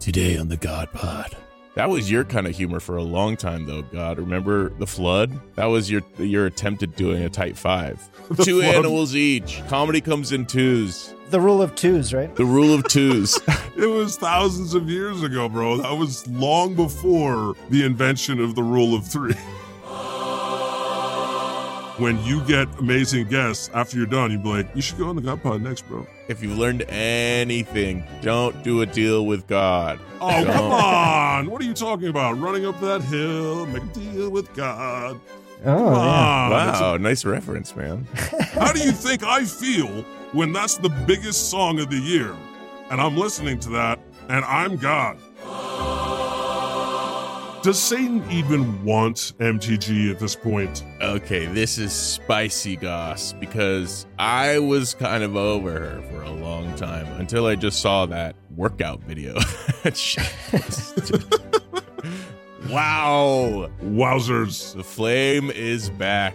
Today 0.00 0.36
on 0.36 0.48
the 0.48 0.56
God 0.56 0.92
Pod. 0.92 1.36
That 1.74 1.88
was 1.88 2.10
your 2.10 2.24
kind 2.24 2.46
of 2.46 2.54
humor 2.54 2.80
for 2.80 2.98
a 2.98 3.02
long 3.02 3.36
time, 3.38 3.64
though. 3.64 3.80
God, 3.80 4.18
remember 4.18 4.68
the 4.78 4.86
flood? 4.86 5.32
That 5.54 5.66
was 5.66 5.90
your 5.90 6.02
your 6.18 6.44
attempt 6.44 6.82
at 6.82 6.96
doing 6.96 7.22
a 7.22 7.30
tight 7.30 7.56
five. 7.56 7.98
Two 8.42 8.60
flood. 8.60 8.74
animals 8.74 9.16
each. 9.16 9.62
Comedy 9.68 10.02
comes 10.02 10.32
in 10.32 10.44
twos. 10.44 11.14
The 11.30 11.40
rule 11.40 11.62
of 11.62 11.74
twos, 11.74 12.12
right? 12.12 12.34
The 12.36 12.44
rule 12.44 12.74
of 12.74 12.86
twos. 12.88 13.38
It 13.74 13.86
was 13.86 14.18
thousands 14.18 14.74
of 14.74 14.90
years 14.90 15.22
ago, 15.22 15.48
bro. 15.48 15.78
That 15.78 15.96
was 15.96 16.28
long 16.28 16.74
before 16.76 17.54
the 17.70 17.84
invention 17.84 18.38
of 18.38 18.54
the 18.54 18.62
rule 18.62 18.94
of 18.94 19.06
three. 19.06 19.34
When 22.02 22.22
you 22.24 22.42
get 22.44 22.66
amazing 22.80 23.28
guests 23.28 23.70
after 23.72 23.96
you're 23.96 24.06
done, 24.06 24.32
you'd 24.32 24.42
be 24.42 24.48
like, 24.48 24.74
you 24.74 24.82
should 24.82 24.98
go 24.98 25.08
on 25.08 25.14
the 25.16 25.22
God 25.22 25.40
Pod 25.42 25.62
next, 25.62 25.82
bro. 25.88 26.04
if 26.28 26.42
you've 26.42 26.58
learned 26.58 26.82
anything, 26.88 28.04
don't 28.22 28.62
do 28.64 28.82
a 28.82 28.86
deal 28.86 29.24
with 29.24 29.46
God. 29.46 30.00
Oh, 30.20 30.30
Don't. 30.44 30.52
come 30.52 30.72
on. 30.72 31.50
What 31.50 31.60
are 31.62 31.64
you 31.64 31.74
talking 31.74 32.08
about? 32.08 32.38
Running 32.40 32.66
up 32.66 32.80
that 32.80 33.02
hill, 33.02 33.66
make 33.66 33.82
a 33.84 33.86
deal 33.86 34.30
with 34.30 34.52
God. 34.54 35.20
Oh, 35.60 35.64
Come 35.64 35.76
yeah. 35.76 35.90
on. 35.90 36.52
A- 36.52 36.54
Wow, 36.80 36.96
nice 36.96 37.24
reference, 37.24 37.76
man. 37.76 38.06
How 38.54 38.72
do 38.72 38.80
you 38.80 38.90
think 38.92 39.22
I 39.22 39.44
feel 39.44 39.88
when 40.32 40.52
that's 40.52 40.76
the 40.78 40.88
biggest 41.06 41.50
song 41.50 41.78
of 41.78 41.88
the 41.90 41.98
year? 41.98 42.34
And 42.90 43.00
I'm 43.00 43.16
listening 43.16 43.58
to 43.60 43.68
that, 43.70 44.00
and 44.28 44.44
I'm 44.44 44.76
God. 44.76 45.18
Does 47.62 47.80
Satan 47.80 48.28
even 48.28 48.84
want 48.84 49.34
MTG 49.38 50.10
at 50.10 50.18
this 50.18 50.34
point? 50.34 50.84
Okay, 51.00 51.46
this 51.46 51.78
is 51.78 51.92
spicy 51.92 52.74
goss 52.74 53.32
because 53.34 54.04
I 54.18 54.58
was 54.58 54.94
kind 54.94 55.22
of 55.22 55.36
over 55.36 55.70
her 55.70 56.02
for 56.10 56.22
a 56.22 56.30
long 56.30 56.74
time 56.74 57.06
until 57.20 57.46
I 57.46 57.54
just 57.54 57.80
saw 57.80 58.06
that 58.06 58.34
workout 58.56 59.00
video. 59.04 59.38
Wow, 62.70 63.70
Wowzers. 63.82 64.74
the 64.74 64.84
flame 64.84 65.50
is 65.50 65.90
back. 65.90 66.34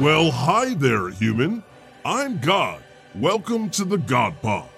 Well, 0.00 0.32
hi 0.32 0.74
there, 0.74 1.10
human. 1.10 1.62
I'm 2.04 2.40
God. 2.40 2.82
Welcome 3.14 3.70
to 3.70 3.84
the 3.84 3.96
God 3.96 4.34
Pod. 4.42 4.68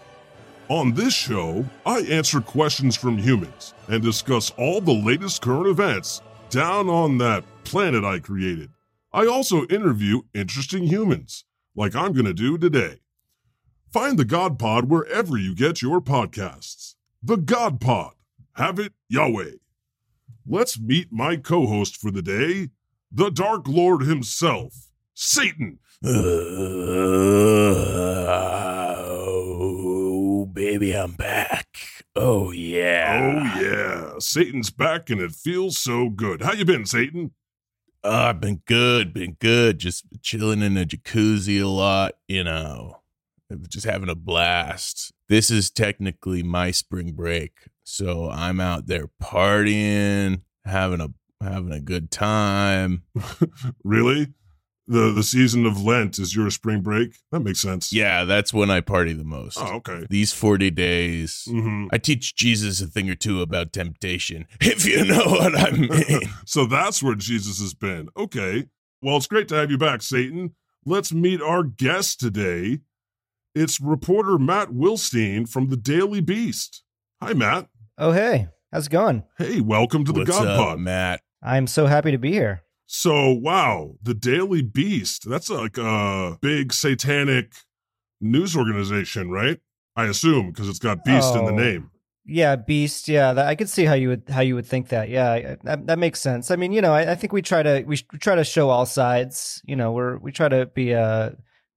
On 0.68 0.92
this 0.92 1.14
show, 1.14 1.64
I 1.86 2.00
answer 2.00 2.42
questions 2.42 2.96
from 2.96 3.16
humans 3.16 3.72
and 3.88 4.02
discuss 4.02 4.50
all 4.58 4.82
the 4.82 4.92
latest 4.92 5.40
current 5.40 5.68
events 5.68 6.20
down 6.50 6.90
on 6.90 7.16
that 7.16 7.44
planet 7.64 8.04
I 8.04 8.18
created. 8.18 8.68
I 9.10 9.26
also 9.26 9.64
interview 9.68 10.20
interesting 10.34 10.84
humans, 10.84 11.46
like 11.74 11.96
I'm 11.96 12.12
going 12.12 12.26
to 12.26 12.34
do 12.34 12.58
today. 12.58 13.00
Find 13.90 14.18
the 14.18 14.26
God 14.26 14.58
Pod 14.58 14.90
wherever 14.90 15.38
you 15.38 15.54
get 15.54 15.80
your 15.80 16.02
podcasts. 16.02 16.94
The 17.22 17.38
God 17.38 17.80
Pod. 17.80 18.12
Have 18.56 18.78
it 18.78 18.92
Yahweh. 19.08 19.52
Let's 20.46 20.78
meet 20.78 21.10
my 21.10 21.36
co 21.36 21.66
host 21.66 21.96
for 21.96 22.10
the 22.10 22.22
day, 22.22 22.68
the 23.10 23.30
Dark 23.30 23.66
Lord 23.66 24.02
himself, 24.02 24.85
Satan. 25.18 25.78
Oh, 29.08 30.44
baby, 30.52 30.92
I'm 30.92 31.12
back. 31.12 31.78
Oh, 32.14 32.50
yeah. 32.50 33.22
Oh 33.22 33.60
yeah, 33.60 34.12
Satan's 34.18 34.68
back 34.68 35.08
and 35.08 35.22
it 35.22 35.32
feels 35.32 35.78
so 35.78 36.10
good. 36.10 36.42
How 36.42 36.52
you 36.52 36.66
been, 36.66 36.84
Satan? 36.84 37.32
Oh, 38.04 38.12
I've 38.12 38.42
been 38.42 38.60
good, 38.66 39.14
been 39.14 39.38
good. 39.40 39.78
Just 39.78 40.04
chilling 40.20 40.60
in 40.60 40.76
a 40.76 40.84
jacuzzi 40.84 41.62
a 41.62 41.66
lot, 41.66 42.12
you 42.28 42.44
know, 42.44 43.00
just 43.68 43.86
having 43.86 44.10
a 44.10 44.14
blast. 44.14 45.14
This 45.30 45.50
is 45.50 45.70
technically 45.70 46.42
my 46.42 46.72
spring 46.72 47.12
break, 47.12 47.52
so 47.84 48.28
I'm 48.30 48.60
out 48.60 48.86
there 48.86 49.08
partying, 49.22 50.42
having 50.66 51.00
a 51.00 51.08
having 51.42 51.72
a 51.72 51.80
good 51.80 52.10
time. 52.10 53.04
Really? 53.82 54.34
The 54.88 55.10
the 55.10 55.22
season 55.24 55.66
of 55.66 55.82
Lent 55.82 56.18
is 56.18 56.36
your 56.36 56.48
spring 56.50 56.80
break? 56.80 57.16
That 57.32 57.40
makes 57.40 57.58
sense. 57.60 57.92
Yeah, 57.92 58.24
that's 58.24 58.52
when 58.54 58.70
I 58.70 58.80
party 58.80 59.12
the 59.14 59.24
most. 59.24 59.58
Oh, 59.60 59.74
okay. 59.76 60.06
These 60.08 60.32
40 60.32 60.70
days. 60.70 61.42
hmm 61.48 61.86
I 61.92 61.98
teach 61.98 62.36
Jesus 62.36 62.80
a 62.80 62.86
thing 62.86 63.10
or 63.10 63.16
two 63.16 63.42
about 63.42 63.72
temptation, 63.72 64.46
if 64.60 64.86
you 64.86 65.04
know 65.04 65.24
what 65.24 65.58
I 65.58 65.70
mean. 65.72 66.20
So 66.46 66.66
that's 66.66 67.02
where 67.02 67.16
Jesus 67.16 67.60
has 67.60 67.74
been. 67.74 68.08
Okay. 68.16 68.66
Well, 69.02 69.16
it's 69.16 69.26
great 69.26 69.48
to 69.48 69.56
have 69.56 69.70
you 69.70 69.78
back, 69.78 70.02
Satan. 70.02 70.54
Let's 70.84 71.12
meet 71.12 71.42
our 71.42 71.64
guest 71.64 72.20
today. 72.20 72.78
It's 73.56 73.80
reporter 73.80 74.38
Matt 74.38 74.68
Wilstein 74.68 75.48
from 75.48 75.68
the 75.70 75.76
Daily 75.76 76.20
Beast. 76.20 76.84
Hi, 77.20 77.32
Matt. 77.32 77.68
Oh, 77.98 78.12
hey. 78.12 78.48
How's 78.72 78.86
it 78.86 78.90
going? 78.90 79.24
Hey, 79.38 79.60
welcome 79.60 80.04
to 80.04 80.12
the 80.12 80.20
What's 80.20 80.30
God 80.30 80.46
up, 80.46 80.58
Pod. 80.58 80.78
Matt? 80.78 81.22
I'm 81.42 81.66
so 81.66 81.86
happy 81.86 82.12
to 82.12 82.18
be 82.18 82.30
here. 82.30 82.62
So, 82.86 83.32
wow, 83.32 83.94
the 84.02 84.14
Daily 84.14 84.62
Beast. 84.62 85.28
That's 85.28 85.50
like 85.50 85.76
a 85.78 86.38
big 86.40 86.72
satanic 86.72 87.52
news 88.20 88.56
organization, 88.56 89.30
right? 89.30 89.58
I 89.96 90.04
assume 90.06 90.50
because 90.52 90.68
it's 90.68 90.78
got 90.78 91.04
beast 91.04 91.34
in 91.34 91.44
the 91.46 91.52
Oh. 91.52 91.56
name. 91.56 91.90
Yeah, 92.28 92.56
Beast. 92.56 93.06
Yeah, 93.08 93.32
that, 93.34 93.46
I 93.46 93.54
could 93.54 93.68
see 93.68 93.84
how 93.84 93.94
you 93.94 94.08
would 94.08 94.24
how 94.28 94.40
you 94.40 94.56
would 94.56 94.66
think 94.66 94.88
that. 94.88 95.08
Yeah, 95.08 95.54
that, 95.62 95.86
that 95.86 95.98
makes 95.98 96.20
sense. 96.20 96.50
I 96.50 96.56
mean, 96.56 96.72
you 96.72 96.80
know, 96.80 96.92
I, 96.92 97.12
I 97.12 97.14
think 97.14 97.32
we 97.32 97.40
try 97.40 97.62
to 97.62 97.84
we, 97.86 97.94
sh- 97.96 98.06
we 98.12 98.18
try 98.18 98.34
to 98.34 98.42
show 98.42 98.68
all 98.68 98.84
sides. 98.84 99.62
You 99.64 99.76
know, 99.76 99.92
we're 99.92 100.18
we 100.18 100.32
try 100.32 100.48
to 100.48 100.66
be 100.66 100.92
uh, 100.92 101.30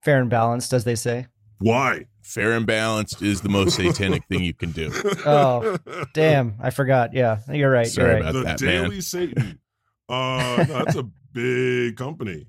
fair 0.03 0.19
and 0.19 0.28
balanced, 0.30 0.74
as 0.74 0.86
they 0.86 0.96
say. 0.96 1.28
Why? 1.59 2.06
Fair 2.24 2.53
and 2.53 2.66
balanced 2.66 3.22
is 3.22 3.42
the 3.42 3.50
most 3.50 3.75
satanic 3.75 4.25
thing 4.28 4.44
you 4.44 4.53
can 4.56 4.72
do. 4.72 4.92
Oh, 5.25 5.78
Damn, 6.14 6.56
I 6.59 6.72
forgot. 6.72 7.14
Yeah, 7.14 7.40
you're 7.52 7.69
right. 7.72 7.86
Sorry 7.88 8.08
you're 8.08 8.22
right. 8.22 8.30
about 8.30 8.59
the 8.59 8.66
that, 8.66 8.90
man. 8.90 9.02
Satan. 9.02 9.59
Uh, 10.09 10.66
no, 10.68 10.84
that's 10.84 10.96
a 10.96 11.03
big 11.31 11.96
company. 11.96 12.47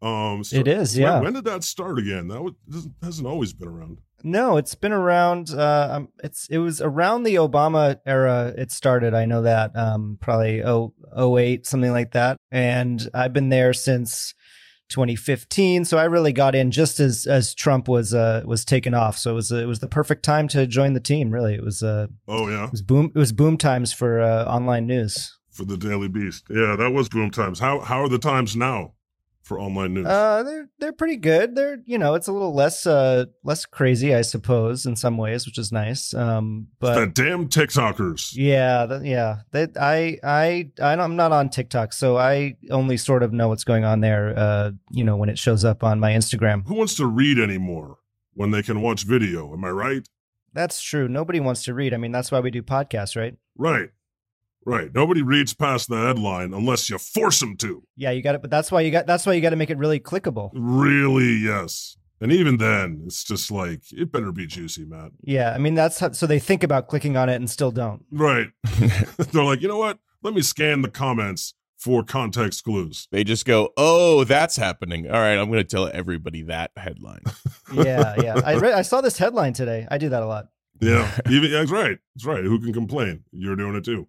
Um, 0.00 0.42
so- 0.44 0.56
It 0.56 0.68
is, 0.68 0.94
when- 0.94 1.02
yeah. 1.02 1.20
When, 1.20 1.32
did 1.32 1.44
that 1.44 1.64
start 1.64 1.98
again? 1.98 2.28
That 2.28 2.42
was, 2.42 2.54
doesn't- 2.70 2.94
hasn't 3.02 3.26
always 3.26 3.52
been 3.52 3.68
around. 3.68 3.98
No, 4.24 4.56
it's 4.56 4.76
been 4.76 4.92
around. 4.92 5.50
Uh, 5.50 5.88
um, 5.90 6.08
it's 6.22 6.46
it 6.48 6.58
was 6.58 6.80
around 6.80 7.24
the 7.24 7.34
Obama 7.34 7.96
era. 8.06 8.54
It 8.56 8.70
started. 8.70 9.14
I 9.14 9.24
know 9.24 9.42
that. 9.42 9.74
Um, 9.76 10.16
probably 10.20 10.62
oh 10.62 10.94
oh 11.12 11.38
eight 11.38 11.66
something 11.66 11.90
like 11.90 12.12
that. 12.12 12.36
And 12.52 13.10
I've 13.14 13.32
been 13.32 13.48
there 13.48 13.72
since 13.72 14.32
2015. 14.90 15.84
So 15.86 15.98
I 15.98 16.04
really 16.04 16.32
got 16.32 16.54
in 16.54 16.70
just 16.70 17.00
as 17.00 17.26
as 17.26 17.52
Trump 17.54 17.88
was 17.88 18.14
uh 18.14 18.42
was 18.44 18.64
taken 18.64 18.94
off. 18.94 19.18
So 19.18 19.32
it 19.32 19.34
was 19.34 19.50
it 19.50 19.66
was 19.66 19.80
the 19.80 19.88
perfect 19.88 20.22
time 20.24 20.46
to 20.48 20.68
join 20.68 20.92
the 20.92 21.00
team. 21.00 21.30
Really, 21.30 21.54
it 21.54 21.64
was 21.64 21.82
uh 21.82 22.06
Oh 22.28 22.48
yeah, 22.48 22.66
it 22.66 22.70
was 22.70 22.82
boom 22.82 23.10
it 23.14 23.18
was 23.18 23.32
boom 23.32 23.56
times 23.56 23.92
for 23.92 24.20
uh, 24.20 24.44
online 24.44 24.86
news. 24.86 25.36
For 25.52 25.64
the 25.64 25.76
Daily 25.76 26.08
Beast. 26.08 26.46
Yeah, 26.50 26.74
that 26.76 26.92
was 26.92 27.08
boom 27.08 27.30
times. 27.30 27.60
How 27.60 27.80
how 27.80 28.02
are 28.02 28.08
the 28.08 28.18
times 28.18 28.56
now 28.56 28.94
for 29.42 29.60
online 29.60 29.94
news? 29.94 30.06
Uh, 30.06 30.42
they're 30.42 30.68
they're 30.78 30.92
pretty 30.92 31.16
good. 31.16 31.54
They're 31.54 31.78
you 31.84 31.98
know 31.98 32.14
it's 32.14 32.26
a 32.26 32.32
little 32.32 32.54
less 32.54 32.86
uh 32.86 33.26
less 33.44 33.66
crazy, 33.66 34.14
I 34.14 34.22
suppose, 34.22 34.86
in 34.86 34.96
some 34.96 35.18
ways, 35.18 35.46
which 35.46 35.58
is 35.58 35.70
nice. 35.70 36.14
Um, 36.14 36.68
but 36.80 36.98
the 36.98 37.06
damn 37.06 37.48
TikTokers. 37.48 38.32
Yeah, 38.34 38.86
th- 38.86 39.02
yeah. 39.02 39.40
That 39.50 39.76
I 39.78 40.18
I 40.24 40.70
I 40.80 40.92
I'm 40.94 41.16
not 41.16 41.32
on 41.32 41.50
TikTok, 41.50 41.92
so 41.92 42.16
I 42.16 42.56
only 42.70 42.96
sort 42.96 43.22
of 43.22 43.32
know 43.32 43.48
what's 43.48 43.64
going 43.64 43.84
on 43.84 44.00
there. 44.00 44.34
Uh, 44.36 44.70
you 44.90 45.04
know, 45.04 45.16
when 45.16 45.28
it 45.28 45.38
shows 45.38 45.64
up 45.64 45.84
on 45.84 46.00
my 46.00 46.12
Instagram. 46.12 46.66
Who 46.66 46.74
wants 46.74 46.96
to 46.96 47.06
read 47.06 47.38
anymore 47.38 47.98
when 48.34 48.50
they 48.50 48.62
can 48.62 48.80
watch 48.80 49.04
video? 49.04 49.52
Am 49.52 49.64
I 49.64 49.70
right? 49.70 50.08
That's 50.54 50.82
true. 50.82 51.08
Nobody 51.08 51.40
wants 51.40 51.64
to 51.64 51.74
read. 51.74 51.94
I 51.94 51.96
mean, 51.96 52.12
that's 52.12 52.30
why 52.30 52.40
we 52.40 52.50
do 52.50 52.62
podcasts, 52.62 53.16
right? 53.16 53.36
Right. 53.56 53.90
Right. 54.64 54.94
Nobody 54.94 55.22
reads 55.22 55.54
past 55.54 55.88
the 55.88 55.96
headline 55.96 56.54
unless 56.54 56.88
you 56.88 56.98
force 56.98 57.40
them 57.40 57.56
to. 57.58 57.82
Yeah, 57.96 58.10
you 58.10 58.22
got 58.22 58.34
it. 58.34 58.42
But 58.42 58.50
that's 58.50 58.70
why 58.70 58.82
you 58.82 58.90
got. 58.90 59.06
That's 59.06 59.26
why 59.26 59.32
you 59.32 59.40
got 59.40 59.50
to 59.50 59.56
make 59.56 59.70
it 59.70 59.78
really 59.78 60.00
clickable. 60.00 60.50
Really, 60.54 61.32
yes. 61.34 61.96
And 62.20 62.30
even 62.30 62.58
then, 62.58 63.02
it's 63.06 63.24
just 63.24 63.50
like 63.50 63.80
it 63.90 64.12
better 64.12 64.30
be 64.30 64.46
juicy, 64.46 64.84
Matt. 64.84 65.10
Yeah, 65.22 65.52
I 65.52 65.58
mean 65.58 65.74
that's 65.74 65.98
how, 65.98 66.12
so 66.12 66.26
they 66.26 66.38
think 66.38 66.62
about 66.62 66.86
clicking 66.86 67.16
on 67.16 67.28
it 67.28 67.34
and 67.34 67.50
still 67.50 67.72
don't. 67.72 68.04
Right. 68.12 68.48
They're 69.18 69.42
like, 69.42 69.60
you 69.60 69.66
know 69.68 69.78
what? 69.78 69.98
Let 70.22 70.32
me 70.34 70.42
scan 70.42 70.82
the 70.82 70.90
comments 70.90 71.54
for 71.82 72.04
context 72.04 72.62
clues. 72.62 73.08
They 73.10 73.24
just 73.24 73.44
go, 73.44 73.70
"Oh, 73.76 74.22
that's 74.22 74.54
happening." 74.54 75.10
All 75.10 75.18
right, 75.18 75.34
I'm 75.34 75.50
going 75.50 75.58
to 75.58 75.64
tell 75.64 75.90
everybody 75.92 76.42
that 76.42 76.70
headline. 76.76 77.22
Yeah, 77.74 78.16
yeah. 78.22 78.38
I 78.44 78.56
read, 78.56 78.74
I 78.74 78.82
saw 78.82 79.00
this 79.00 79.16
headline 79.16 79.54
today. 79.54 79.88
I 79.90 79.96
do 79.96 80.10
that 80.10 80.22
a 80.22 80.26
lot. 80.26 80.48
Yeah, 80.80 81.10
even 81.30 81.50
that's 81.50 81.70
right. 81.70 81.96
That's 82.14 82.26
right. 82.26 82.44
Who 82.44 82.60
can 82.60 82.74
complain? 82.74 83.24
You're 83.32 83.56
doing 83.56 83.74
it 83.76 83.84
too. 83.84 84.08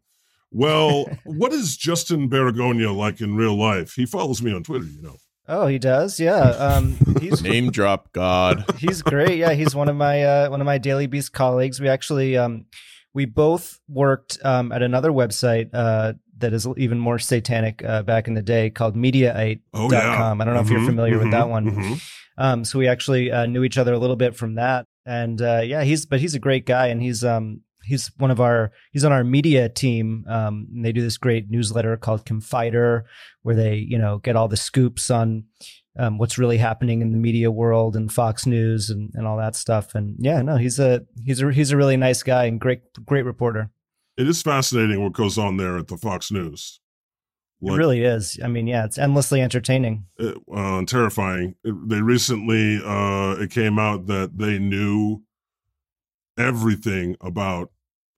Well, 0.53 1.05
what 1.25 1.51
is 1.51 1.75
Justin 1.75 2.29
Baragona 2.29 2.95
like 2.95 3.19
in 3.21 3.35
real 3.35 3.55
life? 3.57 3.93
He 3.95 4.05
follows 4.05 4.41
me 4.41 4.53
on 4.53 4.63
Twitter, 4.63 4.85
you 4.85 5.01
know. 5.01 5.17
Oh, 5.47 5.67
he 5.67 5.77
does. 5.77 6.19
Yeah. 6.21 6.39
Um, 6.39 6.95
he's 7.19 7.41
Name 7.51 7.69
drop 7.71 8.13
God. 8.13 8.63
he's 8.77 9.01
great. 9.01 9.37
Yeah, 9.37 9.53
he's 9.53 9.75
one 9.75 9.89
of 9.89 9.95
my 9.95 10.23
uh, 10.23 10.49
one 10.49 10.61
of 10.61 10.65
my 10.65 10.77
Daily 10.77 11.07
Beast 11.07 11.33
colleagues. 11.33 11.81
We 11.81 11.89
actually 11.89 12.37
um, 12.37 12.65
we 13.13 13.25
both 13.25 13.79
worked 13.89 14.37
um, 14.45 14.71
at 14.71 14.81
another 14.81 15.11
website 15.11 15.69
uh, 15.73 16.13
that 16.37 16.53
is 16.53 16.65
even 16.77 16.97
more 16.97 17.19
satanic 17.19 17.83
uh, 17.83 18.03
back 18.03 18.27
in 18.29 18.35
the 18.35 18.41
day 18.41 18.69
called 18.69 18.95
Mediaite.com. 18.95 19.59
Oh 19.73 19.91
yeah. 19.91 20.31
I 20.31 20.45
don't 20.45 20.53
know 20.53 20.61
if 20.61 20.69
you're 20.69 20.79
Mhm, 20.79 20.85
familiar 20.85 21.19
with 21.19 21.31
that 21.31 21.49
one. 21.49 21.71
mhm. 21.71 22.09
Um, 22.37 22.63
so 22.65 22.79
we 22.79 22.87
actually 22.87 23.31
uh, 23.31 23.45
knew 23.45 23.63
each 23.63 23.77
other 23.77 23.93
a 23.93 23.99
little 23.99 24.15
bit 24.15 24.35
from 24.35 24.55
that, 24.55 24.85
and 25.05 25.41
uh, 25.41 25.61
yeah, 25.63 25.83
he's 25.83 26.05
but 26.05 26.19
he's 26.21 26.33
a 26.35 26.39
great 26.39 26.65
guy, 26.65 26.87
and 26.87 27.01
he's 27.01 27.23
um 27.23 27.61
he's 27.83 28.11
one 28.17 28.31
of 28.31 28.39
our 28.41 28.71
he's 28.91 29.03
on 29.03 29.11
our 29.11 29.23
media 29.23 29.69
team. 29.69 30.25
Um, 30.27 30.67
and 30.73 30.83
they 30.85 30.91
do 30.91 31.01
this 31.01 31.17
great 31.17 31.49
newsletter 31.49 31.95
called 31.97 32.25
Confider, 32.25 33.03
where 33.41 33.55
they 33.55 33.75
you 33.75 33.97
know 33.97 34.17
get 34.19 34.35
all 34.35 34.47
the 34.47 34.57
scoops 34.57 35.09
on 35.11 35.45
um, 35.97 36.17
what's 36.17 36.37
really 36.37 36.57
happening 36.57 37.01
in 37.01 37.11
the 37.11 37.17
media 37.17 37.51
world 37.51 37.95
and 37.95 38.11
Fox 38.11 38.45
News 38.47 38.89
and, 38.89 39.11
and 39.13 39.27
all 39.27 39.37
that 39.37 39.55
stuff. 39.55 39.93
And 39.95 40.15
yeah, 40.19 40.41
no, 40.41 40.57
he's 40.57 40.79
a 40.79 41.01
he's 41.23 41.41
a 41.41 41.51
he's 41.51 41.71
a 41.71 41.77
really 41.77 41.97
nice 41.97 42.23
guy 42.23 42.45
and 42.45 42.59
great 42.59 42.81
great 43.05 43.25
reporter. 43.25 43.69
It 44.17 44.27
is 44.27 44.41
fascinating 44.41 45.03
what 45.03 45.13
goes 45.13 45.37
on 45.37 45.57
there 45.57 45.77
at 45.77 45.87
the 45.87 45.97
Fox 45.97 46.31
News. 46.31 46.79
it 47.61 47.71
really 47.71 48.03
is. 48.03 48.37
I 48.43 48.47
mean, 48.47 48.67
yeah, 48.67 48.85
it's 48.85 48.97
endlessly 48.99 49.41
entertaining. 49.41 50.05
uh, 50.19 50.83
terrifying. 50.85 51.55
It- 51.63 51.89
they 51.89 52.01
recently, 52.01 52.79
uh, 52.83 53.41
it 53.41 53.49
came 53.49 53.79
out 53.79 54.05
that 54.07 54.37
they 54.37 54.59
knew 54.59 55.23
everything 56.37 57.15
about 57.21 57.71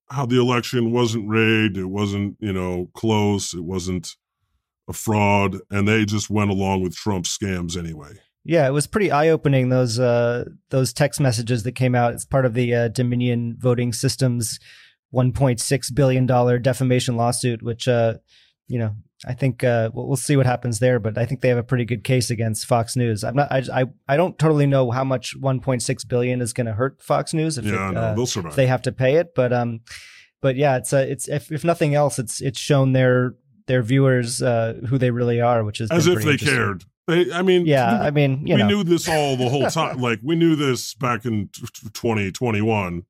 how 0.10 0.25
the 0.25 0.40
election 0.40 0.92
wasn't 0.92 1.28
rigged. 1.28 1.78
It 1.78 1.86
wasn't, 1.86 2.38
you 2.40 2.54
know, 2.54 2.90
close. 2.94 3.54
It 3.54 3.63
wasn't 3.63 4.16
a 4.88 4.94
fraud. 4.94 5.57
And 5.69 5.88
they 5.88 6.06
just 6.06 6.30
went 6.30 6.52
along 6.52 6.81
with 6.81 6.96
Trump's 6.96 7.36
scams 7.36 7.78
anyway. 7.78 8.13
Yeah, 8.44 8.68
it 8.68 8.72
was 8.72 8.86
pretty 8.86 9.12
eye 9.12 9.30
opening. 9.30 9.69
Those 9.69 10.00
uh, 10.00 10.46
those 10.69 10.94
text 10.94 11.19
messages 11.19 11.63
that 11.63 11.72
came 11.72 11.96
out 11.96 12.13
as 12.13 12.25
part 12.25 12.46
of 12.46 12.54
the 12.54 12.75
uh, 12.75 12.88
Dominion 12.90 13.56
Voting 13.57 13.92
Systems 13.92 14.60
1.6 15.13 15.96
billion 15.96 16.28
dollar 16.28 16.60
defamation 16.60 17.18
lawsuit, 17.18 17.63
which 17.63 17.88
uh, 17.88 18.16
you 18.68 18.78
know 18.78 18.96
I 19.26 19.34
think 19.34 19.64
uh, 19.64 19.90
we'll, 19.94 20.18
see 20.18 20.36
what 20.36 20.46
happens 20.46 20.80
there, 20.80 21.00
but 21.00 21.18
I 21.18 21.26
think 21.26 21.42
they 21.42 21.48
have 21.50 21.58
a 21.58 21.64
pretty 21.64 21.86
good 21.86 22.04
case 22.04 22.30
against 22.30 22.66
Fox 22.66 22.96
News. 22.96 23.24
I'm 23.24 23.36
not. 23.36 23.52
I 23.52 23.64
I, 23.74 23.86
I 24.10 24.18
don't 24.18 24.38
totally 24.38 24.66
know 24.66 24.92
how 24.92 25.04
much 25.06 25.40
1.6 25.40 26.08
billion 26.08 26.42
is 26.42 26.52
going 26.54 26.68
to 26.68 26.74
hurt 26.74 27.02
Fox 27.02 27.34
News 27.34 27.58
if, 27.58 27.66
Yeah, 27.66 27.90
it, 27.90 27.94
no, 27.94 28.02
uh, 28.02 28.14
they'll 28.14 28.26
survive. 28.26 28.56
they 28.56 28.68
have 28.68 28.82
to 28.84 28.92
pay 28.92 29.16
it, 29.16 29.34
but 29.34 29.54
um, 29.54 29.80
but 30.42 30.58
yeah, 30.58 30.76
it's 30.78 30.92
uh, 30.92 31.06
it's 31.08 31.28
if, 31.30 31.52
if 31.52 31.64
nothing 31.64 31.96
else, 31.96 32.20
it's 32.20 32.42
it's 32.42 32.60
shown 32.60 32.92
their 32.92 33.36
their 33.68 33.82
viewers 33.82 34.42
uh, 34.44 34.74
who 34.90 34.98
they 34.98 35.12
really 35.12 35.40
are, 35.42 35.64
which 35.64 35.80
is 35.82 35.90
As 35.92 36.08
if 36.08 36.24
they 36.24 36.38
cared. 36.38 36.84
They, 37.08 37.32
I 37.32 37.42
mean, 37.42 37.66
Yeah, 37.66 38.02
I 38.02 38.12
mean, 38.12 38.46
you 38.46 38.56
we 38.56 38.62
know, 38.62 38.68
knew 38.68 38.84
this 38.84 39.08
all 39.08 39.38
the 39.38 39.48
whole 39.48 39.68
time. 39.70 39.98
like 40.02 40.20
we 40.24 40.36
knew 40.36 40.56
this 40.56 40.94
back 40.96 41.24
in 41.26 41.50
t- 41.54 41.62
t- 41.74 41.90
2021 41.94 43.04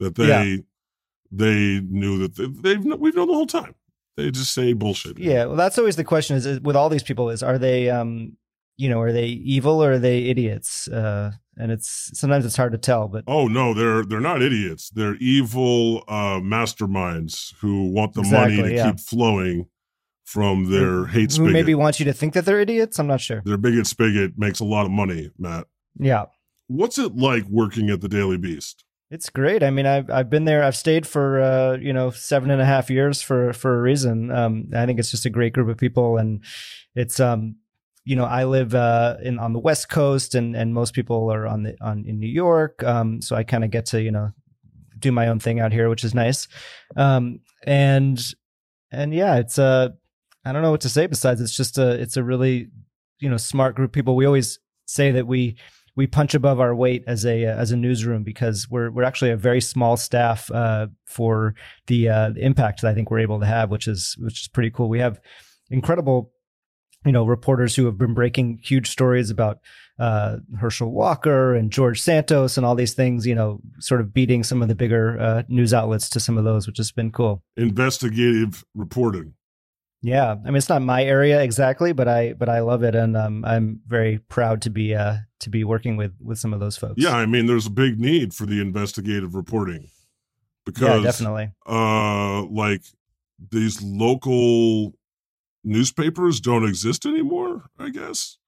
that 0.00 0.14
they 0.16 0.26
Yeah. 0.26 0.56
they 1.30 1.80
knew 1.80 2.18
that 2.18 2.36
they, 2.36 2.46
they've 2.46 2.84
we've 2.84 3.14
known 3.16 3.28
the 3.28 3.34
whole 3.34 3.46
time. 3.46 3.74
They 4.16 4.30
just 4.30 4.54
say 4.54 4.72
bullshit. 4.72 5.18
Yeah, 5.18 5.44
well, 5.44 5.56
that's 5.56 5.78
always 5.78 5.96
the 5.96 6.04
question: 6.04 6.36
is, 6.36 6.46
is 6.46 6.60
with 6.60 6.76
all 6.76 6.88
these 6.88 7.02
people, 7.02 7.30
is 7.30 7.42
are 7.42 7.58
they, 7.58 7.90
um, 7.90 8.36
you 8.76 8.88
know, 8.88 9.00
are 9.00 9.12
they 9.12 9.26
evil 9.26 9.82
or 9.82 9.92
are 9.92 9.98
they 9.98 10.24
idiots? 10.24 10.88
Uh, 10.88 11.32
and 11.58 11.72
it's 11.72 12.10
sometimes 12.18 12.44
it's 12.44 12.56
hard 12.56 12.72
to 12.72 12.78
tell. 12.78 13.08
But 13.08 13.24
Oh 13.26 13.46
no, 13.48 13.74
they're 13.74 14.04
they're 14.04 14.20
not 14.20 14.42
idiots. 14.42 14.90
They're 14.90 15.16
evil 15.16 16.04
uh, 16.08 16.40
masterminds 16.40 17.54
who 17.60 17.90
want 17.90 18.14
the 18.14 18.20
Exactly, 18.20 18.56
money 18.56 18.68
to 18.70 18.74
yeah. 18.74 18.90
keep 18.90 19.00
flowing 19.00 19.66
from 20.24 20.70
their 20.70 21.06
hate 21.06 21.30
who 21.30 21.36
spigot. 21.36 21.52
maybe 21.52 21.74
want 21.74 21.98
you 21.98 22.04
to 22.06 22.12
think 22.12 22.34
that 22.34 22.44
they're 22.44 22.60
idiots? 22.60 22.98
I'm 22.98 23.06
not 23.06 23.20
sure. 23.20 23.42
their 23.44 23.56
bigot 23.56 23.86
spigot 23.86 24.32
makes 24.36 24.60
a 24.60 24.64
lot 24.64 24.84
of 24.84 24.90
money. 24.92 25.30
Matt, 25.38 25.66
Yeah, 25.98 26.26
what's 26.66 26.98
it 26.98 27.16
like 27.16 27.44
working 27.48 27.90
at 27.90 28.00
the 28.00 28.08
Daily 28.08 28.36
Beast? 28.36 28.84
It's 29.10 29.30
great. 29.30 29.62
I 29.62 29.70
mean, 29.70 29.86
I've 29.86 30.10
I've 30.10 30.30
been 30.30 30.44
there. 30.44 30.64
I've 30.64 30.76
stayed 30.76 31.06
for 31.06 31.40
uh, 31.40 31.76
you 31.76 31.92
know 31.92 32.10
seven 32.10 32.50
and 32.50 32.60
a 32.60 32.64
half 32.64 32.90
years 32.90 33.22
for 33.22 33.52
for 33.52 33.78
a 33.78 33.82
reason. 33.82 34.30
Um, 34.30 34.68
I 34.74 34.86
think 34.86 34.98
it's 34.98 35.10
just 35.10 35.26
a 35.26 35.30
great 35.30 35.52
group 35.52 35.68
of 35.68 35.76
people, 35.76 36.16
and 36.16 36.42
it's 36.94 37.20
um, 37.20 37.56
you 38.04 38.16
know, 38.16 38.24
I 38.24 38.44
live 38.44 38.74
uh 38.74 39.16
in 39.22 39.38
on 39.38 39.52
the 39.52 39.58
West 39.58 39.88
Coast, 39.88 40.34
and 40.34 40.56
and 40.56 40.74
most 40.74 40.94
people 40.94 41.32
are 41.32 41.46
on 41.46 41.62
the 41.62 41.76
on 41.80 42.04
in 42.06 42.18
New 42.18 42.28
York. 42.28 42.82
Um, 42.82 43.20
so 43.22 43.36
I 43.36 43.44
kind 43.44 43.64
of 43.64 43.70
get 43.70 43.86
to 43.86 44.02
you 44.02 44.10
know 44.10 44.32
do 44.98 45.12
my 45.12 45.28
own 45.28 45.38
thing 45.38 45.60
out 45.60 45.72
here, 45.72 45.88
which 45.88 46.04
is 46.04 46.14
nice. 46.14 46.48
Um, 46.96 47.40
and 47.64 48.20
and 48.90 49.14
yeah, 49.14 49.36
it's 49.36 49.58
uh, 49.58 49.90
I 50.44 50.52
don't 50.52 50.62
know 50.62 50.70
what 50.72 50.80
to 50.82 50.88
say 50.88 51.06
besides 51.06 51.40
it's 51.40 51.56
just 51.56 51.78
a 51.78 51.90
it's 52.00 52.16
a 52.16 52.24
really 52.24 52.68
you 53.20 53.28
know 53.28 53.36
smart 53.36 53.76
group 53.76 53.90
of 53.90 53.92
people. 53.92 54.16
We 54.16 54.26
always 54.26 54.58
say 54.86 55.12
that 55.12 55.26
we 55.26 55.56
we 55.96 56.06
punch 56.06 56.34
above 56.34 56.60
our 56.60 56.74
weight 56.74 57.02
as 57.06 57.24
a 57.24 57.44
as 57.44 57.72
a 57.72 57.76
newsroom 57.76 58.22
because 58.22 58.68
we're 58.70 58.90
we're 58.90 59.02
actually 59.02 59.30
a 59.30 59.36
very 59.36 59.60
small 59.60 59.96
staff 59.96 60.50
uh, 60.52 60.86
for 61.06 61.54
the, 61.86 62.08
uh, 62.08 62.30
impact 62.36 62.82
that 62.82 62.88
I 62.88 62.94
think 62.94 63.10
we're 63.10 63.20
able 63.20 63.40
to 63.40 63.46
have, 63.46 63.70
which 63.70 63.88
is 63.88 64.14
which 64.20 64.42
is 64.42 64.48
pretty 64.48 64.70
cool. 64.70 64.88
We 64.88 65.00
have 65.00 65.18
incredible 65.70 66.30
you 67.04 67.12
know 67.12 67.24
reporters 67.24 67.74
who 67.74 67.86
have 67.86 67.96
been 67.96 68.14
breaking 68.14 68.60
huge 68.62 68.90
stories 68.90 69.30
about 69.30 69.58
uh, 69.98 70.36
Herschel 70.58 70.92
Walker 70.92 71.54
and 71.54 71.72
George 71.72 72.00
Santos 72.00 72.58
and 72.58 72.66
all 72.66 72.74
these 72.74 72.94
things. 72.94 73.26
You 73.26 73.34
know, 73.34 73.60
sort 73.80 74.02
of 74.02 74.12
beating 74.12 74.44
some 74.44 74.60
of 74.60 74.68
the 74.68 74.74
bigger 74.74 75.18
uh, 75.18 75.42
news 75.48 75.72
outlets 75.72 76.10
to 76.10 76.20
some 76.20 76.36
of 76.36 76.44
those, 76.44 76.66
which 76.66 76.76
has 76.76 76.92
been 76.92 77.10
cool. 77.10 77.42
Investigative 77.56 78.64
reporting. 78.74 79.32
Yeah, 80.02 80.32
I 80.32 80.46
mean 80.46 80.56
it's 80.56 80.68
not 80.68 80.82
my 80.82 81.02
area 81.02 81.42
exactly, 81.42 81.92
but 81.92 82.06
I 82.06 82.34
but 82.34 82.48
I 82.48 82.60
love 82.60 82.82
it, 82.82 82.94
and 82.94 83.16
um, 83.16 83.44
I'm 83.44 83.80
very 83.86 84.18
proud 84.18 84.62
to 84.62 84.70
be 84.70 84.94
uh, 84.94 85.16
to 85.40 85.50
be 85.50 85.64
working 85.64 85.96
with 85.96 86.12
with 86.20 86.38
some 86.38 86.52
of 86.52 86.60
those 86.60 86.76
folks. 86.76 86.94
Yeah, 86.96 87.16
I 87.16 87.26
mean, 87.26 87.46
there's 87.46 87.66
a 87.66 87.70
big 87.70 87.98
need 87.98 88.34
for 88.34 88.46
the 88.46 88.60
investigative 88.60 89.34
reporting 89.34 89.90
yeah, 90.66 90.98
because 90.98 91.02
definitely. 91.04 91.52
uh 91.66 92.44
like 92.44 92.82
these 93.50 93.80
local 93.82 94.94
newspapers 95.64 96.40
don't 96.40 96.64
exist 96.64 97.06
anymore 97.06 97.64
i 97.78 97.88
guess 97.88 98.38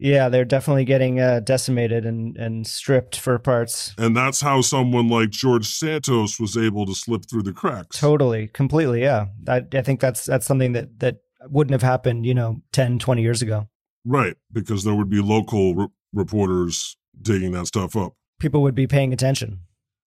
Yeah, 0.00 0.28
they're 0.28 0.44
definitely 0.44 0.84
getting 0.84 1.18
uh, 1.20 1.40
decimated 1.40 2.06
and 2.06 2.36
and 2.36 2.66
stripped 2.66 3.18
for 3.18 3.38
parts. 3.38 3.94
and 3.98 4.16
that's 4.16 4.40
how 4.40 4.60
someone 4.60 5.08
like 5.08 5.30
george 5.30 5.66
santos 5.66 6.38
was 6.38 6.56
able 6.56 6.86
to 6.86 6.94
slip 6.94 7.24
through 7.28 7.42
the 7.42 7.52
cracks 7.52 7.98
Totally, 7.98 8.48
completely. 8.48 9.02
Yeah, 9.02 9.26
I, 9.48 9.64
I 9.72 9.82
think 9.82 10.00
that's 10.00 10.24
that's 10.24 10.46
something 10.46 10.72
that 10.72 11.00
that 11.00 11.16
wouldn't 11.48 11.72
have 11.72 11.82
happened, 11.82 12.26
you 12.26 12.34
know, 12.34 12.62
10, 12.72 12.98
20 12.98 13.22
years 13.22 13.42
ago. 13.42 13.68
right 14.04 14.36
because 14.52 14.84
there 14.84 14.94
would 14.94 15.08
be 15.10 15.20
local 15.20 15.74
re- 15.74 15.86
reporters 16.12 16.96
digging 17.20 17.52
that 17.52 17.66
stuff 17.66 17.96
up 17.96 18.12
People 18.40 18.62
would 18.62 18.74
be 18.74 18.86
paying 18.86 19.12
attention. 19.12 19.60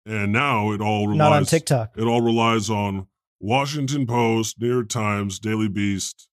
and 0.05 0.31
now 0.31 0.71
it 0.71 0.81
all 0.81 1.07
relies 1.07 1.17
Not 1.17 1.33
on 1.33 1.45
TikTok. 1.45 1.91
it 1.97 2.03
all 2.05 2.21
relies 2.21 2.69
on 2.69 3.07
washington 3.41 4.05
post 4.05 4.59
new 4.59 4.67
york 4.75 4.89
times 4.89 5.39
daily 5.39 5.67
beast 5.69 6.27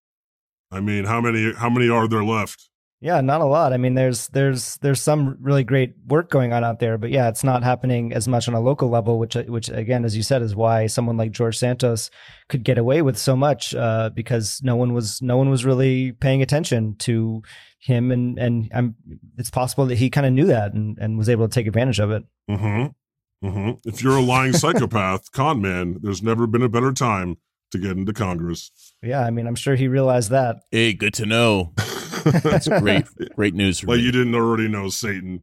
i 0.73 0.81
mean 0.81 1.05
how 1.05 1.21
many 1.21 1.53
how 1.55 1.71
many 1.71 1.89
are 1.89 2.09
there 2.09 2.25
left 2.25 2.69
Yeah, 3.01 3.21
not 3.21 3.43
a 3.43 3.47
lot. 3.47 3.75
I 3.75 3.77
mean, 3.77 3.95
there's 3.95 4.29
there's 4.29 4.79
there's 4.79 5.03
some 5.03 5.37
really 5.41 5.65
great 5.65 5.95
work 6.07 6.31
going 6.31 6.55
on 6.55 6.65
out 6.65 6.81
there, 6.81 6.97
but 6.97 7.11
yeah, 7.11 7.29
it's 7.29 7.45
not 7.45 7.63
happening 7.63 8.15
as 8.15 8.27
much 8.27 8.49
on 8.49 8.55
a 8.55 8.61
local 8.61 8.89
level, 8.89 9.19
which 9.19 9.35
which 9.35 9.69
again, 9.69 10.05
as 10.07 10.17
you 10.17 10.23
said, 10.23 10.41
is 10.41 10.57
why 10.57 10.87
someone 10.87 11.19
like 11.19 11.31
George 11.31 11.59
Santos 11.59 12.11
could 12.49 12.65
get 12.65 12.79
away 12.79 13.03
with 13.03 13.19
so 13.19 13.37
much 13.37 13.75
uh, 13.75 14.09
because 14.15 14.61
no 14.63 14.77
one 14.77 14.95
was 14.95 15.21
no 15.21 15.37
one 15.37 15.51
was 15.51 15.67
really 15.67 16.13
paying 16.13 16.41
attention 16.41 16.97
to 17.01 17.43
him, 17.79 18.11
and 18.11 18.39
and 18.39 18.71
I'm, 18.75 18.95
it's 19.37 19.51
possible 19.51 19.85
that 19.87 19.99
he 19.99 20.09
kind 20.09 20.27
of 20.27 20.33
knew 20.33 20.47
that 20.47 20.73
and 20.73 20.97
and 20.99 21.19
was 21.19 21.29
able 21.29 21.47
to 21.47 21.55
take 21.55 21.67
advantage 21.67 22.01
of 22.01 22.11
it. 22.11 22.25
Mm-hmm. 22.51 23.47
Mm-hmm. 23.47 23.89
If 23.89 24.03
you're 24.03 24.17
a 24.17 24.23
lying 24.23 24.53
psychopath, 24.55 25.31
con 25.33 25.61
man, 25.61 25.99
there's 26.01 26.23
never 26.23 26.47
been 26.47 26.63
a 26.63 26.69
better 26.71 26.93
time 26.93 27.37
to 27.73 27.79
get 27.79 27.91
into 27.91 28.15
Congress. 28.15 28.71
Yeah, 29.03 29.21
I 29.21 29.31
mean, 29.31 29.47
I'm 29.47 29.55
sure 29.55 29.75
he 29.75 29.87
realized 29.87 30.31
that. 30.31 30.57
Hey, 30.71 30.95
good 30.95 31.13
to 31.15 31.27
know. 31.27 31.75
That's 32.33 32.69
great, 32.69 33.05
great 33.37 33.55
news 33.55 33.81
for 33.81 33.89
like 33.89 33.99
me. 33.99 34.05
you 34.05 34.13
didn't 34.13 34.35
already 34.35 34.69
know 34.69 34.89
Satan. 34.89 35.43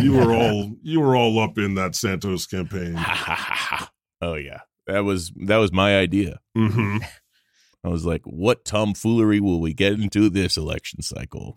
You 0.00 0.12
were 0.14 0.32
all 0.34 0.72
you 0.82 1.00
were 1.00 1.16
all 1.16 1.38
up 1.38 1.58
in 1.58 1.74
that 1.74 1.94
Santos 1.94 2.46
campaign. 2.46 2.94
oh 4.20 4.34
yeah, 4.34 4.60
that 4.86 5.00
was 5.04 5.32
that 5.46 5.56
was 5.58 5.72
my 5.72 5.98
idea. 5.98 6.40
Mm-hmm. 6.56 6.98
I 7.84 7.88
was 7.88 8.04
like, 8.04 8.22
what 8.24 8.64
tomfoolery 8.64 9.38
will 9.40 9.60
we 9.60 9.72
get 9.72 9.92
into 9.92 10.28
this 10.28 10.56
election 10.56 11.02
cycle? 11.02 11.56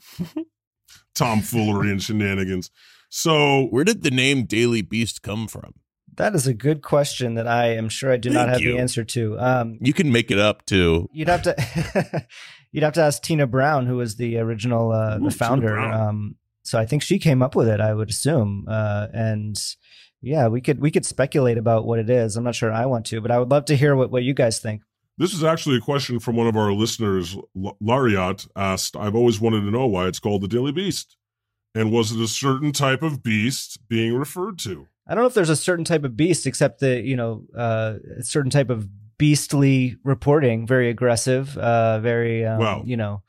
Tomfoolery 1.16 1.90
and 1.92 2.02
shenanigans. 2.02 2.70
So 3.10 3.66
Where 3.72 3.84
did 3.84 4.04
the 4.04 4.12
name 4.12 4.44
Daily 4.46 4.82
Beast 4.84 5.22
come 5.24 5.48
from? 5.48 5.74
That 6.16 6.36
is 6.36 6.46
a 6.48 6.54
good 6.54 6.82
question 6.82 7.34
that 7.36 7.48
I 7.48 7.70
am 7.76 7.90
sure 7.90 8.12
I 8.12 8.18
do 8.18 8.30
not 8.30 8.50
have 8.50 8.62
you. 8.62 8.74
the 8.74 8.80
answer 8.80 9.04
to. 9.06 9.40
Um, 9.40 9.78
You 9.82 9.94
can 9.94 10.12
make 10.12 10.30
it 10.32 10.38
up 10.40 10.66
too. 10.66 11.10
you'd 11.14 11.30
have 11.30 11.42
to 11.44 11.56
you'd 12.72 12.84
have 12.84 12.94
to 12.94 13.02
ask 13.02 13.22
Tina 13.22 13.48
Brown, 13.48 13.86
who 13.86 13.98
was 13.98 14.16
the 14.16 14.38
original 14.38 14.92
uh, 14.92 15.18
Ooh, 15.18 15.26
the 15.26 15.32
founder. 15.32 15.78
Um, 15.80 16.36
so 16.64 16.78
I 16.78 16.86
think 16.86 17.02
she 17.02 17.20
came 17.20 17.42
up 17.42 17.56
with 17.56 17.68
it. 17.68 17.80
I 17.80 17.94
would 17.94 18.10
assume, 18.10 18.66
uh, 18.68 19.08
and 19.14 19.60
yeah, 20.22 20.48
we 20.48 20.62
could 20.62 20.80
we 20.80 20.92
could 20.92 21.06
speculate 21.06 21.58
about 21.58 21.86
what 21.86 22.00
it 22.00 22.10
is. 22.10 22.36
I'm 22.36 22.44
not 22.44 22.56
sure 22.56 22.72
I 22.72 22.86
want 22.86 23.06
to, 23.08 23.22
but 23.22 23.32
I 23.32 23.40
would 23.40 23.50
love 23.50 23.66
to 23.66 23.76
hear 23.76 23.96
what 23.96 24.12
what 24.12 24.24
you 24.24 24.34
guys 24.34 24.60
think. 24.60 24.82
this 25.18 25.34
is 25.34 25.44
actually 25.44 25.78
a 25.78 25.82
question 25.82 26.20
from 26.20 26.36
one 26.36 26.48
of 26.48 26.56
our 26.56 26.72
listeners. 26.74 27.36
L- 27.56 27.78
Lariat 27.82 28.48
asked, 28.56 28.96
"I've 28.96 29.16
always 29.16 29.40
wanted 29.42 29.62
to 29.62 29.72
know 29.72 29.88
why 29.88 30.08
it's 30.08 30.20
called 30.20 30.42
the 30.42 30.48
Daily 30.48 30.72
Beast, 30.72 31.18
and 31.74 31.92
was 31.92 32.12
it 32.12 32.22
a 32.22 32.28
certain 32.28 32.72
type 32.72 33.02
of 33.02 33.24
beast 33.24 33.80
being 33.88 34.14
referred 34.16 34.60
to?" 34.60 34.88
I 35.08 35.16
don't 35.16 35.24
know 35.24 35.28
if 35.28 35.34
there's 35.34 35.50
a 35.50 35.56
certain 35.56 35.86
type 35.86 36.04
of 36.04 36.16
beast, 36.16 36.46
except 36.46 36.82
that 36.82 37.04
you 37.04 37.16
know 37.16 37.46
uh, 37.58 37.96
a 38.20 38.24
certain 38.24 38.52
type 38.52 38.70
of 38.70 38.88
beastly 39.20 39.96
reporting, 40.04 40.66
very 40.66 40.90
aggressive, 40.90 41.56
uh, 41.60 42.00
very 42.00 42.44
um, 42.46 42.58
Wow. 42.60 42.84
you 42.86 42.98
know 42.98 43.22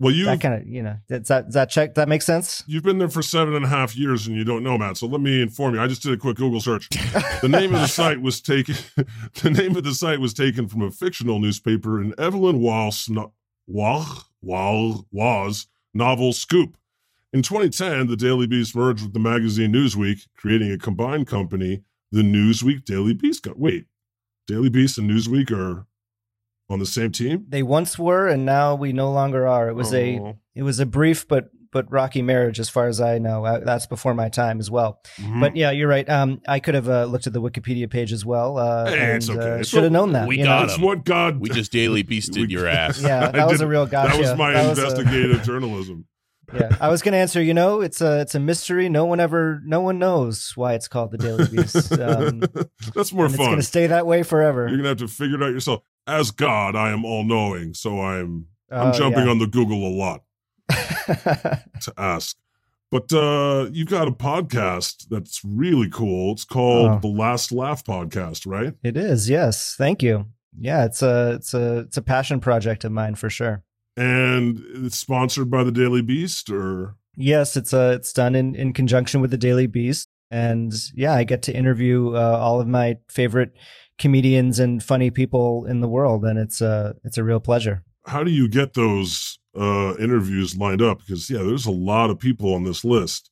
Well, 0.00 0.12
you 0.14 0.24
that 0.24 0.40
kind 0.40 0.54
of 0.54 0.66
you 0.66 0.82
know 0.82 0.96
does 1.08 1.28
that 1.28 1.44
does 1.46 1.54
that 1.54 1.68
check 1.68 1.94
that 1.96 2.08
makes 2.08 2.24
sense? 2.24 2.64
You've 2.66 2.82
been 2.84 2.96
there 2.98 3.10
for 3.10 3.20
seven 3.20 3.54
and 3.54 3.64
a 3.66 3.68
half 3.68 3.94
years 3.96 4.26
and 4.26 4.34
you 4.36 4.44
don't 4.44 4.62
know, 4.62 4.78
Matt. 4.78 4.96
So 4.96 5.06
let 5.06 5.20
me 5.20 5.42
inform 5.42 5.74
you. 5.74 5.80
I 5.82 5.86
just 5.86 6.02
did 6.02 6.12
a 6.12 6.16
quick 6.16 6.36
Google 6.38 6.60
search. 6.60 6.88
The 7.42 7.48
name 7.48 7.74
of 7.74 7.82
the 7.82 7.86
site 8.00 8.22
was 8.22 8.40
taken. 8.40 8.76
the 9.42 9.50
name 9.50 9.76
of 9.76 9.84
the 9.84 9.94
site 9.94 10.20
was 10.20 10.32
taken 10.32 10.68
from 10.68 10.80
a 10.82 10.90
fictional 10.90 11.38
newspaper 11.40 12.00
in 12.00 12.14
Evelyn 12.18 12.60
Waugh's 12.60 13.10
no, 13.10 13.32
Waugh, 13.66 14.06
Waugh, 14.42 15.02
Waugh's 15.12 15.66
novel 15.92 16.32
Scoop. 16.32 16.76
In 17.32 17.42
2010, 17.42 18.06
the 18.06 18.16
Daily 18.16 18.46
Beast 18.46 18.76
merged 18.76 19.02
with 19.02 19.12
the 19.12 19.18
magazine 19.18 19.72
Newsweek, 19.72 20.26
creating 20.36 20.70
a 20.70 20.78
combined 20.78 21.26
company, 21.26 21.82
the 22.12 22.22
Newsweek 22.22 22.84
Daily 22.84 23.12
Beast. 23.12 23.42
Co- 23.42 23.54
Wait, 23.56 23.86
Daily 24.46 24.68
Beast 24.68 24.98
and 24.98 25.10
Newsweek 25.10 25.50
are 25.50 25.86
on 26.68 26.78
the 26.78 26.86
same 26.86 27.12
team? 27.12 27.46
They 27.48 27.62
once 27.62 27.98
were, 27.98 28.28
and 28.28 28.44
now 28.44 28.74
we 28.74 28.92
no 28.92 29.10
longer 29.12 29.46
are. 29.46 29.68
It 29.68 29.74
was 29.74 29.92
a 29.92 30.18
Oh. 30.18 30.38
it 30.54 30.62
was 30.62 30.80
a 30.80 30.86
brief 30.86 31.26
but 31.28 31.50
but 31.72 31.90
rocky 31.90 32.22
marriage, 32.22 32.60
as 32.60 32.68
far 32.70 32.86
as 32.86 33.00
I 33.00 33.18
know. 33.18 33.44
Uh, 33.44 33.58
that's 33.58 33.86
before 33.86 34.14
my 34.14 34.28
time 34.28 34.60
as 34.60 34.70
well. 34.70 35.00
Mhm. 35.20 35.40
But 35.40 35.56
yeah, 35.56 35.72
you're 35.72 35.88
right. 35.88 36.08
Um, 36.08 36.40
I 36.46 36.60
could 36.60 36.76
have 36.76 36.88
uh, 36.88 37.04
looked 37.06 37.26
at 37.26 37.32
the 37.32 37.42
Wikipedia 37.42 37.90
page 37.90 38.12
as 38.12 38.24
well. 38.24 38.58
Uh, 38.58 38.88
Hey, 38.90 38.98
and 39.00 39.16
it's 39.16 39.28
okay. 39.28 39.40
uh, 39.58 39.62
should 39.64 39.82
have 39.82 39.90
what- 39.90 39.92
known 39.92 40.12
that. 40.12 40.28
we 40.28 40.38
you 40.38 40.44
got 40.44 40.60
know? 40.60 40.66
That's 40.68 40.78
what 40.78 41.04
God. 41.04 41.40
We 41.40 41.48
just 41.48 41.72
Daily 41.72 42.04
Beasted 42.10 42.42
We- 42.46 42.52
your 42.52 42.68
ass. 42.68 43.02
Yeah, 43.02 43.28
that 43.32 43.48
was 43.48 43.60
a 43.60 43.66
real 43.66 43.86
gotcha. 43.86 44.12
That 44.12 44.20
was 44.20 44.38
my 44.38 44.52
That 44.52 44.68
was 44.70 44.78
a- 44.78 44.82
investigative 44.84 45.42
journalism. 45.42 46.06
Yeah, 46.52 46.76
I 46.80 46.88
was 46.88 47.00
going 47.02 47.12
to 47.12 47.18
answer. 47.18 47.40
You 47.42 47.54
know, 47.54 47.80
it's 47.80 48.00
a 48.00 48.20
it's 48.20 48.34
a 48.34 48.40
mystery. 48.40 48.88
No 48.88 49.04
one 49.04 49.20
ever, 49.20 49.60
no 49.64 49.80
one 49.80 49.98
knows 49.98 50.52
why 50.56 50.74
it's 50.74 50.88
called 50.88 51.12
the 51.12 51.18
Daily 51.18 51.46
Beast. 51.46 51.92
Um, 52.00 52.42
That's 52.94 53.12
more 53.12 53.26
and 53.26 53.34
it's 53.34 53.38
going 53.42 53.56
to 53.56 53.62
stay 53.62 53.86
that 53.86 54.06
way 54.06 54.22
forever. 54.22 54.66
You're 54.68 54.76
gonna 54.78 54.88
have 54.90 54.98
to 54.98 55.08
figure 55.08 55.36
it 55.36 55.42
out 55.42 55.52
yourself. 55.52 55.82
As 56.06 56.30
God, 56.32 56.76
I 56.76 56.90
am 56.90 57.04
all 57.04 57.24
knowing, 57.24 57.72
so 57.74 58.00
I'm 58.00 58.46
I'm 58.70 58.88
Oh, 58.88 58.92
jumping 58.92 59.24
yeah. 59.24 59.30
on 59.30 59.38
the 59.38 59.46
Google 59.46 59.86
a 59.86 59.94
lot 59.96 60.22
to 60.68 61.92
ask. 61.96 62.36
But 62.90 63.12
uh 63.12 63.68
you've 63.72 63.88
got 63.88 64.06
a 64.08 64.12
podcast 64.12 65.08
that's 65.08 65.40
really 65.44 65.88
cool. 65.90 66.32
It's 66.32 66.44
called 66.44 66.90
Oh. 66.90 66.98
the 67.00 67.08
Last 67.08 67.50
Laugh 67.52 67.84
Podcast, 67.84 68.46
right? 68.46 68.74
it 68.82 68.96
is. 68.96 69.28
Yes, 69.28 69.74
thank 69.76 70.02
you. 70.02 70.26
Yeah, 70.58 70.84
it's 70.84 71.02
a 71.02 71.32
it's 71.32 71.54
a 71.54 71.78
it's 71.78 71.96
a 71.96 72.02
passion 72.02 72.38
project 72.40 72.84
of 72.84 72.92
mine 72.92 73.14
for 73.16 73.28
sure. 73.30 73.62
And 73.96 74.60
it's 74.84 74.98
sponsored 74.98 75.50
by 75.50 75.62
the 75.64 75.72
Daily 75.72 76.02
Beast, 76.02 76.50
or 76.50 76.96
Yes, 77.16 77.56
it's 77.56 77.72
uh 77.72 77.92
it's 77.96 78.12
done 78.12 78.34
in 78.34 78.54
in 78.54 78.72
conjunction 78.72 79.20
with 79.20 79.30
the 79.30 79.36
Daily 79.38 79.66
Beast, 79.68 80.08
and 80.30 80.72
yeah, 80.94 81.14
I 81.14 81.22
get 81.24 81.42
to 81.42 81.54
interview 81.54 82.14
uh, 82.14 82.38
all 82.40 82.60
of 82.60 82.66
my 82.66 82.96
favorite 83.08 83.52
comedians 83.98 84.58
and 84.58 84.82
funny 84.82 85.10
people 85.10 85.64
in 85.66 85.80
the 85.80 85.88
world, 85.88 86.24
and 86.24 86.38
it's 86.38 86.60
uh 86.60 86.94
it's 87.04 87.18
a 87.18 87.22
real 87.24 87.40
pleasure. 87.40 87.84
how 88.06 88.24
do 88.24 88.30
you 88.32 88.48
get 88.48 88.74
those 88.74 89.38
uh 89.56 89.94
interviews 90.00 90.56
lined 90.56 90.82
up? 90.82 90.98
Because 90.98 91.30
yeah, 91.30 91.42
there's 91.42 91.66
a 91.66 91.70
lot 91.70 92.10
of 92.10 92.18
people 92.18 92.52
on 92.52 92.64
this 92.64 92.84
list 92.84 93.30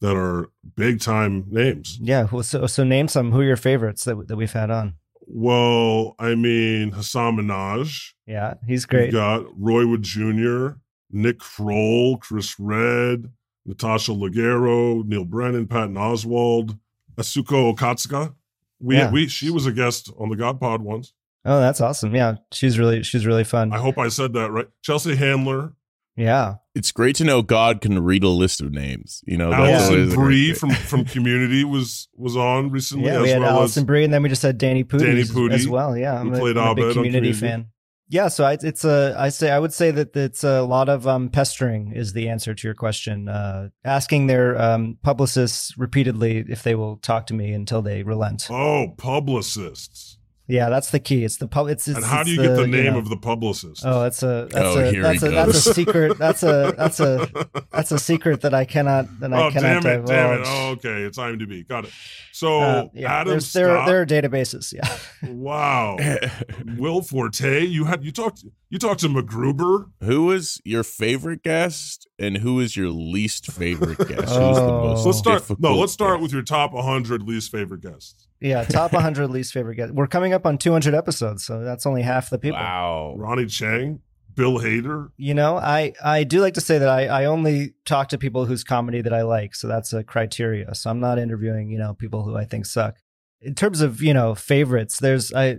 that 0.00 0.16
are 0.16 0.50
big 0.76 1.00
time 1.00 1.44
names. 1.50 1.98
Yeah, 2.00 2.28
well, 2.30 2.44
so 2.44 2.66
so 2.68 2.84
name 2.84 3.08
some. 3.08 3.32
Who 3.32 3.40
are 3.40 3.44
your 3.44 3.56
favorites 3.56 4.04
that 4.04 4.28
that 4.28 4.36
we've 4.36 4.52
had 4.52 4.70
on? 4.70 4.94
Well, 5.32 6.16
I 6.18 6.34
mean 6.34 6.90
Hasan 6.92 7.36
Minhaj. 7.36 8.12
Yeah, 8.26 8.54
he's 8.66 8.84
great. 8.84 9.12
got 9.12 9.44
Roy 9.56 9.86
Wood 9.86 10.02
Jr., 10.02 10.70
Nick 11.10 11.38
Kroll, 11.38 12.16
Chris 12.18 12.58
Redd, 12.58 13.30
Natasha 13.64 14.12
Leggero, 14.12 15.04
Neal 15.04 15.24
Brennan, 15.24 15.66
Patton 15.68 15.94
Oswalt, 15.94 16.76
Atsuko 17.16 17.74
Okatsuka. 17.74 18.34
We, 18.80 18.96
Yeah. 18.96 19.10
we 19.10 19.28
she 19.28 19.50
was 19.50 19.66
a 19.66 19.72
guest 19.72 20.10
on 20.18 20.30
the 20.30 20.36
God 20.36 20.58
Pod 20.60 20.82
once. 20.82 21.12
Oh, 21.44 21.60
that's 21.60 21.80
awesome. 21.80 22.14
Yeah, 22.14 22.36
she's 22.52 22.78
really 22.78 23.02
she's 23.02 23.24
really 23.24 23.44
fun. 23.44 23.72
I 23.72 23.78
hope 23.78 23.98
I 23.98 24.08
said 24.08 24.32
that 24.34 24.50
right. 24.50 24.68
Chelsea 24.82 25.14
Handler, 25.16 25.74
Yeah, 26.16 26.56
It's 26.74 26.92
great 26.92 27.16
to 27.16 27.24
know 27.24 27.42
God 27.42 27.80
can 27.80 28.02
read 28.02 28.22
a 28.22 28.28
list 28.28 28.60
of 28.60 28.72
names. 28.72 29.22
You 29.26 29.36
know, 29.36 29.50
that's 29.50 29.82
Allison 29.82 29.94
always 29.94 30.12
a 30.12 30.16
Brie 30.16 30.54
from 30.54 30.70
from 30.70 31.04
Community 31.04 31.64
was 31.64 32.08
was 32.14 32.36
on 32.36 32.70
recently 32.70 33.06
yeah. 33.06 33.16
as 33.16 33.22
We 33.22 33.28
had 33.30 33.40
well 33.40 33.58
Allison 33.58 33.82
as 33.82 33.86
Brie, 33.86 34.04
and 34.04 34.12
then 34.12 34.22
we 34.22 34.28
just 34.28 34.42
had 34.42 34.56
Danny 34.56 34.84
Pudi, 34.84 35.00
Danny 35.00 35.20
as- 35.20 35.32
Pudi, 35.32 35.52
as 35.52 35.68
well. 35.68 35.96
Yeah, 35.96 36.18
I'm, 36.18 36.28
who 36.28 36.36
a, 36.36 36.38
played 36.38 36.56
I'm 36.56 36.68
a 36.68 36.74
big 36.74 36.94
community 36.94 37.32
Community. 37.32 37.32
fan. 37.32 37.66
Yeah, 38.12 38.26
so 38.26 38.44
I, 38.44 38.58
it's 38.60 38.84
a 38.84 39.14
I 39.16 39.28
say 39.28 39.50
I 39.50 39.58
would 39.58 39.72
say 39.72 39.92
that 39.92 40.16
it's 40.16 40.42
a 40.42 40.62
lot 40.62 40.88
of 40.88 41.06
um, 41.06 41.28
pestering 41.28 41.92
is 41.92 42.12
the 42.12 42.28
answer 42.28 42.54
to 42.54 42.66
your 42.66 42.74
question. 42.74 43.28
Uh, 43.28 43.68
asking 43.84 44.26
their 44.26 44.60
um, 44.60 44.98
publicists 45.02 45.78
repeatedly 45.78 46.44
if 46.48 46.64
they 46.64 46.74
will 46.74 46.96
talk 46.96 47.26
to 47.28 47.34
me 47.34 47.52
until 47.52 47.82
they 47.82 48.02
relent. 48.02 48.48
oh 48.50 48.94
publicists. 48.96 50.18
Yeah, 50.50 50.68
that's 50.68 50.90
the 50.90 50.98
key. 50.98 51.24
It's 51.24 51.36
the 51.36 51.46
pub. 51.46 51.68
It's, 51.68 51.86
it's 51.86 51.96
and 51.98 52.04
how 52.04 52.20
it's 52.22 52.28
do 52.30 52.34
you 52.34 52.42
get 52.42 52.56
the 52.56 52.62
you 52.62 52.66
name 52.66 52.92
know- 52.94 52.98
of 52.98 53.08
the 53.08 53.16
publicist? 53.16 53.82
Oh, 53.86 54.02
that's 54.02 54.22
a 54.22 54.48
that's 54.50 54.56
Oh, 54.56 54.78
a 54.78 55.00
that's 55.00 55.20
he 55.22 55.28
a 55.28 55.30
that's 55.30 55.66
a 55.66 55.74
secret. 55.74 56.18
That's 56.18 56.42
a 56.42 56.74
that's 56.76 57.00
a 57.00 57.28
that's 57.72 57.92
a 57.92 57.98
secret 57.98 58.40
that 58.40 58.52
I 58.52 58.64
cannot 58.64 59.20
that 59.20 59.32
I 59.32 59.46
oh 59.46 59.50
cannot 59.50 59.82
damn 59.82 60.00
it, 60.00 60.06
damn 60.06 60.32
it. 60.32 60.36
divulge. 60.38 60.46
Oh, 60.48 60.70
okay, 60.72 61.02
it's 61.02 61.18
IMDb. 61.18 61.66
Got 61.66 61.84
it. 61.84 61.92
So 62.32 62.60
Uh, 62.60 62.88
yeah, 62.94 63.12
Adam 63.20 63.30
there's, 63.32 63.52
there 63.52 63.68
Scott. 63.68 63.86
there 63.86 64.00
are 64.02 64.06
databases. 64.06 64.72
Yeah. 64.72 65.30
Wow. 65.30 65.98
Will 66.76 67.02
Forte, 67.02 67.64
you 67.64 67.84
had 67.84 68.04
you 68.04 68.12
talked 68.12 68.44
you 68.70 68.78
talked 68.78 69.00
to 69.00 69.08
MacGruber. 69.08 69.90
who 70.02 70.30
is 70.32 70.60
your 70.64 70.82
favorite 70.84 71.42
guest 71.42 72.08
and 72.18 72.38
who 72.38 72.60
is 72.60 72.76
your 72.76 72.88
least 72.90 73.46
favorite 73.52 73.98
guest? 73.98 74.10
Who's 74.10 74.28
the 74.28 74.70
Oh. 74.70 74.82
most 74.94 75.06
let's 75.06 75.18
start. 75.18 75.60
No, 75.60 75.76
let's 75.76 75.92
start 75.92 76.14
guest? 76.14 76.22
with 76.22 76.32
your 76.32 76.42
top 76.42 76.72
100 76.72 77.22
least 77.22 77.50
favorite 77.50 77.82
guests. 77.82 78.26
Yeah, 78.40 78.64
top 78.64 78.92
100 78.92 79.28
least 79.30 79.52
favorite 79.52 79.76
guests. 79.76 79.92
We're 79.92 80.06
coming 80.06 80.32
up 80.32 80.46
on 80.46 80.58
200 80.58 80.94
episodes, 80.94 81.44
so 81.44 81.62
that's 81.62 81.86
only 81.86 82.02
half 82.02 82.30
the 82.30 82.38
people. 82.38 82.58
Wow. 82.58 83.14
Ronny 83.18 83.44
Chieng, 83.44 84.00
Bill 84.34 84.58
Hader. 84.58 85.10
You 85.16 85.34
know, 85.34 85.56
I 85.56 85.92
I 86.02 86.24
do 86.24 86.40
like 86.40 86.54
to 86.54 86.60
say 86.60 86.78
that 86.78 86.88
I 86.88 87.06
I 87.06 87.24
only 87.26 87.74
talk 87.84 88.08
to 88.10 88.18
people 88.18 88.46
whose 88.46 88.64
comedy 88.64 89.02
that 89.02 89.12
I 89.12 89.22
like, 89.22 89.54
so 89.54 89.68
that's 89.68 89.92
a 89.92 90.02
criteria. 90.02 90.74
So 90.74 90.88
I'm 90.90 91.00
not 91.00 91.18
interviewing 91.18 91.68
you 91.70 91.78
know 91.78 91.94
people 91.94 92.22
who 92.24 92.36
I 92.36 92.44
think 92.44 92.66
suck. 92.66 92.96
In 93.42 93.54
terms 93.54 93.80
of 93.80 94.00
you 94.02 94.14
know 94.14 94.34
favorites, 94.34 94.98
there's 95.00 95.32
I 95.32 95.58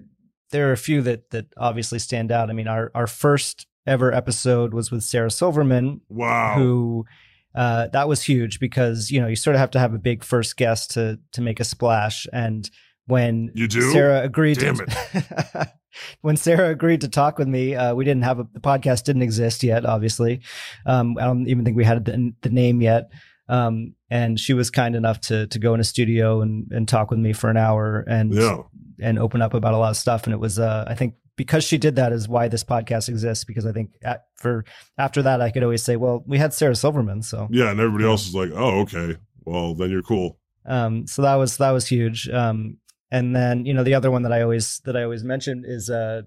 there 0.51 0.69
are 0.69 0.73
a 0.73 0.77
few 0.77 1.01
that 1.03 1.29
that 1.31 1.45
obviously 1.57 1.99
stand 1.99 2.31
out. 2.31 2.49
I 2.49 2.53
mean, 2.53 2.67
our 2.67 2.91
our 2.95 3.07
first 3.07 3.67
ever 3.87 4.13
episode 4.13 4.73
was 4.73 4.91
with 4.91 5.03
Sarah 5.03 5.31
Silverman, 5.31 6.01
Wow. 6.09 6.55
who 6.57 7.05
uh, 7.55 7.87
that 7.87 8.07
was 8.07 8.23
huge 8.23 8.59
because 8.59 9.11
you 9.11 9.19
know 9.21 9.27
you 9.27 9.35
sort 9.35 9.55
of 9.55 9.59
have 9.59 9.71
to 9.71 9.79
have 9.79 9.93
a 9.93 9.99
big 9.99 10.23
first 10.23 10.57
guest 10.57 10.91
to 10.91 11.19
to 11.33 11.41
make 11.41 11.59
a 11.59 11.63
splash 11.63 12.27
and 12.33 12.69
when 13.07 13.51
You 13.55 13.67
do? 13.67 13.91
Sarah 13.91 14.21
agreed 14.23 14.59
Damn 14.59 14.75
to 14.77 15.71
when 16.21 16.37
Sarah 16.37 16.69
agreed 16.69 17.01
to 17.01 17.09
talk 17.09 17.37
with 17.37 17.47
me 17.47 17.75
uh, 17.75 17.93
we 17.93 18.05
didn't 18.05 18.23
have 18.23 18.39
a 18.39 18.47
the 18.53 18.59
podcast 18.61 19.03
didn't 19.03 19.23
exist 19.23 19.63
yet 19.63 19.85
obviously 19.85 20.41
um, 20.85 21.17
I 21.17 21.23
don't 21.25 21.47
even 21.47 21.65
think 21.65 21.75
we 21.75 21.83
had 21.83 22.05
the, 22.05 22.33
the 22.41 22.49
name 22.49 22.81
yet 22.81 23.11
um, 23.49 23.95
and 24.09 24.39
she 24.39 24.53
was 24.53 24.69
kind 24.71 24.95
enough 24.95 25.19
to 25.21 25.47
to 25.47 25.59
go 25.59 25.73
in 25.73 25.79
a 25.81 25.83
studio 25.83 26.41
and 26.41 26.71
and 26.71 26.87
talk 26.87 27.09
with 27.11 27.19
me 27.19 27.33
for 27.33 27.49
an 27.49 27.57
hour 27.57 28.05
and 28.07 28.33
Yeah. 28.33 28.59
and 29.01 29.19
open 29.19 29.41
up 29.41 29.53
about 29.53 29.73
a 29.73 29.77
lot 29.77 29.89
of 29.89 29.97
stuff. 29.97 30.23
And 30.25 30.33
it 30.33 30.37
was, 30.39 30.57
uh, 30.59 30.85
I 30.87 30.93
think, 30.93 31.15
because 31.37 31.63
she 31.63 31.77
did 31.77 31.95
that 31.95 32.11
is 32.13 32.27
why 32.27 32.47
this 32.47 32.63
podcast 32.63 33.09
exists. 33.09 33.43
Because 33.43 33.65
I 33.65 33.71
think 33.71 33.91
at, 34.03 34.25
for 34.35 34.65
after 34.97 35.21
that, 35.23 35.41
I 35.41 35.49
could 35.51 35.63
always 35.63 35.83
say, 35.83 35.95
well, 35.95 36.23
we 36.27 36.37
had 36.37 36.53
Sarah 36.53 36.75
Silverman, 36.75 37.21
so 37.21 37.47
Yeah, 37.51 37.71
and 37.71 37.79
everybody 37.79 38.05
else 38.05 38.27
is 38.27 38.35
like, 38.35 38.51
"Oh, 38.53 38.81
okay. 38.81 39.17
Well, 39.45 39.73
then 39.75 39.89
you're 39.89 40.03
cool." 40.03 40.37
um, 40.65 41.07
so 41.07 41.21
that 41.23 41.35
was 41.35 41.57
that 41.57 41.71
was 41.71 41.87
huge. 41.87 42.29
Um, 42.29 42.77
and 43.09 43.35
then 43.35 43.65
you 43.65 43.73
know 43.73 43.83
the 43.83 43.95
other 43.95 44.11
one 44.11 44.21
that 44.23 44.31
I 44.31 44.41
always 44.41 44.79
that 44.85 44.95
I 44.95 45.03
always 45.03 45.23
mention 45.23 45.63
is 45.65 45.89
uh, 45.89 46.21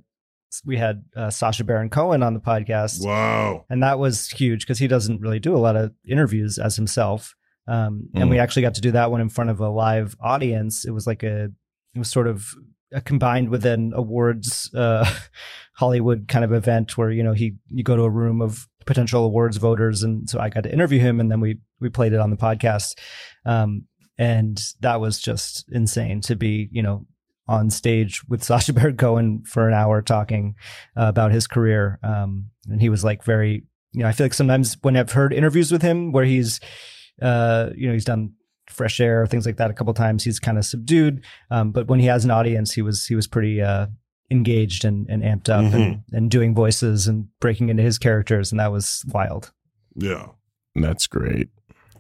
we 0.65 0.77
had 0.77 1.05
uh, 1.17 1.31
Sacha 1.31 1.65
Baron 1.65 1.89
Cohen 1.91 2.23
on 2.23 2.35
the 2.35 2.41
podcast, 2.41 3.05
Wow. 3.05 3.65
and 3.71 3.83
that 3.83 3.99
was 3.99 4.29
huge 4.29 4.61
because 4.61 4.79
he 4.79 4.87
doesn't 4.89 5.21
really 5.21 5.39
do 5.41 5.55
a 5.57 5.59
lot 5.59 5.77
of 5.77 5.93
interviews 6.09 6.59
as 6.59 6.77
himself. 6.77 7.35
Um, 7.67 8.09
and 8.15 8.25
Mm. 8.25 8.31
we 8.31 8.39
actually 8.39 8.63
got 8.63 8.75
to 8.75 8.81
do 8.83 8.91
that 8.93 9.11
one 9.11 9.21
in 9.23 9.29
front 9.31 9.51
of 9.51 9.59
a 9.61 9.69
live 9.71 10.15
audience. 10.21 10.85
It 10.85 10.91
was 10.91 11.07
like 11.07 11.23
a, 11.23 11.45
it 11.95 11.99
was 11.99 12.11
sort 12.11 12.27
of 12.27 12.47
combined 13.05 13.49
with 13.49 13.65
an 13.67 13.93
awards, 13.95 14.73
uh, 14.75 15.09
Hollywood 15.77 16.29
kind 16.29 16.45
of 16.45 16.53
event 16.53 16.97
where, 16.97 17.11
you 17.11 17.23
know, 17.23 17.33
he, 17.33 17.57
you 17.71 17.83
go 17.83 17.97
to 17.97 18.03
a 18.03 18.11
room 18.11 18.41
of 18.41 18.69
potential 18.87 19.25
awards 19.25 19.57
voters, 19.57 20.03
and 20.03 20.29
so 20.29 20.39
I 20.39 20.49
got 20.49 20.63
to 20.65 20.73
interview 20.73 21.01
him, 21.01 21.21
and 21.21 21.31
then 21.31 21.41
we 21.41 21.59
we 21.81 21.89
played 21.89 22.13
it 22.13 22.21
on 22.21 22.31
the 22.31 22.37
podcast, 22.37 22.99
um, 23.45 23.85
and 24.19 24.61
that 24.81 25.01
was 25.01 25.21
just 25.21 25.65
insane 25.73 26.21
to 26.23 26.37
be 26.37 26.69
you 26.71 26.83
know 26.83 27.07
on 27.47 27.71
stage 27.71 28.23
with 28.29 28.43
Sacha 28.45 28.73
Baron 28.73 28.97
Cohen 28.97 29.43
for 29.45 29.69
an 29.69 29.75
hour 29.75 30.03
talking 30.03 30.55
uh, 30.97 31.07
about 31.07 31.33
his 31.33 31.47
career, 31.47 31.99
um, 32.03 32.51
and 32.69 32.81
he 32.81 32.89
was 32.89 33.05
like 33.05 33.25
very 33.25 33.65
you 33.93 34.03
know 34.03 34.09
I 34.09 34.13
feel 34.13 34.27
like 34.27 34.35
sometimes 34.35 34.77
when 34.83 34.97
I've 34.97 35.13
heard 35.13 35.33
interviews 35.33 35.73
with 35.73 35.83
him 35.83 36.13
where 36.13 36.25
he's 36.25 36.61
uh, 37.23 37.71
you 37.77 37.87
know 37.87 37.93
he's 37.93 38.05
done 38.05 38.33
fresh 38.69 39.01
air 39.01 39.27
things 39.27 39.45
like 39.47 39.57
that 39.57 39.71
a 39.71 39.75
couple 39.75 39.93
times 39.95 40.25
he's 40.25 40.41
kind 40.41 40.57
of 40.59 40.65
subdued 40.65 41.23
um, 41.51 41.71
but 41.71 41.87
when 41.89 42.01
he 42.01 42.07
has 42.07 42.25
an 42.25 42.31
audience 42.31 42.73
he 42.73 42.83
was 42.83 43.07
he 43.07 43.15
was 43.15 43.27
pretty 43.27 43.61
uh, 43.61 43.87
engaged 44.31 44.85
and, 44.85 45.07
and 45.11 45.23
amped 45.23 45.49
up 45.49 45.65
Mm-hmm. 45.65 45.77
and, 45.77 46.03
and 46.13 46.31
doing 46.31 46.55
voices 46.55 47.07
and 47.07 47.29
breaking 47.41 47.69
into 47.69 47.83
his 47.83 47.99
characters 47.99 48.51
and 48.53 48.59
that 48.61 48.73
was 48.73 49.05
wild 49.09 49.53
Yeah. 49.95 50.29
That's 50.75 51.07
great. 51.07 51.51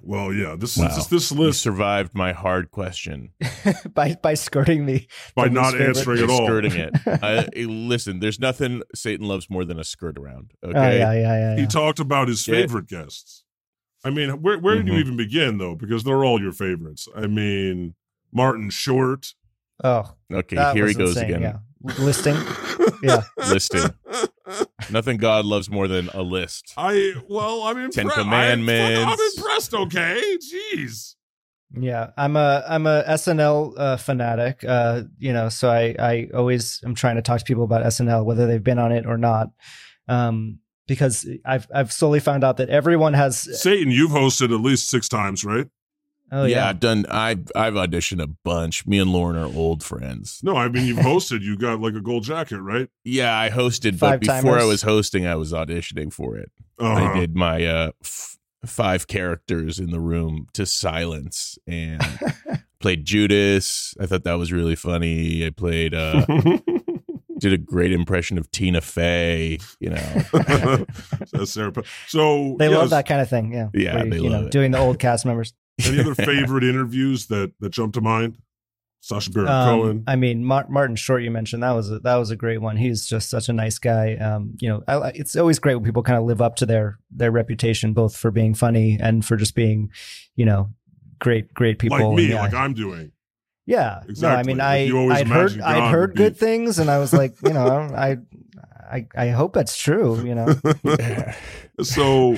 Well, 0.02 0.32
yeah. 0.32 0.56
This 0.58 0.76
Wow. 0.76 0.88
this, 0.88 1.06
this 1.06 1.30
You 1.30 1.38
list 1.38 1.62
survived 1.62 2.14
my 2.14 2.32
hard 2.32 2.70
question. 2.72 3.30
by 3.94 4.16
by 4.20 4.34
skirting 4.34 4.84
the 4.86 5.06
by 5.36 5.48
not 5.48 5.72
favorite. 5.72 5.88
answering 5.96 6.22
at 6.24 6.28
all. 6.30 6.44
skirting 6.46 6.72
it. 6.72 6.92
I, 7.22 7.46
listen, 7.64 8.18
there's 8.20 8.38
nothing 8.40 8.82
Satan 8.94 9.26
loves 9.28 9.48
more 9.48 9.64
than 9.64 9.78
a 9.78 9.84
skirt 9.84 10.18
around. 10.18 10.52
Okay. 10.64 10.76
oh 10.76 10.90
yeah 10.90 11.12
yeah 11.12 11.38
yeah, 11.38 11.54
He 11.54 11.62
yeah. 11.62 11.68
talked 11.68 12.00
about 12.00 12.28
his 12.28 12.46
Yeah. 12.48 12.54
favorite 12.56 12.86
guests. 12.88 13.43
I 14.04 14.10
mean, 14.10 14.42
where 14.42 14.58
where 14.58 14.76
did 14.76 14.86
you 14.86 14.92
Mhm. 14.94 15.00
even 15.00 15.16
begin 15.16 15.58
though? 15.58 15.74
Because 15.74 16.04
they're 16.04 16.24
all 16.24 16.40
your 16.40 16.52
favorites. 16.52 17.08
I 17.16 17.26
mean, 17.26 17.94
Martin 18.32 18.70
Short. 18.70 19.34
oh 19.82 20.14
Okay, 20.32 20.56
here 20.74 20.86
he 20.86 20.94
goes 20.94 21.16
insane, 21.16 21.30
again. 21.34 21.42
yeah 21.42 21.58
listing 21.98 22.36
yeah 23.02 23.22
Listing. 23.50 23.90
Nothing 24.90 25.16
God 25.16 25.44
loves 25.44 25.68
more 25.70 25.88
than 25.88 26.08
a 26.14 26.22
list. 26.22 26.72
I 26.76 27.14
well, 27.28 27.62
I'm 27.62 27.90
Ten 27.90 28.04
impressed. 28.06 28.20
Commandments. 28.20 29.00
I'm 29.06 29.18
impressed. 29.38 29.74
Okay, 29.74 30.22
jeez. 30.52 31.14
Yeah, 31.76 32.10
I'm 32.16 32.36
a 32.36 32.62
I'm 32.68 32.86
a 32.86 33.02
SNL 33.08 33.74
uh, 33.76 33.96
fanatic. 33.96 34.62
Uh, 34.64 35.02
you 35.18 35.32
know, 35.32 35.48
so 35.48 35.70
I 35.70 35.96
I 35.98 36.28
always 36.34 36.80
am 36.84 36.94
trying 36.94 37.16
to 37.16 37.22
talk 37.22 37.38
to 37.40 37.44
people 37.44 37.64
about 37.64 37.84
SNL, 37.84 38.24
whether 38.24 38.46
they've 38.46 38.62
been 38.62 38.78
on 38.78 38.92
it 38.92 39.06
or 39.06 39.16
not, 39.18 39.48
um, 40.08 40.58
because 40.86 41.26
I've 41.44 41.66
I've 41.74 41.92
slowly 41.92 42.20
found 42.20 42.44
out 42.44 42.56
that 42.58 42.68
everyone 42.70 43.14
has. 43.14 43.60
Satan, 43.60 43.90
you've 43.90 44.10
hosted 44.10 44.54
at 44.54 44.60
least 44.60 44.90
six 44.90 45.08
times, 45.08 45.44
right? 45.44 45.66
Oh 46.32 46.44
yeah, 46.44 46.56
yeah, 46.56 46.68
I've 46.70 46.80
done. 46.80 47.06
I've 47.10 47.46
I've 47.54 47.74
auditioned 47.74 48.22
a 48.22 48.26
bunch. 48.26 48.86
Me 48.86 48.98
and 48.98 49.12
Lorne 49.12 49.36
are 49.36 49.46
old 49.54 49.84
friends. 49.84 50.40
No, 50.42 50.56
I 50.56 50.68
mean 50.68 50.86
you've 50.86 50.98
hosted. 51.04 51.42
You 51.42 51.56
got 51.56 51.80
like 51.80 51.94
a 51.94 52.00
gold 52.00 52.24
jacket, 52.24 52.60
right? 52.60 52.88
Yeah, 53.04 53.38
I 53.38 53.50
hosted, 53.50 53.98
but 53.98 54.20
before 54.20 54.34
Five-timers. 54.36 54.62
I 54.62 54.66
was 54.66 54.82
hosting, 54.82 55.26
I 55.26 55.36
was 55.36 55.52
auditioning 55.52 56.12
for 56.12 56.36
it. 56.36 56.50
Uh-huh. 56.78 57.04
I 57.04 57.20
did 57.20 57.36
my 57.36 57.64
uh, 57.64 57.90
f- 58.02 58.38
five 58.66 59.06
characters 59.06 59.78
in 59.78 59.90
the 59.90 60.00
room 60.00 60.48
to 60.54 60.66
silence 60.66 61.58
and 61.66 62.02
played 62.80 63.04
Judas. 63.04 63.94
I 64.00 64.06
thought 64.06 64.24
that 64.24 64.38
was 64.38 64.50
really 64.52 64.74
funny. 64.74 65.46
I 65.46 65.50
played, 65.50 65.94
uh, 65.94 66.24
did 67.44 67.52
a 67.52 67.58
great 67.58 67.92
impression 67.92 68.38
of 68.38 68.50
Tina 68.50 68.80
Fey. 68.80 69.58
You 69.80 69.90
know, 69.90 70.24
That's 71.32 71.52
Sarah. 71.52 71.72
Pa- 71.72 71.82
So 72.08 72.56
they 72.58 72.68
yes, 72.68 72.76
love 72.78 72.90
that 72.90 73.06
kind 73.06 73.20
of 73.20 73.28
thing. 73.30 73.52
Yeah, 73.52 73.68
Yeah, 73.74 73.94
Where 73.94 74.04
you- 74.06 74.10
they 74.10 74.16
you 74.18 74.30
know, 74.30 74.36
love 74.38 74.46
it. 74.46 74.52
doing 74.52 74.70
the 74.72 74.78
old 74.78 74.98
cast 74.98 75.24
members. 75.26 75.52
Any 75.84 76.00
other 76.00 76.14
favorite 76.14 76.64
interviews 76.64 77.26
that 77.26 77.52
that 77.60 77.70
jump 77.70 77.94
to 77.94 78.00
mind? 78.00 78.38
Sacha 79.00 79.30
Baron 79.30 79.48
Um, 79.50 79.68
Cohen. 79.80 80.04
I 80.06 80.16
mean, 80.16 80.42
Mar- 80.44 80.66
Martin 80.70 80.96
Short, 80.96 81.22
you 81.22 81.30
mentioned 81.30 81.62
that 81.62 81.72
was 81.72 81.90
a, 81.90 81.98
that 82.00 82.14
was 82.16 82.30
a 82.30 82.36
great 82.36 82.62
one. 82.62 82.78
He's 82.78 83.06
just 83.06 83.28
such 83.28 83.50
a 83.50 83.52
nice 83.52 83.78
guy. 83.78 84.14
Um, 84.14 84.54
you 84.60 84.68
know, 84.70 84.82
I, 84.88 84.94
I- 84.94 85.12
it's 85.14 85.36
always 85.36 85.58
great 85.58 85.74
when 85.74 85.84
people 85.84 86.02
kind 86.02 86.18
of 86.18 86.24
live 86.24 86.40
up 86.40 86.56
to 86.56 86.66
their 86.66 86.98
their 87.10 87.30
reputation, 87.30 87.92
both 87.92 88.16
for 88.16 88.30
being 88.30 88.54
funny 88.54 88.98
and 89.00 89.22
for 89.24 89.36
just 89.36 89.54
being, 89.54 89.90
you 90.36 90.46
know, 90.46 90.70
great 91.18 91.52
great 91.52 91.78
people. 91.78 91.98
like 91.98 92.16
me, 92.16 92.30
yeah, 92.30 92.40
like 92.40 92.54
I'm 92.54 92.72
doing. 92.72 93.12
Yeah. 93.66 94.02
Exactly. 94.08 94.54
No, 94.54 94.62
I 94.62 94.76
mean, 94.78 94.92
Like, 94.92 95.10
I 95.10 95.20
I'd 95.20 95.28
heard 95.28 95.52
imagine 95.52 95.62
I'd 95.62 95.90
heard 95.90 96.10
would 96.10 96.16
be- 96.16 96.22
good 96.24 96.36
things, 96.36 96.78
and 96.78 96.90
I 96.90 96.98
was 96.98 97.12
like, 97.12 97.36
you 97.42 97.52
know, 97.52 97.66
I 97.96 98.18
I 98.90 99.06
I 99.16 99.28
hope 99.28 99.52
that's 99.54 99.76
true. 99.76 100.22
You 100.24 100.34
know, 100.34 100.54
So, 101.82 102.36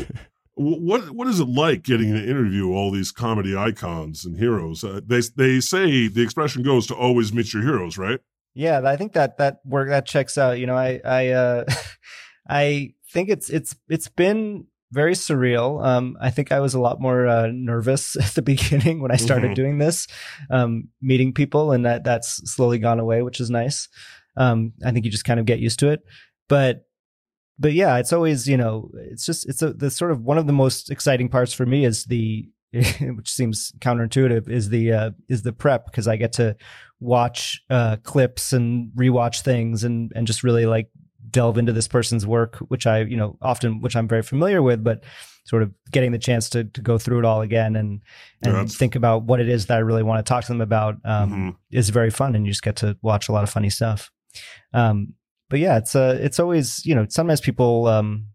what 0.54 1.10
what 1.10 1.28
is 1.28 1.40
it 1.40 1.48
like 1.48 1.82
getting 1.82 2.12
to 2.14 2.22
interview 2.22 2.72
all 2.72 2.90
these 2.90 3.12
comedy 3.12 3.56
icons 3.56 4.24
and 4.24 4.36
heroes? 4.38 4.82
Uh, 4.84 5.00
they 5.06 5.20
they 5.36 5.60
say 5.60 6.08
the 6.08 6.22
expression 6.22 6.62
goes 6.62 6.86
to 6.86 6.94
always 6.94 7.32
meet 7.32 7.52
your 7.52 7.62
heroes, 7.62 7.98
right? 7.98 8.20
Yeah, 8.54 8.80
I 8.84 8.96
think 8.96 9.12
that 9.12 9.36
that 9.38 9.60
work 9.66 9.88
that 9.90 10.06
checks 10.06 10.38
out. 10.38 10.58
You 10.58 10.66
know, 10.66 10.76
I 10.76 11.00
I 11.04 11.28
uh, 11.28 11.64
I 12.48 12.94
think 13.12 13.28
it's 13.28 13.50
it's 13.50 13.76
it's 13.88 14.08
been 14.08 14.66
very 14.92 15.14
surreal. 15.14 15.84
Um, 15.84 16.16
I 16.20 16.30
think 16.30 16.52
I 16.52 16.60
was 16.60 16.74
a 16.74 16.80
lot 16.80 17.00
more 17.00 17.26
uh, 17.26 17.48
nervous 17.52 18.16
at 18.24 18.34
the 18.34 18.42
beginning 18.42 19.00
when 19.02 19.10
I 19.10 19.16
started 19.16 19.50
Mhm. 19.52 19.54
doing 19.54 19.78
this, 19.78 20.06
um, 20.50 20.88
meeting 21.02 21.32
people, 21.32 21.72
and 21.72 21.84
that 21.84 22.04
that's 22.04 22.36
slowly 22.50 22.78
gone 22.78 23.00
away, 23.00 23.22
which 23.22 23.40
is 23.40 23.50
nice. 23.50 23.88
Um, 24.36 24.72
I 24.84 24.92
think 24.92 25.04
you 25.04 25.10
just 25.10 25.24
kind 25.24 25.40
of 25.40 25.46
get 25.46 25.58
used 25.60 25.78
to 25.80 25.88
it, 25.88 26.00
but 26.48 26.82
but 27.58 27.72
yeah, 27.72 27.96
it's 27.96 28.12
always 28.12 28.46
you 28.46 28.56
know, 28.56 28.90
it's 28.94 29.24
just 29.24 29.48
it's 29.48 29.62
a, 29.62 29.72
the 29.72 29.90
sort 29.90 30.10
of 30.12 30.20
one 30.22 30.36
of 30.38 30.46
the 30.46 30.52
most 30.52 30.90
exciting 30.90 31.28
parts 31.30 31.52
for 31.54 31.64
me 31.66 31.84
is 31.84 32.04
the 32.04 32.48
which 33.00 33.30
seems 33.30 33.72
counterintuitive 33.78 34.48
is 34.50 34.68
the 34.68 34.92
uh, 34.92 35.10
is 35.28 35.42
the 35.42 35.52
prep 35.52 35.86
because 35.86 36.06
I 36.06 36.16
get 36.16 36.32
to 36.34 36.54
watch 37.00 37.62
uh, 37.70 37.96
clips 38.02 38.52
and 38.52 38.90
rewatch 38.94 39.40
things 39.42 39.84
and 39.84 40.12
and 40.14 40.26
just 40.26 40.42
really 40.44 40.66
like 40.66 40.90
delve 41.36 41.58
into 41.58 41.72
this 41.72 41.86
person's 41.88 42.26
work, 42.26 42.56
which 42.70 42.86
I 42.86 43.02
you 43.12 43.16
know 43.16 43.36
often 43.40 43.80
which 43.82 43.94
I'm 43.96 44.08
very 44.08 44.22
familiar 44.22 44.60
with, 44.62 44.82
but 44.82 45.04
sort 45.44 45.62
of 45.62 45.70
getting 45.92 46.12
the 46.12 46.18
chance 46.18 46.50
to 46.50 46.64
to 46.64 46.80
go 46.80 46.98
through 46.98 47.18
it 47.20 47.24
all 47.24 47.40
again 47.42 47.76
and 47.76 48.00
and 48.42 48.54
that's- 48.54 48.76
think 48.76 48.96
about 48.96 49.22
what 49.28 49.40
it 49.40 49.48
is 49.48 49.66
that 49.66 49.76
I 49.76 49.80
really 49.80 50.02
want 50.02 50.18
to 50.24 50.28
talk 50.28 50.42
to 50.44 50.48
them 50.52 50.60
about 50.62 50.94
um, 51.04 51.30
Mhm. 51.32 51.56
is 51.70 51.90
very 51.90 52.10
fun, 52.10 52.34
and 52.34 52.44
you 52.46 52.52
just 52.52 52.62
get 52.64 52.76
to 52.76 52.96
watch 53.02 53.28
a 53.28 53.32
lot 53.32 53.44
of 53.44 53.50
funny 53.50 53.70
stuff. 53.70 54.10
Um, 54.72 55.14
but 55.50 55.58
yeah, 55.60 55.76
it's 55.78 55.94
uh, 55.94 56.18
it's 56.26 56.40
always 56.40 56.84
you 56.86 56.94
know 56.94 57.06
sometimes 57.08 57.40
people 57.40 57.86
um, 57.86 58.28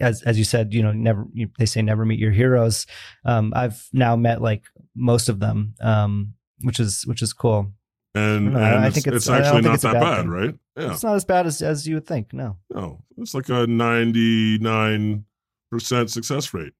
as 0.00 0.22
as 0.22 0.36
you 0.38 0.44
said, 0.44 0.74
you 0.74 0.82
know, 0.82 0.92
never 0.92 1.24
you, 1.32 1.48
they 1.58 1.66
say 1.66 1.82
never 1.82 2.04
meet 2.04 2.18
your 2.18 2.32
heroes. 2.32 2.86
Um, 3.24 3.52
I've 3.56 3.88
now 3.92 4.16
met 4.16 4.42
like 4.42 4.62
most 4.94 5.28
of 5.30 5.38
them, 5.40 5.74
um, 5.80 6.34
which 6.60 6.78
is 6.80 7.06
which 7.06 7.22
is 7.22 7.32
cool. 7.32 7.72
And, 8.16 8.48
and 8.48 8.56
I 8.58 8.86
it's, 8.86 8.94
think 8.94 9.06
it's, 9.14 9.26
it's- 9.26 9.46
actually 9.46 9.62
not 9.62 9.74
it's 9.74 9.82
that 9.82 9.92
bad 9.94 10.28
right? 10.28 10.54
Yeah. 10.76 10.92
It's 10.92 11.02
not 11.02 11.16
as 11.16 11.24
bad 11.24 11.46
as 11.46 11.60
as 11.62 11.86
you 11.86 11.94
would 11.96 12.06
think. 12.06 12.32
No. 12.32 12.56
No, 12.74 13.02
it's 13.18 13.34
like 13.34 13.48
a 13.48 13.66
ninety-nine 13.66 15.24
percent 15.70 16.10
success 16.10 16.52
rate. 16.54 16.72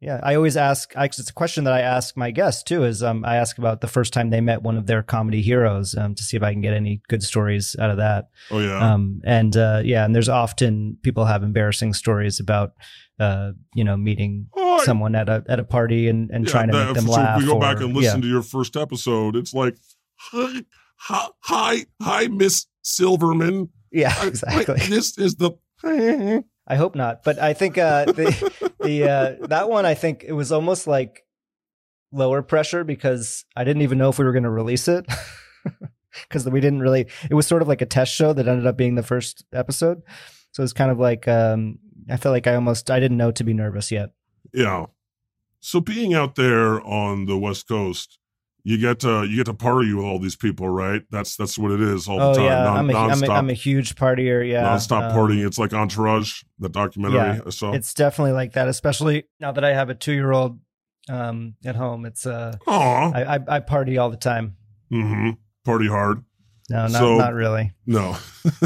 Yeah, 0.00 0.20
I 0.22 0.34
always 0.34 0.56
ask. 0.56 0.92
It's 0.96 1.30
a 1.30 1.32
question 1.32 1.64
that 1.64 1.72
I 1.72 1.80
ask 1.80 2.14
my 2.16 2.30
guests 2.30 2.62
too. 2.62 2.84
Is 2.84 3.02
um, 3.02 3.24
I 3.24 3.36
ask 3.36 3.56
about 3.56 3.80
the 3.80 3.86
first 3.86 4.12
time 4.12 4.28
they 4.28 4.40
met 4.42 4.60
one 4.62 4.76
of 4.76 4.86
their 4.86 5.02
comedy 5.02 5.40
heroes 5.40 5.94
um, 5.94 6.14
to 6.14 6.22
see 6.22 6.36
if 6.36 6.42
I 6.42 6.52
can 6.52 6.60
get 6.60 6.74
any 6.74 7.00
good 7.08 7.22
stories 7.22 7.74
out 7.80 7.90
of 7.90 7.96
that. 7.96 8.28
Oh 8.50 8.58
yeah. 8.58 8.92
Um, 8.92 9.22
and 9.24 9.56
uh, 9.56 9.80
yeah, 9.82 10.04
and 10.04 10.14
there's 10.14 10.28
often 10.28 10.98
people 11.02 11.24
have 11.24 11.42
embarrassing 11.42 11.94
stories 11.94 12.38
about 12.38 12.72
uh, 13.18 13.52
you 13.74 13.82
know 13.84 13.96
meeting 13.96 14.48
Oh, 14.54 14.78
I- 14.80 14.84
someone 14.84 15.14
at 15.14 15.28
a 15.30 15.42
at 15.48 15.58
a 15.58 15.64
party 15.64 16.08
and, 16.08 16.30
and 16.30 16.44
yeah, 16.44 16.50
trying 16.50 16.68
to 16.70 16.76
that- 16.76 16.86
make 16.86 16.94
them 16.96 17.06
so 17.06 17.12
laugh. 17.12 17.38
If 17.38 17.44
we 17.44 17.48
go 17.50 17.56
or- 17.56 17.60
back 17.60 17.80
and 17.80 17.94
listen 17.94 18.18
yeah. 18.20 18.22
to 18.22 18.28
your 18.28 18.42
first 18.42 18.76
episode, 18.76 19.36
it's 19.36 19.54
like, 19.54 19.76
hi, 20.96 21.86
hi, 22.00 22.26
Miss 22.28 22.66
Silverman. 22.82 23.68
yeah, 23.90 24.24
exactly. 24.26 24.80
I- 24.80 24.86
this 24.86 25.18
is 25.18 25.36
the. 25.36 25.52
I 26.66 26.76
hope 26.76 26.94
not, 26.94 27.24
but 27.24 27.38
I 27.38 27.52
think 27.52 27.76
uh, 27.76 28.06
the 28.06 28.72
the 28.80 29.10
uh, 29.10 29.46
that 29.48 29.68
one 29.68 29.84
I 29.84 29.92
think 29.94 30.24
it 30.26 30.32
was 30.32 30.50
almost 30.50 30.86
like 30.86 31.26
lower 32.10 32.40
pressure 32.42 32.84
because 32.84 33.44
I 33.54 33.64
didn't 33.64 33.82
even 33.82 33.98
know 33.98 34.08
if 34.08 34.18
we 34.18 34.24
were 34.24 34.32
going 34.32 34.44
to 34.44 34.50
release 34.50 34.88
it 34.88 35.04
because 36.22 36.48
we 36.48 36.60
didn't 36.60 36.80
really. 36.80 37.06
It 37.28 37.34
was 37.34 37.46
sort 37.46 37.60
of 37.60 37.68
like 37.68 37.82
a 37.82 37.86
test 37.86 38.14
show 38.14 38.32
that 38.32 38.48
ended 38.48 38.66
up 38.66 38.78
being 38.78 38.94
the 38.94 39.02
first 39.02 39.44
episode, 39.52 40.00
so 40.52 40.62
it's 40.62 40.72
kind 40.72 40.90
of 40.90 40.98
like 40.98 41.28
um, 41.28 41.78
I 42.08 42.16
felt 42.16 42.32
like 42.32 42.46
I 42.46 42.54
almost 42.54 42.90
I 42.90 42.98
didn't 42.98 43.18
know 43.18 43.30
to 43.32 43.44
be 43.44 43.52
nervous 43.52 43.92
yet. 43.92 44.12
Yeah. 44.54 44.86
So 45.60 45.80
being 45.80 46.14
out 46.14 46.34
there 46.34 46.80
on 46.82 47.26
the 47.26 47.36
West 47.36 47.68
Coast, 47.68 48.18
you 48.66 48.78
get 48.78 49.00
to 49.00 49.24
you 49.24 49.36
get 49.36 49.46
to 49.46 49.54
party 49.54 49.92
with 49.92 50.04
all 50.04 50.18
these 50.18 50.36
people, 50.36 50.68
right? 50.68 51.02
That's 51.10 51.36
that's 51.36 51.58
what 51.58 51.70
it 51.70 51.80
is 51.82 52.08
all 52.08 52.20
Oh 52.20 52.28
the 52.32 52.40
time. 52.40 52.44
yeah, 52.44 52.64
non, 52.64 52.76
I'm 52.78 52.90
a, 52.90 52.94
I'm, 52.94 53.22
a, 53.22 53.26
I'm 53.32 53.50
a 53.50 53.54
huge 53.54 53.94
partier. 53.94 54.46
Yeah, 54.48 54.64
nonstop 54.64 55.10
Um, 55.10 55.16
partying. 55.16 55.46
It's 55.46 55.58
like 55.58 55.72
Entourage, 55.74 56.42
the 56.58 56.68
documentary 56.70 57.18
yeah, 57.18 57.40
I 57.46 57.50
saw. 57.50 57.72
It's 57.72 57.92
definitely 57.94 58.32
like 58.32 58.52
that, 58.54 58.66
especially 58.68 59.24
now 59.38 59.52
that 59.52 59.64
I 59.64 59.74
have 59.74 59.90
a 59.90 59.94
two 59.94 60.12
year 60.14 60.32
old 60.32 60.58
um, 61.10 61.54
at 61.64 61.76
home. 61.76 62.06
It's 62.06 62.24
uh. 62.26 62.56
I, 62.66 63.36
I 63.36 63.56
I 63.56 63.60
party 63.60 63.98
all 63.98 64.08
the 64.10 64.16
time. 64.16 64.56
mm-hmm. 64.90 65.30
Party 65.64 65.86
hard. 65.88 66.24
No, 66.70 66.86
not 66.86 66.90
So- 66.92 67.18
not 67.18 67.34
really. 67.34 67.72
No. 67.86 68.16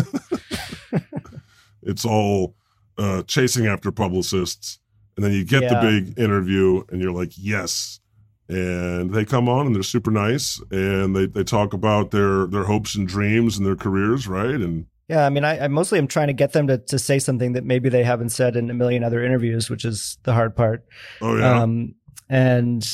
it's 1.83 2.05
all 2.05 2.55
uh, 2.97 3.23
chasing 3.23 3.67
after 3.67 3.91
publicists. 3.91 4.79
And 5.17 5.25
then 5.25 5.33
you 5.33 5.45
get 5.45 5.63
Yeah. 5.63 5.75
the 5.75 5.81
big 5.81 6.19
interview 6.19 6.83
and 6.91 7.01
you're 7.01 7.13
like, 7.13 7.33
yes. 7.37 8.01
And 8.49 9.13
they 9.13 9.25
come 9.25 9.49
on 9.49 9.67
and 9.67 9.75
they're 9.75 9.83
super 9.83 10.11
nice 10.11 10.61
and 10.71 11.15
they, 11.15 11.27
they 11.27 11.45
talk 11.45 11.75
about 11.75 12.11
their, 12.13 12.47
their 12.47 12.65
hopes 12.65 12.95
and 12.95 13.07
dreams 13.07 13.59
and 13.59 13.67
their 13.67 13.77
careers, 13.77 14.27
right? 14.27 14.55
And 14.55 14.87
Yeah, 15.09 15.27
I 15.27 15.31
mean, 15.31 15.45
I, 15.45 15.65
I 15.65 15.69
mostly 15.69 15.99
am 15.99 16.09
trying 16.09 16.29
to 16.29 16.33
get 16.33 16.53
them 16.53 16.67
to, 16.69 16.79
to 16.79 16.99
say 16.99 17.19
something 17.19 17.53
that 17.53 17.65
maybe 17.65 17.91
they 17.91 18.05
haven't 18.05 18.31
said 18.31 18.57
in 18.57 18.71
a 18.71 18.75
million 18.75 19.05
other 19.05 19.23
interviews, 19.23 19.69
which 19.69 19.85
is 19.85 20.17
the 20.23 20.33
hard 20.33 20.57
part. 20.57 20.85
Oh 21.21 21.37
yeah. 21.37 21.61
Um, 21.61 21.95
and 22.31 22.87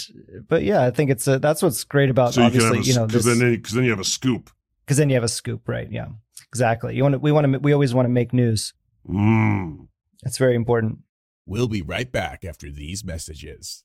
but 0.49 0.63
yeah, 0.63 0.83
I 0.83 0.91
think 0.91 1.11
it's 1.11 1.27
a, 1.27 1.39
that's 1.39 1.63
what's 1.63 1.85
great 1.85 2.11
about 2.11 2.35
so 2.35 2.45
you 2.45 2.51
can 2.51 2.61
obviously 2.61 2.79
have 2.79 2.87
a, 2.87 2.89
you 2.89 2.95
know 2.95 3.07
because 3.07 3.25
then 3.25 3.55
because 3.55 3.73
then 3.73 3.85
you 3.85 3.91
have 3.91 4.01
a 4.01 4.05
scoop. 4.05 4.51
because 4.85 4.97
then 4.97 5.09
you 5.09 5.15
have 5.17 5.25
a 5.25 5.29
scoop, 5.29 5.69
right? 5.69 5.91
Yeah, 5.91 6.09
exactly. 6.49 6.95
You 6.95 7.03
want 7.03 7.15
to 7.15 7.19
we 7.19 7.33
want 7.33 7.53
to 7.53 7.59
we 7.59 7.73
always 7.73 7.95
want 7.95 8.07
to 8.07 8.11
make 8.11 8.33
news. 8.33 8.75
Mm. 9.09 9.89
That's 10.23 10.39
very 10.39 10.55
important. 10.55 10.99
We'll 11.47 11.69
be 11.69 11.83
right 11.83 12.11
back 12.11 12.45
after 12.45 12.71
these 12.71 13.05
messages. 13.05 13.85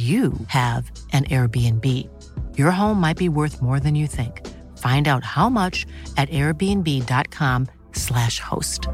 you 0.00 0.32
have 0.46 0.88
an 1.12 1.24
Airbnb. 1.24 1.84
Your 2.56 2.70
home 2.70 3.00
might 3.00 3.16
be 3.16 3.28
worth 3.28 3.60
more 3.60 3.80
than 3.80 3.96
you 3.96 4.06
think. 4.06 4.46
Find 4.78 5.08
out 5.08 5.24
how 5.24 5.48
much 5.50 5.84
at 6.16 6.28
airbnb.com/slash 6.30 8.38
host. 8.38 8.86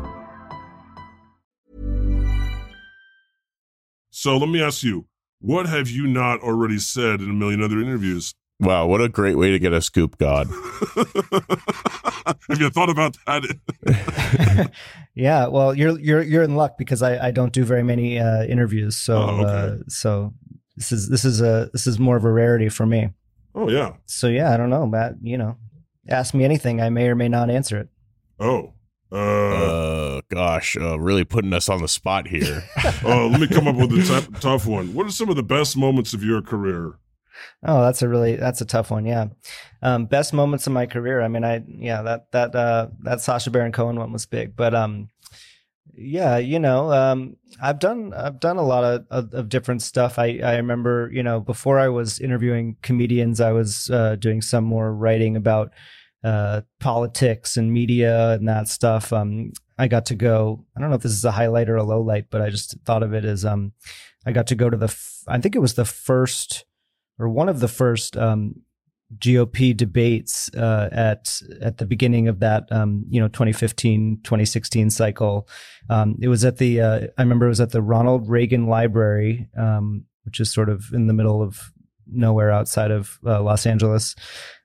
So 4.10 4.38
let 4.38 4.48
me 4.48 4.62
ask 4.62 4.82
you, 4.82 5.04
what 5.40 5.66
have 5.66 5.90
you 5.90 6.06
not 6.06 6.40
already 6.40 6.78
said 6.78 7.20
in 7.20 7.28
a 7.30 7.34
million 7.34 7.62
other 7.62 7.78
interviews? 7.80 8.34
Wow, 8.58 8.86
what 8.86 9.02
a 9.02 9.08
great 9.10 9.36
way 9.36 9.50
to 9.50 9.58
get 9.58 9.74
a 9.74 9.82
scoop, 9.82 10.16
God. 10.16 10.46
have 12.48 12.58
you 12.58 12.70
thought 12.70 12.88
about 12.88 13.18
that? 13.26 14.70
Yeah, 15.18 15.46
well, 15.46 15.74
you're 15.74 15.98
you're 15.98 16.20
you're 16.22 16.42
in 16.42 16.56
luck 16.56 16.76
because 16.76 17.00
I, 17.00 17.28
I 17.28 17.30
don't 17.30 17.50
do 17.50 17.64
very 17.64 17.82
many 17.82 18.18
uh, 18.18 18.42
interviews, 18.44 18.98
so 18.98 19.16
Oh, 19.16 19.46
okay. 19.46 19.48
uh, 19.48 19.76
so 19.88 20.34
this 20.76 20.92
is 20.92 21.08
this 21.08 21.24
is 21.24 21.40
a 21.40 21.70
this 21.72 21.86
is 21.86 21.98
more 21.98 22.16
of 22.16 22.24
a 22.24 22.30
rarity 22.30 22.68
for 22.68 22.86
me. 22.86 23.10
oh 23.54 23.68
yeah. 23.70 23.94
So 24.06 24.28
yeah, 24.28 24.52
I 24.52 24.56
don't 24.56 24.70
know, 24.70 24.86
Matt. 24.86 25.14
You 25.22 25.38
know, 25.38 25.56
ask 26.08 26.34
me 26.34 26.44
anything, 26.44 26.80
I 26.80 26.90
may 26.90 27.08
or 27.08 27.14
may 27.14 27.28
not 27.28 27.50
answer 27.50 27.78
it. 27.78 27.88
Oh. 28.38 28.72
Uh, 29.12 29.16
Uh, 29.16 30.20
gosh, 30.30 30.76
uh, 30.76 30.98
really 30.98 31.24
putting 31.24 31.52
us 31.52 31.68
on 31.68 31.80
the 31.80 31.88
spot 31.88 32.26
here. 32.26 32.64
uh, 33.04 33.26
let 33.28 33.40
me 33.40 33.46
come 33.46 33.68
up 33.68 33.76
with 33.76 33.92
a 33.92 34.04
tough, 34.04 34.40
tough 34.40 34.66
one. 34.66 34.94
What 34.94 35.06
are 35.06 35.10
some 35.10 35.28
of 35.28 35.36
the 35.36 35.42
best 35.44 35.76
moments 35.76 36.12
of 36.12 36.24
your 36.24 36.42
career? 36.42 36.98
Oh, 37.64 37.82
that's 37.82 38.02
a 38.02 38.08
really 38.08 38.34
that's 38.36 38.60
a 38.60 38.64
tough 38.64 38.90
one. 38.90 39.04
Yeah, 39.06 39.26
um, 39.82 40.06
best 40.06 40.32
moments 40.32 40.66
of 40.66 40.72
my 40.72 40.86
career. 40.86 41.20
I 41.20 41.28
mean, 41.28 41.44
I 41.44 41.62
yeah 41.68 42.02
that 42.02 42.32
that 42.32 42.54
uh, 42.54 42.88
that 43.02 43.20
Sacha 43.20 43.50
Baron 43.50 43.72
Cohen 43.72 43.96
one 43.96 44.12
was 44.12 44.26
big, 44.26 44.56
but 44.56 44.74
um, 44.74 45.08
yeah, 45.96 46.36
you 46.36 46.58
know, 46.58 46.92
um, 46.92 47.36
I've 47.60 47.78
done 47.78 48.12
I've 48.12 48.38
done 48.38 48.56
a 48.58 48.62
lot 48.62 48.84
of, 48.84 49.06
of, 49.10 49.34
of 49.34 49.48
different 49.48 49.82
stuff. 49.82 50.18
I 50.18 50.40
I 50.42 50.56
remember 50.56 51.10
you 51.12 51.22
know 51.22 51.40
before 51.40 51.78
I 51.78 51.88
was 51.88 52.18
interviewing 52.18 52.76
comedians, 52.82 53.40
I 53.40 53.52
was 53.52 53.90
uh, 53.90 54.16
doing 54.16 54.42
some 54.42 54.64
more 54.64 54.94
writing 54.94 55.36
about 55.36 55.72
uh, 56.22 56.62
politics 56.80 57.56
and 57.56 57.72
media 57.72 58.32
and 58.32 58.48
that 58.48 58.68
stuff. 58.68 59.12
Um, 59.12 59.52
I 59.78 59.88
got 59.88 60.06
to 60.06 60.14
go. 60.14 60.64
I 60.76 60.80
don't 60.80 60.90
know 60.90 60.96
if 60.96 61.02
this 61.02 61.12
is 61.12 61.24
a 61.24 61.30
highlight 61.30 61.68
or 61.68 61.76
a 61.76 61.84
low 61.84 62.00
light, 62.02 62.26
but 62.30 62.42
I 62.42 62.50
just 62.50 62.76
thought 62.84 63.02
of 63.02 63.14
it 63.14 63.24
as 63.24 63.44
um, 63.44 63.72
I 64.26 64.32
got 64.32 64.48
to 64.48 64.54
go 64.54 64.68
to 64.68 64.76
the. 64.76 64.86
F- 64.86 65.24
I 65.26 65.38
think 65.38 65.56
it 65.56 65.60
was 65.60 65.74
the 65.74 65.84
first 65.84 66.64
or 67.18 67.28
one 67.28 67.48
of 67.48 67.60
the 67.60 67.68
first 67.68 68.16
um, 68.16 68.62
GOP 69.18 69.76
debates 69.76 70.52
uh, 70.54 70.88
at 70.90 71.40
at 71.62 71.78
the 71.78 71.86
beginning 71.86 72.26
of 72.26 72.40
that 72.40 72.70
um, 72.72 73.04
you 73.08 73.20
know 73.20 73.28
2015 73.28 74.20
2016 74.24 74.90
cycle. 74.90 75.48
Um, 75.88 76.16
it 76.20 76.28
was 76.28 76.44
at 76.44 76.58
the 76.58 76.80
uh, 76.80 77.00
I 77.16 77.22
remember 77.22 77.46
it 77.46 77.50
was 77.50 77.60
at 77.60 77.70
the 77.70 77.82
Ronald 77.82 78.28
Reagan 78.28 78.66
Library, 78.66 79.48
um, 79.56 80.04
which 80.24 80.40
is 80.40 80.52
sort 80.52 80.68
of 80.68 80.86
in 80.92 81.06
the 81.06 81.12
middle 81.12 81.42
of 81.42 81.72
nowhere 82.06 82.50
outside 82.50 82.90
of 82.90 83.18
uh, 83.24 83.42
Los 83.42 83.66
Angeles. 83.66 84.16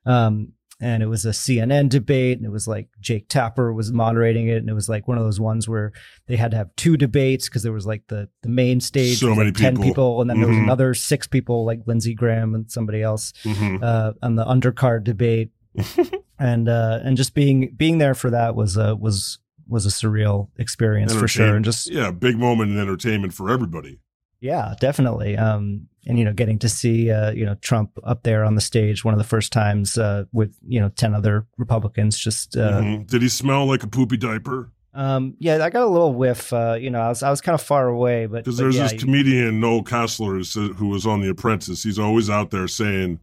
Um, 0.06 0.54
and 0.82 1.02
it 1.04 1.06
was 1.06 1.26
a 1.26 1.30
CNN 1.30 1.88
debate, 1.90 2.38
and 2.38 2.46
it 2.46 2.52
was 2.52 2.68
like 2.68 2.90
Jake 3.00 3.28
Tapper 3.30 3.72
was 3.72 3.92
moderating 3.94 4.48
it, 4.48 4.58
and 4.58 4.70
it 4.70 4.74
was 4.74 4.90
like 4.90 5.08
one 5.08 5.18
of 5.18 5.24
those 5.24 5.40
ones 5.40 5.70
where 5.70 5.94
they 6.28 6.36
had 6.36 6.52
to 6.52 6.58
have 6.58 6.76
two 6.76 6.98
debates 6.98 7.48
because 7.48 7.64
there 7.64 7.72
was 7.72 7.86
like 7.86 8.04
the 8.08 8.28
the 8.42 8.50
main 8.50 8.82
stage, 8.82 9.20
So 9.20 9.36
many 9.36 9.46
like 9.52 9.54
ten 9.56 9.80
people. 9.82 10.20
and 10.22 10.30
then 10.30 10.40
there 10.40 10.50
was 10.50 10.58
Mhm. 10.58 10.64
another 10.64 10.94
six 10.94 11.28
people 11.28 11.64
like 11.66 11.82
Lindsey 11.86 12.14
Graham 12.16 12.56
and 12.56 12.70
somebody 12.72 13.02
else 13.02 13.32
Mm-hmm. 13.44 13.78
uh, 13.84 14.12
on 14.24 14.36
the 14.36 14.44
undercard 14.46 15.04
debate, 15.04 15.52
and 16.40 16.68
uh, 16.68 17.00
and 17.04 17.16
just 17.18 17.34
being 17.34 17.74
being 17.78 17.98
there 18.00 18.16
for 18.16 18.30
that 18.32 18.56
was 18.56 18.76
a 18.78 18.96
was 18.96 19.40
was 19.68 19.86
a 19.86 19.90
surreal 19.90 20.50
experience 20.58 21.14
for 21.14 21.28
sure, 21.28 21.56
and 21.56 21.64
just 21.64 21.90
yeah, 21.90 22.12
big 22.12 22.38
moment 22.38 22.72
in 22.72 22.80
entertainment 22.80 23.34
for 23.34 23.50
everybody. 23.50 24.00
Yeah, 24.42 24.74
definitely. 24.80 25.38
Um, 25.38 25.88
and 26.08 26.18
you 26.18 26.26
know, 26.26 26.34
getting 26.34 26.58
to 26.60 26.68
see 26.70 27.12
uh, 27.12 27.32
you 27.32 27.46
know 27.46 27.56
Trump 27.62 27.92
up 28.04 28.24
there 28.24 28.44
on 28.44 28.56
the 28.56 28.62
stage 28.62 29.06
one 29.06 29.14
of 29.14 29.20
the 29.20 29.24
first 29.24 29.54
times 29.54 29.98
uh, 29.98 30.26
with 30.34 30.54
you 30.68 30.80
know 30.80 30.90
ten 30.90 31.14
other 31.14 31.46
Republicans. 31.58 32.18
Just 32.18 32.58
uh, 32.58 32.82
Mhm. 32.82 33.08
Did 33.08 33.22
he 33.22 33.30
smell 33.30 33.66
like 33.68 33.84
a 33.84 33.88
poopy 33.88 34.18
diaper? 34.18 34.72
um, 34.94 35.36
yeah, 35.40 35.64
I 35.64 35.70
got 35.70 35.84
a 35.84 35.88
little 35.88 36.14
whiff. 36.14 36.52
Uh, 36.52 36.76
you 36.78 36.90
know, 36.90 37.00
I 37.00 37.08
was 37.10 37.22
I 37.24 37.30
was 37.30 37.40
kind 37.40 37.54
of 37.54 37.62
far 37.62 37.88
away, 37.88 38.26
but, 38.26 38.44
Because 38.44 38.58
there's 38.58 38.76
yeah, 38.76 38.88
this 38.90 39.02
comedian 39.02 39.60
Noel 39.60 39.84
Casler 39.84 40.44
who 40.54 40.74
who 40.74 40.88
was 40.88 41.06
on 41.06 41.22
The 41.22 41.30
Apprentice. 41.30 41.84
He's 41.84 42.00
always 42.00 42.30
out 42.30 42.50
there 42.52 42.68
saying, 42.68 43.20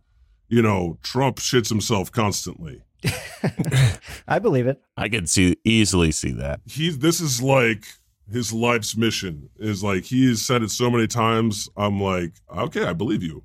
you 0.49 0.63
know, 0.63 0.99
Trump 1.03 1.39
shits 1.39 1.69
himself 1.69 2.11
constantly. 2.13 2.83
I 4.29 4.39
believe 4.39 4.67
it. 4.67 4.81
I 4.97 5.09
could 5.09 5.29
see 5.29 5.57
easily 5.65 6.13
see 6.13 6.33
that. 6.33 6.61
He's 6.67 6.99
this 7.01 7.21
is 7.21 7.43
like 7.43 7.85
his 8.31 8.53
life's 8.53 8.97
mission 8.97 9.49
is 9.59 9.83
like 9.83 10.05
he 10.05 10.29
has 10.29 10.43
said 10.43 10.63
it 10.63 10.71
so 10.71 10.91
many 10.91 11.07
times. 11.07 11.69
I'm 11.77 12.01
like, 12.01 12.33
okay, 12.55 12.85
I 12.85 12.93
believe 12.93 13.23
you. 13.23 13.45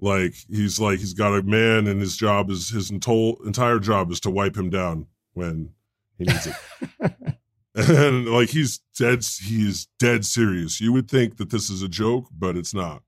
Like 0.00 0.34
he's 0.50 0.78
like 0.78 0.98
he's 0.98 1.14
got 1.14 1.38
a 1.38 1.42
man 1.42 1.86
and 1.86 2.00
his 2.00 2.16
job 2.16 2.50
is 2.50 2.68
his 2.68 2.90
entire 2.90 3.32
entire 3.46 3.78
job 3.78 4.10
is 4.10 4.20
to 4.20 4.30
wipe 4.30 4.56
him 4.56 4.68
down 4.68 5.06
when 5.32 5.70
he 6.18 6.24
needs 6.24 6.46
it. 6.46 6.54
and 7.74 8.28
like 8.28 8.50
he's 8.50 8.80
dead 8.98 9.24
he's 9.24 9.88
dead 9.98 10.24
serious. 10.24 10.80
You 10.80 10.92
would 10.92 11.10
think 11.10 11.38
that 11.38 11.50
this 11.50 11.70
is 11.70 11.82
a 11.82 11.88
joke, 11.88 12.26
but 12.36 12.56
it's 12.56 12.74
not. 12.74 13.02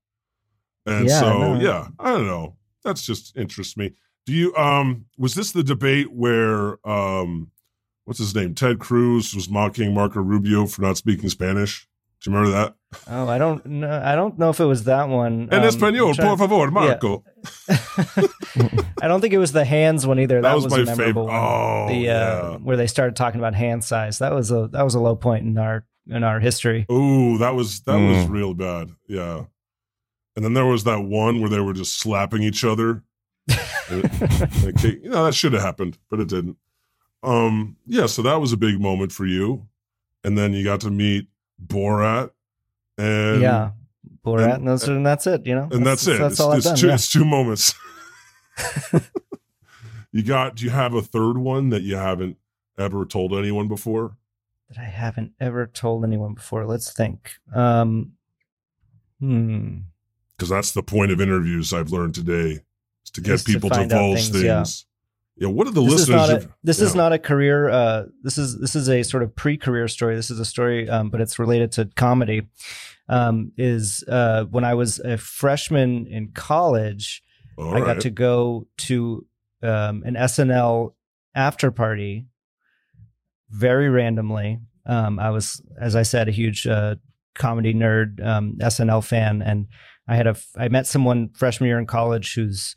And 0.85 1.07
Yeah, 1.07 1.19
so 1.19 1.39
no. 1.39 1.59
yeah, 1.61 1.87
I 1.99 2.11
don't 2.11 2.27
know. 2.27 2.55
That's 2.83 3.05
just 3.05 3.37
interests 3.37 3.77
me. 3.77 3.93
Do 4.25 4.33
you 4.33 4.55
um 4.55 5.05
was 5.17 5.35
this 5.35 5.51
the 5.51 5.63
debate 5.63 6.11
where 6.11 6.79
um 6.87 7.51
what's 8.09 8.17
his 8.19 8.33
name? 8.33 8.55
Ted 8.55 8.79
Cruz 8.79 9.35
was 9.35 9.47
mocking 9.49 9.93
Marco 9.93 10.19
Rubio 10.19 10.65
for 10.65 10.81
not 10.81 10.97
speaking 10.97 11.29
Spanish? 11.29 11.87
Do 12.21 12.31
you 12.31 12.35
remember 12.35 12.57
that? 12.57 12.75
Oh, 13.07 13.29
I 13.29 13.37
don't 13.37 13.63
know. 13.65 14.01
I 14.03 14.15
don't 14.15 14.37
know 14.39 14.49
if 14.49 14.59
it 14.59 14.65
was 14.65 14.85
that 14.85 15.07
one. 15.07 15.47
En 15.53 15.61
Um, 15.63 15.69
español, 15.69 16.09
I'm 16.19 16.25
por 16.37 16.37
favor, 16.47 16.71
Marco. 16.71 17.23
I 19.01 19.07
don't 19.07 19.21
think 19.21 19.33
it 19.33 19.37
was 19.37 19.51
the 19.53 19.63
hands 19.63 20.05
one 20.07 20.19
either. 20.19 20.41
That, 20.41 20.49
That 20.49 20.55
was 20.55 20.65
a 20.65 20.69
my 20.69 20.77
memorable 20.83 21.05
favorite. 21.05 21.23
one. 21.25 21.35
Oh, 21.35 21.85
the 21.87 21.93
uh, 21.93 22.51
yeah. 22.51 22.55
where 22.57 22.75
they 22.77 22.87
started 22.87 23.15
talking 23.15 23.39
about 23.39 23.53
hand 23.55 23.83
size. 23.83 24.19
That 24.19 24.33
was 24.33 24.51
a 24.51 24.67
that 24.73 24.83
was 24.83 24.95
a 24.95 24.99
low 24.99 25.15
point 25.15 25.45
in 25.45 25.57
our 25.57 25.85
in 26.07 26.23
our 26.23 26.39
history. 26.39 26.85
Ooh, 26.91 27.37
that 27.37 27.55
was 27.55 27.81
that 27.81 27.95
was 27.95 28.25
Mm. 28.25 28.29
real 28.29 28.53
bad. 28.53 28.89
Yeah. 29.07 29.45
And 30.35 30.43
then 30.43 30.53
there 30.53 30.65
was 30.65 30.83
that 30.85 30.99
one 31.01 31.39
where 31.41 31.49
they 31.49 31.59
were 31.59 31.73
just 31.73 31.99
slapping 31.99 32.43
each 32.43 32.63
other. 32.65 33.03
okay, 33.91 34.99
you 35.03 35.09
know 35.09 35.25
that 35.25 35.33
should 35.33 35.53
have 35.53 35.61
happened, 35.61 35.97
but 36.09 36.19
it 36.19 36.27
didn't. 36.27 36.57
Um, 37.21 37.77
yeah, 37.85 38.05
so 38.05 38.21
that 38.21 38.35
was 38.35 38.53
a 38.53 38.57
big 38.57 38.79
moment 38.79 39.11
for 39.11 39.25
you, 39.25 39.67
and 40.23 40.37
then 40.37 40.53
you 40.53 40.63
got 40.63 40.81
to 40.81 40.91
meet 40.91 41.27
Borat, 41.63 42.31
and 42.97 43.41
yeah, 43.41 43.71
Borat, 44.25 44.43
and- 44.43 44.53
and, 44.53 44.67
those 44.67 44.87
and 44.87 45.05
that's 45.05 45.27
it. 45.27 45.45
You 45.45 45.55
know, 45.55 45.69
and 45.71 45.85
that's, 45.85 46.07
it. 46.07 46.19
That's 46.19 46.33
it's, 46.33 46.39
all 46.39 46.51
I've 46.51 46.57
it's 46.59 46.67
done. 46.67 46.77
two, 46.77 46.87
yeah. 46.87 46.93
it's 46.93 47.11
two 47.11 47.25
moments. 47.25 47.73
you 50.11 50.23
got? 50.23 50.55
Do 50.55 50.65
you 50.65 50.71
have 50.71 50.93
a 50.93 51.01
third 51.01 51.37
one 51.37 51.69
that 51.69 51.81
you 51.81 51.95
haven't 51.97 52.37
ever 52.77 53.05
told 53.05 53.33
anyone 53.33 53.67
before? 53.67 54.15
that 54.69 54.77
I 54.77 54.85
haven't 54.85 55.33
ever 55.39 55.67
told 55.67 56.05
anyone 56.05 56.35
before. 56.35 56.65
Let's 56.65 56.93
think. 56.93 57.33
Um, 57.53 58.13
hmm. 59.19 59.79
Because 60.37 60.49
that's 60.49 60.71
the 60.71 60.83
point 60.83 61.11
of 61.11 61.19
interviews 61.19 61.73
I've 61.73 61.91
learned 61.91 62.15
today 62.15 62.59
is 63.03 63.11
to 63.13 63.21
get 63.21 63.43
people 63.43 63.69
to, 63.71 63.85
divulge 63.85 64.29
things, 64.29 64.29
things. 64.29 64.43
Yeah, 64.43 64.63
what 65.47 65.67
are 65.67 65.71
the 65.71 65.81
this 65.81 65.93
is 65.93 66.09
listeners? 66.09 66.29
not 66.29 66.43
a, 66.43 66.49
this 66.63 66.81
is 66.81 66.95
not 66.95 67.13
a 67.13 67.19
career. 67.19 67.69
Uh, 67.69 68.05
this 68.23 68.37
is 68.37 68.59
this 68.59 68.75
is 68.75 68.89
a 68.89 69.03
sort 69.03 69.23
of 69.23 69.33
pre-career 69.35 69.87
story. 69.87 70.15
This 70.15 70.29
is 70.29 70.39
a 70.39 70.45
story, 70.45 70.89
um, 70.89 71.09
but 71.09 71.21
it's 71.21 71.39
related 71.39 71.71
to 71.73 71.89
comedy. 71.95 72.47
Um, 73.07 73.53
is 73.57 74.03
uh, 74.07 74.43
when 74.45 74.63
I 74.63 74.73
was 74.73 74.99
a 74.99 75.17
freshman 75.17 76.05
in 76.07 76.31
college, 76.33 77.23
All 77.57 77.69
I 77.69 77.79
right. 77.79 77.85
got 77.95 78.01
to 78.01 78.09
go 78.09 78.67
to 78.79 79.25
um, 79.63 80.03
an 80.05 80.15
SNL 80.15 80.93
after 81.33 81.71
party 81.71 82.27
very 83.49 83.89
randomly. 83.89 84.59
Um, 84.85 85.19
I 85.19 85.29
was, 85.29 85.61
as 85.79 85.95
I 85.95 86.03
said, 86.03 86.27
a 86.27 86.31
huge 86.31 86.67
uh, 86.67 86.95
comedy 87.35 87.73
nerd, 87.73 88.23
um, 88.25 88.57
SNL 88.59 89.03
fan, 89.03 89.41
and 89.41 89.67
I 90.07 90.15
had 90.15 90.27
a 90.27 90.35
I 90.57 90.67
met 90.67 90.85
someone 90.85 91.29
freshman 91.29 91.67
year 91.67 91.79
in 91.79 91.85
college 91.85 92.33
whose 92.35 92.75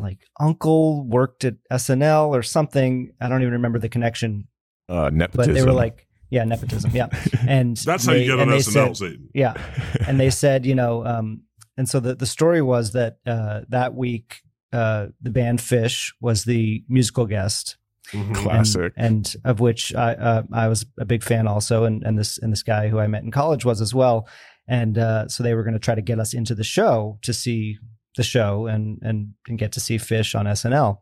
like 0.00 0.20
uncle 0.38 1.06
worked 1.06 1.44
at 1.44 1.54
SNL 1.72 2.28
or 2.28 2.42
something. 2.42 3.12
I 3.20 3.28
don't 3.28 3.42
even 3.42 3.52
remember 3.54 3.78
the 3.78 3.88
connection, 3.88 4.48
Uh, 4.88 5.10
but 5.32 5.46
they 5.52 5.62
were 5.64 5.72
like, 5.72 6.06
yeah, 6.30 6.44
nepotism, 6.44 6.90
yeah, 6.94 7.08
and 7.48 7.76
That's 7.76 8.06
how 8.06 8.12
you 8.12 8.26
get 8.26 8.40
on 8.40 8.48
SNL, 8.48 8.62
said- 8.62 8.96
Satan. 8.96 9.28
yeah, 9.34 9.54
and 10.06 10.18
they 10.18 10.30
said, 10.30 10.64
you 10.66 10.74
know, 10.74 11.04
um, 11.04 11.42
and 11.76 11.88
so 11.88 12.00
the 12.00 12.14
the 12.14 12.26
story 12.26 12.62
was 12.62 12.92
that 12.92 13.18
uh, 13.26 13.60
that 13.68 13.94
week 13.94 14.42
uh, 14.72 15.06
the 15.20 15.30
band 15.30 15.58
Phish 15.58 16.12
was 16.20 16.44
the 16.44 16.84
musical 16.88 17.26
guest, 17.26 17.76
Mhm. 18.12 18.26
and- 18.26 18.36
Classic. 18.36 18.92
and, 18.96 19.34
of 19.44 19.60
which 19.60 19.94
I 19.94 20.14
uh, 20.14 20.42
I 20.52 20.68
was 20.68 20.86
a 20.98 21.04
big 21.04 21.22
fan 21.22 21.46
also, 21.48 21.84
and 21.84 22.02
and 22.04 22.18
this 22.18 22.38
and 22.38 22.52
this 22.52 22.62
guy 22.62 22.88
who 22.88 22.98
I 23.00 23.06
met 23.08 23.22
in 23.24 23.30
college 23.30 23.64
was 23.64 23.80
as 23.80 23.92
well, 23.94 24.28
and 24.68 24.96
uh, 24.98 25.26
so 25.28 25.42
they 25.42 25.54
were 25.54 25.64
going 25.64 25.74
to 25.80 25.86
try 25.86 25.94
to 25.96 26.02
get 26.02 26.18
us 26.20 26.32
into 26.34 26.54
the 26.54 26.64
show 26.64 27.18
to 27.22 27.32
see 27.32 27.78
the 28.16 28.22
show 28.22 28.66
and 28.66 28.98
and 29.02 29.34
and 29.48 29.58
get 29.58 29.72
to 29.72 29.80
see 29.80 29.96
Phish 29.96 30.38
on 30.38 30.46
SNL, 30.46 30.98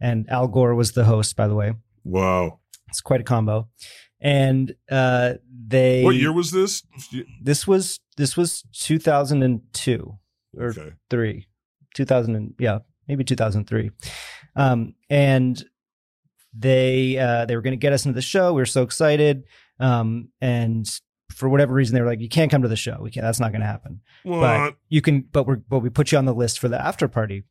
and 0.00 0.28
Al 0.30 0.48
Gore 0.48 0.74
was 0.74 0.92
the 0.92 1.04
host, 1.04 1.36
by 1.36 1.46
the 1.48 1.54
way. 1.54 1.72
Wow. 2.04 2.60
It's 2.88 3.00
quite 3.02 3.20
a 3.20 3.24
combo, 3.24 3.68
and 4.20 4.74
uh, 4.90 5.34
they 5.66 6.02
What 6.04 6.14
year 6.16 6.32
was 6.32 6.50
this? 6.50 6.82
this 7.42 7.66
was 7.66 8.00
this 8.16 8.36
was 8.36 8.64
2002 8.72 10.18
or 10.56 10.66
Okay. 10.68 10.92
three 11.10 11.46
2000 11.94 12.34
and 12.34 12.54
yeah 12.58 12.78
maybe 13.06 13.22
2003 13.24 13.90
um 14.56 14.94
and 15.10 15.62
they 16.54 17.18
uh 17.18 17.44
they 17.44 17.54
were 17.56 17.62
going 17.62 17.72
to 17.72 17.76
get 17.86 17.92
us 17.92 18.04
into 18.06 18.14
the 18.14 18.22
show 18.22 18.52
we 18.52 18.60
were 18.62 18.66
so 18.66 18.82
excited 18.82 19.44
um 19.78 20.28
and 20.40 21.00
for 21.30 21.48
whatever 21.48 21.74
reason 21.74 21.94
they 21.94 22.00
were 22.00 22.06
like 22.06 22.20
you 22.20 22.28
can't 22.28 22.50
come 22.50 22.62
to 22.62 22.68
the 22.68 22.76
show. 22.76 22.98
We 23.00 23.10
can't 23.10 23.24
that's 23.24 23.40
not 23.40 23.52
going 23.52 23.60
to 23.60 23.66
happen 23.66 24.00
What? 24.22 24.40
but 24.40 24.76
you 24.88 25.00
can 25.02 25.22
but 25.32 25.46
we're 25.46 25.56
but 25.56 25.80
we 25.80 25.90
put 25.90 26.10
you 26.12 26.18
on 26.18 26.24
the 26.24 26.34
list 26.34 26.58
for 26.58 26.68
the 26.68 26.80
after 26.80 27.08
party 27.08 27.44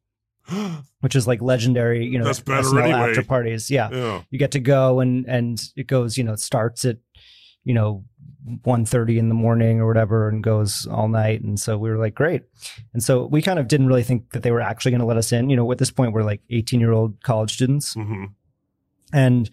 which 1.01 1.15
is 1.15 1.27
like 1.27 1.41
legendary 1.41 2.05
you 2.05 2.17
know 2.19 2.25
That's 2.25 2.39
better 2.39 2.63
SNL 2.67 2.83
anyway. 2.83 2.99
after 3.09 3.23
parties 3.23 3.69
yeah. 3.69 3.89
Yeah. 3.91 4.21
you 4.29 4.39
get 4.39 4.51
to 4.51 4.59
go 4.59 4.99
and 4.99 5.25
and 5.27 5.61
it 5.75 5.87
goes 5.87 6.17
you 6.17 6.23
know 6.23 6.33
it 6.33 6.39
starts 6.39 6.85
at 6.85 6.97
you 7.63 7.73
know 7.73 8.03
1.30 8.65 9.17
in 9.17 9.27
the 9.27 9.35
morning 9.35 9.81
or 9.81 9.87
whatever 9.87 10.29
and 10.29 10.41
goes 10.41 10.87
all 10.89 11.09
night. 11.09 11.41
And 11.41 11.59
so 11.59 11.77
we 11.77 11.89
were 11.89 11.97
like 11.97 12.15
great. 12.15 12.43
And 12.93 13.03
so 13.03 13.25
we 13.25 13.41
kind 13.41 13.59
of 13.59 13.67
didn't 13.67 13.87
really 13.87 14.03
think 14.03 14.31
that 14.31 14.41
they 14.41 14.51
were 14.51 14.61
actually 14.61 14.91
going 14.91 15.01
to 15.01 15.05
let 15.05 15.17
us 15.17 15.33
in. 15.33 15.49
You 15.49 15.57
know 15.57 15.69
at 15.73 15.79
this 15.79 15.91
point 15.91 16.13
we're 16.13 16.23
like 16.23 16.39
18 16.49 16.79
year 16.79 16.93
old 16.93 17.21
college 17.23 17.51
students. 17.53 17.93
Hmm 17.93 18.25
and 19.13 19.49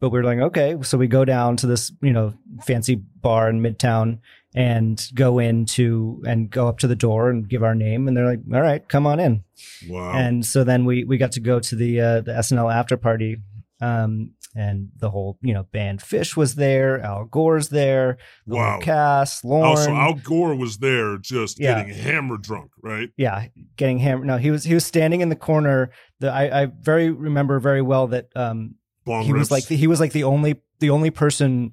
but 0.00 0.10
we 0.10 0.18
are 0.18 0.24
like 0.24 0.38
okay 0.38 0.76
so 0.82 0.98
we 0.98 1.06
go 1.06 1.24
down 1.24 1.56
to 1.56 1.66
this 1.66 1.92
you 2.02 2.12
know 2.12 2.32
fancy 2.66 2.94
bar 2.96 3.48
in 3.48 3.60
midtown 3.62 4.18
and 4.54 5.08
go 5.14 5.38
into 5.38 6.22
and 6.26 6.50
go 6.50 6.66
up 6.68 6.78
to 6.78 6.86
the 6.86 6.96
door 6.96 7.28
and 7.30 7.48
give 7.48 7.62
our 7.62 7.74
name 7.74 8.08
and 8.08 8.16
they're 8.16 8.26
like 8.26 8.40
all 8.54 8.60
right 8.60 8.88
come 8.88 9.06
on 9.06 9.20
in 9.20 9.42
Wow. 9.88 10.12
and 10.12 10.44
so 10.44 10.64
then 10.64 10.84
we 10.84 11.04
we 11.04 11.18
got 11.18 11.32
to 11.32 11.40
go 11.40 11.60
to 11.60 11.74
the 11.76 12.00
uh, 12.00 12.20
the 12.20 12.32
SNL 12.32 12.72
after 12.72 12.96
party, 12.96 13.38
um, 13.80 14.32
and 14.54 14.88
the 14.98 15.10
whole 15.10 15.38
you 15.42 15.52
know 15.54 15.64
band 15.64 16.00
Phish 16.00 16.36
was 16.36 16.54
there, 16.54 17.00
Al 17.00 17.24
Gore's 17.24 17.68
there, 17.70 18.16
the 18.46 18.56
Wow. 18.56 18.78
cast, 18.80 19.44
Lorne, 19.44 19.64
also, 19.64 19.94
Al 19.94 20.14
Gore 20.14 20.54
was 20.54 20.78
there 20.78 21.16
just 21.18 21.58
Yeah. 21.58 21.82
getting 21.82 21.94
hammered 21.94 22.42
drunk, 22.42 22.70
right? 22.82 23.10
yeah, 23.16 23.46
getting 23.76 23.98
hammered. 23.98 24.26
No, 24.26 24.36
he 24.38 24.50
was 24.50 24.64
he 24.64 24.74
was 24.74 24.84
standing 24.84 25.20
in 25.20 25.28
the 25.30 25.36
corner. 25.36 25.90
The 26.20 26.30
I, 26.30 26.62
I 26.62 26.66
very 26.66 27.10
remember 27.10 27.58
very 27.60 27.82
well 27.82 28.06
that 28.08 28.28
um 28.36 28.74
Bong 29.06 29.24
he 29.24 29.32
was 29.32 29.50
like 29.50 29.64
he 29.64 29.86
was 29.86 30.00
like 30.00 30.12
the 30.12 30.24
only 30.24 30.60
the 30.80 30.90
only 30.90 31.10
person 31.10 31.72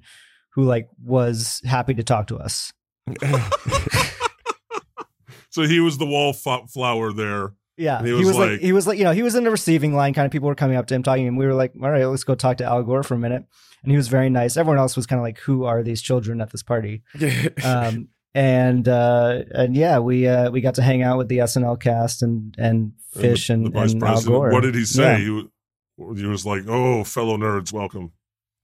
who 0.54 0.62
like 0.64 0.88
was 1.04 1.60
happy 1.66 1.92
to 1.94 2.02
talk 2.02 2.28
to 2.28 2.38
us. 2.38 2.72
so 5.50 5.62
he 5.62 5.80
was 5.80 5.98
the 5.98 6.06
wallflower 6.06 7.12
there. 7.12 7.52
Yeah, 7.76 7.98
And 7.98 8.06
he 8.06 8.12
he 8.12 8.18
was, 8.18 8.28
was 8.28 8.36
like, 8.36 8.50
like- 8.52 8.60
he 8.60 8.72
was 8.72 8.86
like 8.86 8.98
you 8.98 9.04
know 9.04 9.12
he 9.12 9.22
was 9.22 9.34
in 9.34 9.44
the 9.44 9.50
receiving 9.50 9.94
line. 9.94 10.14
Kind 10.14 10.26
of 10.26 10.32
people 10.32 10.48
were 10.48 10.54
coming 10.54 10.76
up 10.76 10.86
to 10.86 10.94
him 10.94 11.02
talking, 11.02 11.26
and 11.26 11.36
we 11.36 11.44
were 11.46 11.54
like, 11.54 11.72
all 11.82 11.90
right, 11.90 12.04
let's 12.06 12.24
go 12.24 12.34
talk 12.36 12.58
to 12.58 12.64
Al 12.64 12.82
Gore 12.84 13.02
for 13.02 13.14
a 13.14 13.18
minute. 13.18 13.44
And 13.82 13.90
he 13.90 13.96
was 13.96 14.08
very 14.08 14.30
nice. 14.30 14.56
Everyone 14.56 14.78
else 14.78 14.96
was 14.96 15.06
kind 15.06 15.18
of 15.18 15.24
like, 15.24 15.38
who 15.40 15.64
are 15.64 15.82
these 15.82 16.00
children 16.00 16.40
at 16.40 16.50
this 16.50 16.62
party? 16.62 17.02
Um, 17.64 18.08
and 18.36 18.88
uh, 18.88 19.42
and 19.52 19.76
yeah, 19.76 19.98
we 20.00 20.26
uh, 20.26 20.50
we 20.50 20.60
got 20.60 20.74
to 20.76 20.82
hang 20.82 21.02
out 21.02 21.18
with 21.18 21.28
the 21.28 21.38
SNL 21.38 21.78
cast 21.80 22.22
and 22.22 22.54
and 22.58 22.92
Phish 23.16 23.48
And 23.50 23.66
and, 23.66 23.74
the, 23.74 23.78
the 23.78 23.92
and 23.92 24.02
Al. 24.02 24.22
Gore. 24.22 24.50
What 24.50 24.62
did 24.62 24.74
he 24.74 24.84
say? 24.84 25.02
Yeah, 25.02 25.18
He, 25.18 25.30
was, 25.30 25.44
he 25.96 26.26
was 26.26 26.44
like, 26.44 26.64
"Oh, 26.68 27.04
fellow 27.04 27.36
nerds, 27.36 27.72
welcome." 27.72 28.12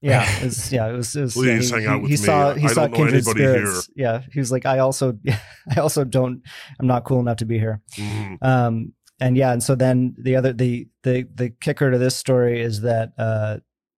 yeah, 0.01 0.27
it 0.39 0.45
was, 0.45 0.71
yeah, 0.71 0.87
it 0.87 0.93
was. 0.93 1.15
It 1.15 1.21
was 1.21 1.35
yeah, 1.35 1.41
Please 1.43 1.69
he, 1.69 1.75
hang 1.75 1.85
out 1.87 2.01
with 2.01 2.09
he 2.11 2.17
me. 2.17 2.17
saw 2.17 2.53
he 2.53 2.65
I 2.65 2.73
saw 2.73 2.87
don't 2.87 2.99
know 2.99 3.05
anybody 3.05 3.41
here. 3.41 3.73
Yeah, 3.95 4.21
he 4.31 4.39
was 4.39 4.51
like, 4.51 4.65
I 4.65 4.79
also 4.79 5.17
I 5.75 5.79
also 5.79 6.03
don't. 6.03 6.41
I'm 6.79 6.87
not 6.87 7.03
cool 7.05 7.19
enough 7.19 7.37
to 7.37 7.45
be 7.45 7.59
here. 7.59 7.81
Mhm. 7.95 8.37
Um, 8.41 8.93
and 9.19 9.37
yeah, 9.37 9.51
and 9.53 9.61
so 9.61 9.75
then 9.75 10.15
the 10.17 10.35
other 10.35 10.53
the 10.53 10.87
the 11.03 11.27
the 11.33 11.49
kicker 11.49 11.91
to 11.91 11.97
this 11.97 12.15
story 12.15 12.61
is 12.61 12.81
that 12.81 13.11
uh, 13.17 13.57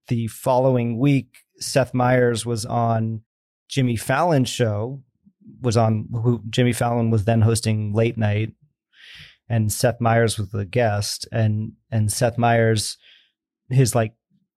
the 0.09 0.27
following 0.27 0.99
week, 0.99 1.29
Seth 1.59 1.93
Meyers 1.93 2.45
was 2.45 2.65
on 2.65 3.21
Jimmy 3.69 3.95
Fallon's 3.95 4.49
show. 4.49 5.01
Was 5.61 5.77
on 5.77 6.07
who 6.11 6.41
Jimmy 6.49 6.73
Fallon 6.73 7.09
was 7.09 7.25
then 7.25 7.41
hosting 7.41 7.93
late 7.93 8.17
night, 8.17 8.53
and 9.49 9.71
Seth 9.71 9.99
Meyers 10.01 10.37
was 10.37 10.49
the 10.49 10.65
guest, 10.65 11.27
and 11.31 11.73
and 11.91 12.11
Seth 12.11 12.37
Meyers, 12.37 12.97
his 13.69 13.95
like 13.95 14.13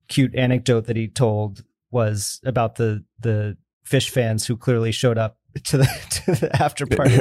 cute 0.09 0.35
anecdote 0.35 0.83
that 0.87 0.97
he 0.97 1.09
told 1.09 1.65
was 1.91 2.41
about 2.45 2.77
the 2.77 3.05
the 3.21 3.57
Phish 3.89 4.11
fans 4.11 4.47
who 4.47 4.57
clearly 4.57 4.93
showed 4.93 5.19
up 5.19 5.39
to 5.65 5.79
the 5.79 5.85
to 6.11 6.33
the 6.33 6.63
after 6.63 6.87
party. 6.87 7.15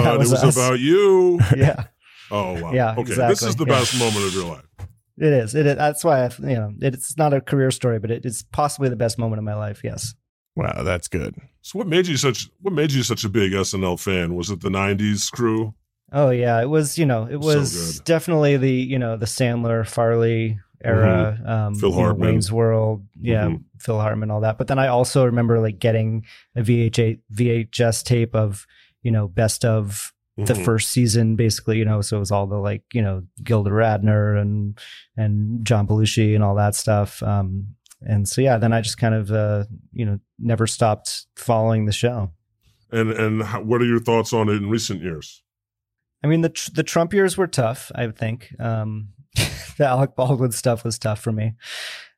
that 0.00 0.04
What? 0.04 0.14
It 0.14 0.18
was 0.18 0.32
us. 0.34 0.56
about 0.56 0.80
you. 0.80 1.38
yeah. 1.56 1.84
Oh 2.30 2.60
wow. 2.60 2.72
Yeah, 2.72 2.94
Okay, 2.98 3.14
this 3.14 3.42
is 3.42 3.56
the 3.56 3.64
Yeah. 3.66 3.74
best 3.78 3.98
moment 3.98 4.24
of 4.26 4.34
your 4.34 4.46
life. 4.46 4.64
It 5.18 5.32
is. 5.32 5.54
It 5.54 5.64
is. 5.66 5.76
That's 5.76 6.04
why 6.04 6.24
I, 6.24 6.30
you 6.40 6.56
know, 6.56 6.72
it's 6.82 7.16
not 7.16 7.32
a 7.32 7.40
career 7.40 7.70
story, 7.70 7.98
but 7.98 8.10
it, 8.10 8.26
it's 8.26 8.42
possibly 8.42 8.88
the 8.90 8.96
best 8.96 9.16
moment 9.18 9.38
of 9.38 9.44
my 9.44 9.54
life. 9.54 9.80
Yes. 9.82 10.14
wow, 10.56 10.82
that's 10.82 11.08
good. 11.08 11.36
So, 11.62 11.78
what 11.78 11.86
made 11.86 12.06
you 12.06 12.16
such? 12.18 12.50
What 12.60 12.74
made 12.74 12.92
you 12.92 13.02
such 13.02 13.24
a 13.24 13.28
big 13.30 13.52
SNL 13.52 13.98
fan? 13.98 14.34
Was 14.34 14.50
it 14.50 14.60
the 14.60 14.68
'90s 14.68 15.30
crew? 15.32 15.74
Oh 16.12 16.30
yeah, 16.30 16.60
it 16.60 16.68
was. 16.68 16.98
You 16.98 17.06
know, 17.06 17.26
it 17.30 17.38
was 17.40 17.96
good. 17.98 18.04
definitely 18.04 18.56
the 18.58 18.70
you 18.70 18.98
know 18.98 19.16
the 19.16 19.26
Sandler, 19.26 19.86
Farley 19.88 20.58
era, 20.84 21.38
um, 21.44 21.72
Mm-hmm. 21.74 21.80
Phil 21.80 21.90
you 21.90 21.96
know, 21.96 22.14
Wayne's 22.14 22.52
World, 22.52 23.06
yeah, 23.20 23.46
Mhm. 23.46 23.64
Phil 23.78 24.00
Hartman, 24.00 24.30
all 24.30 24.40
that. 24.40 24.58
But 24.58 24.66
then 24.68 24.78
I 24.78 24.88
also 24.88 25.24
remember 25.24 25.60
like 25.60 25.78
getting 25.78 26.24
a 26.54 26.62
VHA 26.62 27.20
VHS 27.32 28.02
tape 28.04 28.34
of 28.34 28.66
you 29.02 29.10
know 29.10 29.28
best 29.28 29.64
of 29.64 30.12
the 30.36 30.52
Mhm. 30.54 30.64
first 30.64 30.90
season, 30.90 31.34
basically. 31.36 31.78
You 31.78 31.84
know, 31.86 32.00
so 32.02 32.16
it 32.16 32.20
was 32.20 32.30
all 32.30 32.46
the 32.46 32.56
like 32.58 32.82
you 32.92 33.00
know 33.02 33.22
Gilda 33.42 33.70
Radner 33.70 34.40
and 34.40 34.78
and 35.16 35.64
John 35.64 35.86
Belushi 35.86 36.34
and 36.34 36.44
all 36.44 36.54
that 36.56 36.74
stuff. 36.74 37.22
Um, 37.22 37.68
and 38.02 38.28
so 38.28 38.42
yeah, 38.42 38.58
then 38.58 38.72
I 38.74 38.82
just 38.82 38.98
kind 38.98 39.14
of 39.14 39.30
uh, 39.32 39.64
you 39.92 40.04
know 40.04 40.18
never 40.38 40.66
stopped 40.66 41.26
following 41.36 41.86
the 41.86 41.92
show. 41.92 42.30
And 42.92 43.10
and 43.12 43.42
how, 43.42 43.62
what 43.62 43.80
are 43.80 43.86
your 43.86 43.98
thoughts 44.00 44.32
on 44.32 44.48
it 44.48 44.56
in 44.56 44.68
recent 44.68 45.02
years? 45.02 45.42
I 46.22 46.28
mean, 46.28 46.40
the 46.42 46.50
tr- 46.50 46.70
the 46.74 46.82
Trump 46.82 47.12
years 47.14 47.36
were 47.36 47.46
tough. 47.46 47.90
I 47.94 48.06
would 48.06 48.16
think 48.18 48.54
um, 48.60 49.08
the 49.78 49.86
Alec 49.86 50.16
Baldwin 50.16 50.52
stuff 50.52 50.84
was 50.84 50.98
tough 50.98 51.20
for 51.20 51.32
me. 51.32 51.54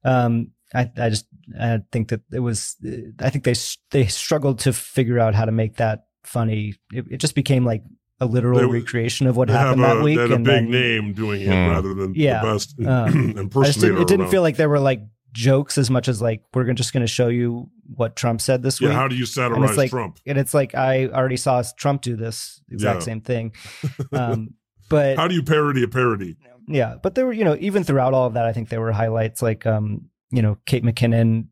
Um, 0.04 0.52
I 0.74 0.90
I 0.96 1.09
just 1.11 1.26
I 1.59 1.81
think 1.92 2.09
that 2.09 2.20
it 2.33 2.40
was. 2.40 2.76
I 3.20 3.31
think 3.31 3.44
they 3.44 3.54
they 3.90 4.07
struggled 4.07 4.61
to 4.61 4.72
figure 4.72 5.18
out 5.18 5.35
how 5.35 5.44
to 5.44 5.52
make 5.52 5.76
that 5.76 6.04
funny. 6.24 6.74
It, 6.92 7.07
it 7.11 7.16
just 7.18 7.35
became 7.35 7.64
like 7.64 7.83
a 8.20 8.26
literal 8.26 8.59
They- 8.61 8.66
recreation 8.66 9.26
of 9.26 9.37
what 9.37 9.48
happened 9.48 9.81
have 9.81 9.96
that 9.96 10.00
a, 10.00 10.04
week. 10.04 10.16
they 10.16 10.22
had 10.22 10.31
a 10.33 10.35
and 10.35 10.44
big 10.44 10.54
then- 10.54 10.70
name 10.70 11.12
doing 11.12 11.40
it 11.42 11.46
Hmm. 11.46 11.70
rather 11.70 11.94
than 11.94 12.14
Yeah. 12.14 12.42
the 12.44 12.52
best 12.52 12.74
Um, 12.87 12.87
I 12.88 13.11
just 13.12 13.37
impersonator. 13.38 13.81
didn't, 13.88 14.02
it 14.02 14.09
didn't 14.09 14.20
around. 14.22 14.31
feel 14.33 14.42
like 14.42 14.57
there 14.57 14.68
were 14.68 14.81
like 14.81 15.02
jokes 15.33 15.78
as 15.78 15.88
much 15.88 16.09
as 16.09 16.20
like 16.20 16.42
we're 16.52 16.70
just 16.72 16.92
going 16.92 17.02
to 17.02 17.07
show 17.07 17.28
you 17.28 17.70
what 17.94 18.16
Trump 18.16 18.40
said 18.40 18.62
this 18.62 18.81
Yeah, 18.81 18.88
week. 18.88 18.96
how 18.96 19.09
do 19.09 19.14
you 19.14 19.20
and 19.22 19.28
satirize 19.28 19.70
it's 19.70 19.78
like, 19.78 19.90
Trump? 19.90 20.18
and 20.26 20.37
it's 20.37 20.52
like 20.52 20.74
I 20.74 21.07
already 21.07 21.37
saw 21.37 21.62
Trump 21.76 22.02
do 22.02 22.16
this 22.16 22.61
exact 22.70 23.00
Yeah. 23.00 23.04
same 23.04 23.20
thing. 23.20 23.52
Um, 24.12 24.54
but 24.88 25.16
How 25.16 25.29
do 25.29 25.35
you 25.35 25.42
parody 25.42 25.83
a 25.83 25.88
parody? 25.88 26.37
yeah, 26.66 26.96
but 27.03 27.14
there 27.14 27.27
were, 27.27 27.33
you 27.33 27.44
know, 27.44 27.57
even 27.61 27.85
throughout 27.85 28.14
all 28.14 28.27
of 28.27 28.35
that, 28.35 28.44
I 28.46 28.53
think 28.53 28.68
there 28.68 28.81
were 28.81 28.92
highlights 28.92 29.40
like, 29.42 29.66
um, 29.66 30.09
you 30.31 30.42
know, 30.42 30.59
Kate 30.66 30.85
McKinnon 30.85 31.46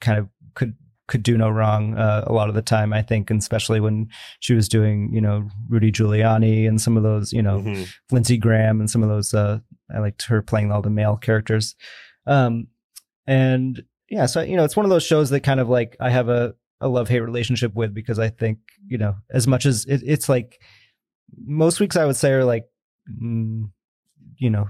kind 0.00 0.18
of 0.18 0.28
could 0.54 0.74
could 1.06 1.22
do 1.22 1.36
no 1.36 1.50
wrong 1.50 1.94
uh, 1.98 2.24
a 2.26 2.32
lot 2.32 2.48
of 2.48 2.54
the 2.54 2.62
time. 2.62 2.92
I 2.94 3.02
think, 3.02 3.28
and 3.30 3.38
especially 3.38 3.78
when 3.78 4.08
she 4.40 4.54
was 4.54 4.68
doing, 4.70 5.10
you 5.12 5.20
know, 5.20 5.48
Rudy 5.68 5.92
Giuliani 5.92 6.66
and 6.66 6.80
some 6.80 6.96
of 6.96 7.02
those, 7.02 7.30
you 7.32 7.42
know, 7.42 7.58
Mhm. 7.60 7.86
Lindsey 8.10 8.38
Graham 8.38 8.80
and 8.80 8.90
some 8.90 9.02
of 9.02 9.10
those. 9.10 9.34
Uh, 9.34 9.58
I 9.94 9.98
liked 9.98 10.22
her 10.26 10.40
playing 10.40 10.72
all 10.72 10.80
the 10.80 10.88
male 10.88 11.16
characters. 11.18 11.76
Um, 12.26 12.68
and 13.26 13.82
yeah, 14.08 14.24
so 14.26 14.40
you 14.40 14.56
know, 14.56 14.64
it's 14.64 14.76
one 14.76 14.86
of 14.86 14.90
those 14.90 15.02
shows 15.04 15.28
that 15.30 15.40
kind 15.40 15.60
of 15.60 15.68
like 15.68 15.94
I 16.00 16.08
have 16.10 16.28
a 16.30 16.54
a 16.80 16.88
love 16.88 17.08
hate 17.08 17.20
relationship 17.20 17.74
with 17.74 17.92
because 17.94 18.18
I 18.18 18.28
think 18.30 18.58
you 18.86 18.96
know 18.98 19.16
as 19.30 19.46
much 19.46 19.66
as 19.66 19.84
it, 19.86 20.02
it's 20.04 20.28
like 20.28 20.60
most 21.46 21.80
weeks 21.80 21.96
I 21.96 22.04
would 22.06 22.16
say 22.16 22.30
are 22.32 22.44
like 22.44 22.64
you 23.06 24.50
know. 24.50 24.68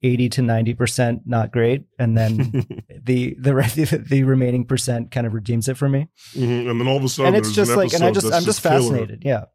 80 0.00 0.28
to 0.28 0.42
90% 0.42 1.22
not 1.26 1.50
great 1.50 1.82
and 1.98 2.16
then 2.16 2.36
the 3.02 3.34
the 3.36 3.52
re- 3.52 3.66
the 4.08 4.22
remaining 4.22 4.64
percent 4.64 5.10
kind 5.10 5.26
of 5.26 5.34
redeems 5.34 5.66
it 5.68 5.76
for 5.76 5.88
me 5.88 6.06
Mhm. 6.36 6.70
And 6.70 6.80
then 6.80 6.86
all 6.86 6.96
of 6.98 7.02
a 7.02 7.08
sudden, 7.08 7.34
and 7.34 7.36
it's 7.44 7.52
just 7.52 7.72
an 7.72 7.76
like 7.78 7.92
and 7.92 8.04
i 8.04 8.12
just 8.12 8.32
i'm 8.32 8.44
just 8.44 8.62
killer. 8.62 8.78
fascinated 8.78 9.24
yeah 9.24 9.46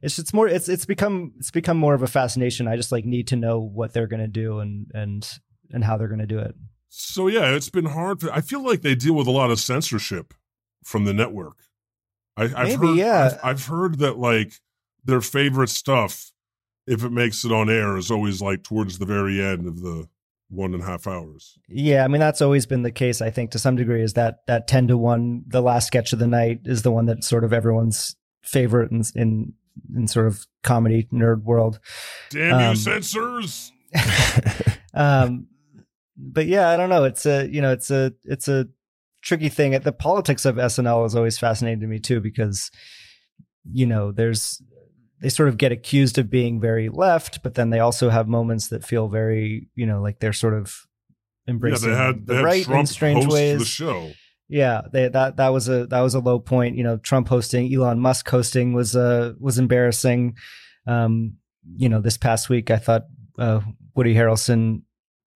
it's 0.00 0.18
it's 0.18 0.34
more 0.34 0.48
it's 0.48 0.68
it's 0.68 0.86
become 0.86 1.30
it's 1.38 1.52
become 1.52 1.76
more 1.76 1.94
of 1.94 2.02
a 2.02 2.08
fascination 2.08 2.66
i 2.66 2.74
just 2.74 2.90
like 2.90 3.04
need 3.04 3.28
to 3.28 3.36
know 3.36 3.60
what 3.60 3.92
they're 3.92 4.08
going 4.08 4.18
to 4.18 4.26
do 4.26 4.58
and 4.58 4.90
and 4.92 5.38
and 5.70 5.84
how 5.84 5.96
they're 5.96 6.08
going 6.08 6.18
to 6.18 6.26
do 6.26 6.40
it 6.40 6.56
So 6.88 7.28
yeah, 7.28 7.54
it's 7.54 7.70
been 7.70 7.86
hard. 7.86 8.18
To, 8.20 8.34
I 8.34 8.40
feel 8.40 8.64
like 8.66 8.82
they 8.82 8.96
deal 8.96 9.14
with 9.14 9.28
a 9.28 9.30
lot 9.30 9.52
of 9.52 9.60
censorship 9.60 10.34
from 10.84 11.04
the 11.04 11.14
network. 11.14 11.58
I, 12.36 12.46
I've 12.46 12.52
Maybe, 12.80 12.86
heard, 12.88 12.96
yeah. 12.96 13.24
I've, 13.24 13.38
I've 13.44 13.66
heard 13.66 13.98
that 14.00 14.18
like 14.18 14.54
their 15.04 15.20
favorite 15.20 15.68
stuff, 15.70 16.31
if 16.86 17.04
it 17.04 17.10
makes 17.12 17.44
it 17.44 17.52
on 17.52 17.70
air, 17.70 17.96
is 17.96 18.10
always 18.10 18.40
like 18.42 18.62
towards 18.62 18.98
the 18.98 19.06
very 19.06 19.42
end 19.42 19.66
of 19.66 19.80
the 19.80 20.08
one 20.48 20.74
and 20.74 20.82
a 20.82 20.86
half 20.86 21.06
hours. 21.06 21.58
yeah 21.66 22.04
i 22.04 22.08
mean 22.08 22.20
that's 22.20 22.42
always 22.42 22.66
been 22.66 22.82
the 22.82 22.90
case 22.92 23.22
i 23.22 23.30
think 23.30 23.50
to 23.50 23.58
some 23.58 23.74
degree 23.74 24.02
is 24.02 24.12
that 24.12 24.40
that 24.46 24.68
10 24.68 24.88
to 24.88 24.98
1 24.98 25.44
the 25.46 25.62
last 25.62 25.86
sketch 25.86 26.12
of 26.12 26.18
the 26.18 26.26
night 26.26 26.60
is 26.66 26.82
the 26.82 26.90
one 26.92 27.06
that 27.06 27.24
sort 27.24 27.42
of 27.42 27.54
everyone's 27.54 28.16
favorite 28.42 28.90
in 28.92 29.02
in, 29.14 29.54
in 29.96 30.06
sort 30.06 30.26
of 30.26 30.46
comedy 30.62 31.08
nerd 31.10 31.42
world 31.44 31.80
Damn 32.28 32.60
you, 32.60 32.66
Um, 32.66 32.76
censors! 32.76 33.72
um 34.94 35.46
but 36.18 36.46
yeah 36.46 36.68
i 36.68 36.76
don't 36.76 36.90
know 36.90 37.04
it's 37.04 37.24
a 37.24 37.48
you 37.48 37.62
know 37.62 37.72
it's 37.72 37.90
a 37.90 38.12
it's 38.24 38.46
a 38.46 38.68
tricky 39.22 39.48
thing 39.48 39.70
the 39.80 39.90
politics 39.92 40.44
of 40.44 40.56
snl 40.56 41.06
is 41.06 41.16
always 41.16 41.38
fascinating 41.38 41.80
to 41.80 41.86
me 41.86 41.98
too 41.98 42.20
because 42.20 42.70
you 43.72 43.86
know 43.86 44.12
there's 44.12 44.60
they 45.22 45.28
sort 45.28 45.48
of 45.48 45.56
get 45.56 45.72
accused 45.72 46.18
of 46.18 46.28
being 46.28 46.60
very 46.60 46.88
left 46.88 47.42
but 47.42 47.54
then 47.54 47.70
they 47.70 47.78
also 47.80 48.10
have 48.10 48.28
moments 48.28 48.68
that 48.68 48.84
feel 48.84 49.08
very 49.08 49.68
you 49.74 49.86
know 49.86 50.02
like 50.02 50.18
they're 50.20 50.32
sort 50.32 50.52
of 50.54 50.86
Yeah, 51.46 51.52
embracing 51.52 51.90
they 51.90 51.96
had, 51.96 52.26
they 52.26 52.36
the 52.36 52.42
right 52.44 52.64
Trump 52.64 52.80
in 52.80 52.86
strange 52.86 53.26
ways 53.26 53.58
the 53.60 53.64
show. 53.64 54.10
yeah, 54.48 54.82
they, 54.92 55.08
that 55.08 55.36
that 55.36 55.48
was 55.48 55.68
a 55.68 55.86
that 55.86 56.00
was 56.00 56.14
a 56.14 56.20
low 56.20 56.38
point. 56.38 56.76
You 56.76 56.84
know, 56.84 56.96
Trump 56.98 57.28
hosting, 57.28 57.72
Elon 57.74 57.98
Musk 58.00 58.28
hosting 58.28 58.74
was 58.74 58.94
uh 58.94 59.32
was 59.40 59.58
embarrassing. 59.58 60.36
Um, 60.86 61.38
you 61.76 61.88
know, 61.88 62.00
this 62.00 62.16
past 62.18 62.48
week 62.50 62.70
I 62.70 62.76
thought 62.78 63.04
uh, 63.38 63.60
Woody 63.94 64.14
Harrelson 64.14 64.82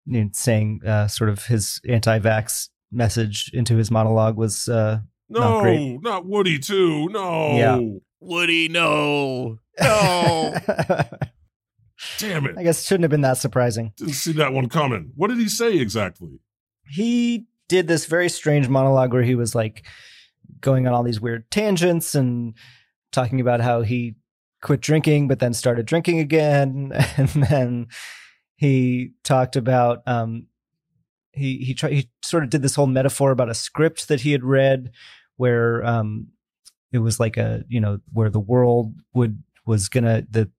you 0.07 0.25
know, 0.25 0.31
saying 0.33 0.81
uh, 0.87 1.07
sort 1.09 1.31
of 1.31 1.45
his 1.47 1.81
anti-vax 1.89 2.69
message 2.93 3.51
into 3.55 3.77
his 3.77 3.91
monologue 3.91 4.37
was 4.37 4.69
uh, 4.69 5.01
No, 5.29 5.41
Not 5.41 5.63
great. 5.63 5.99
not 6.03 6.27
Woody 6.27 6.59
too. 6.59 7.09
No. 7.11 7.57
Yeah. 7.57 7.79
Woody, 8.25 8.69
no. 8.69 9.59
No. 9.81 10.55
Damn 12.19 12.47
it. 12.47 12.57
I 12.57 12.63
guess 12.63 12.85
shouldn't 12.85 13.03
have 13.03 13.11
been 13.11 13.23
that 13.23 13.39
surprising. 13.39 13.93
Didn't 13.97 14.13
see 14.15 14.33
that 14.33 14.53
one 14.53 14.69
coming. 14.69 15.13
What 15.17 15.29
did 15.29 15.39
he 15.39 15.49
say 15.49 15.79
exactly? 15.79 16.39
he 16.89 17.47
did 17.69 17.89
this 17.89 18.07
very 18.07 18.29
strange 18.29 18.69
monologue 18.69 19.13
where 19.13 19.23
he 19.23 19.35
was 19.35 19.55
like 19.55 19.85
going 20.61 20.87
on 20.87 20.95
all 20.95 21.03
these 21.03 21.21
weird 21.21 21.51
tangents 21.51 22.15
and 22.15 22.55
talking 23.13 23.41
about 23.41 23.61
how 23.61 23.83
he 23.83 24.15
quit 24.63 24.81
drinking 24.81 25.29
but 25.29 25.39
then 25.39 25.53
started 25.55 25.87
drinking 25.87 26.19
again 26.19 26.93
and 27.17 27.29
then 27.29 27.87
he 28.57 29.13
talked 29.23 29.57
about 29.57 30.03
um 30.07 30.47
he 31.33 31.59
he 31.59 31.75
tried 31.75 31.93
he 31.93 32.11
sort 32.23 32.43
of 32.45 32.51
did 32.51 32.63
this 32.63 32.75
whole 32.75 32.87
metaphor 32.87 33.31
about 33.31 33.51
a 33.51 33.55
script 33.55 34.09
that 34.09 34.21
he 34.21 34.33
had 34.33 34.45
read 34.45 34.91
where 35.37 35.85
um 35.85 36.29
it 36.95 36.99
was 37.01 37.19
like 37.21 37.37
a 37.37 37.65
you 37.69 37.81
know 37.81 37.99
where 38.13 38.31
the 38.31 38.41
world 38.41 38.95
would 39.13 39.43
was 39.67 39.89
gonna 39.89 40.25
the 40.31 40.51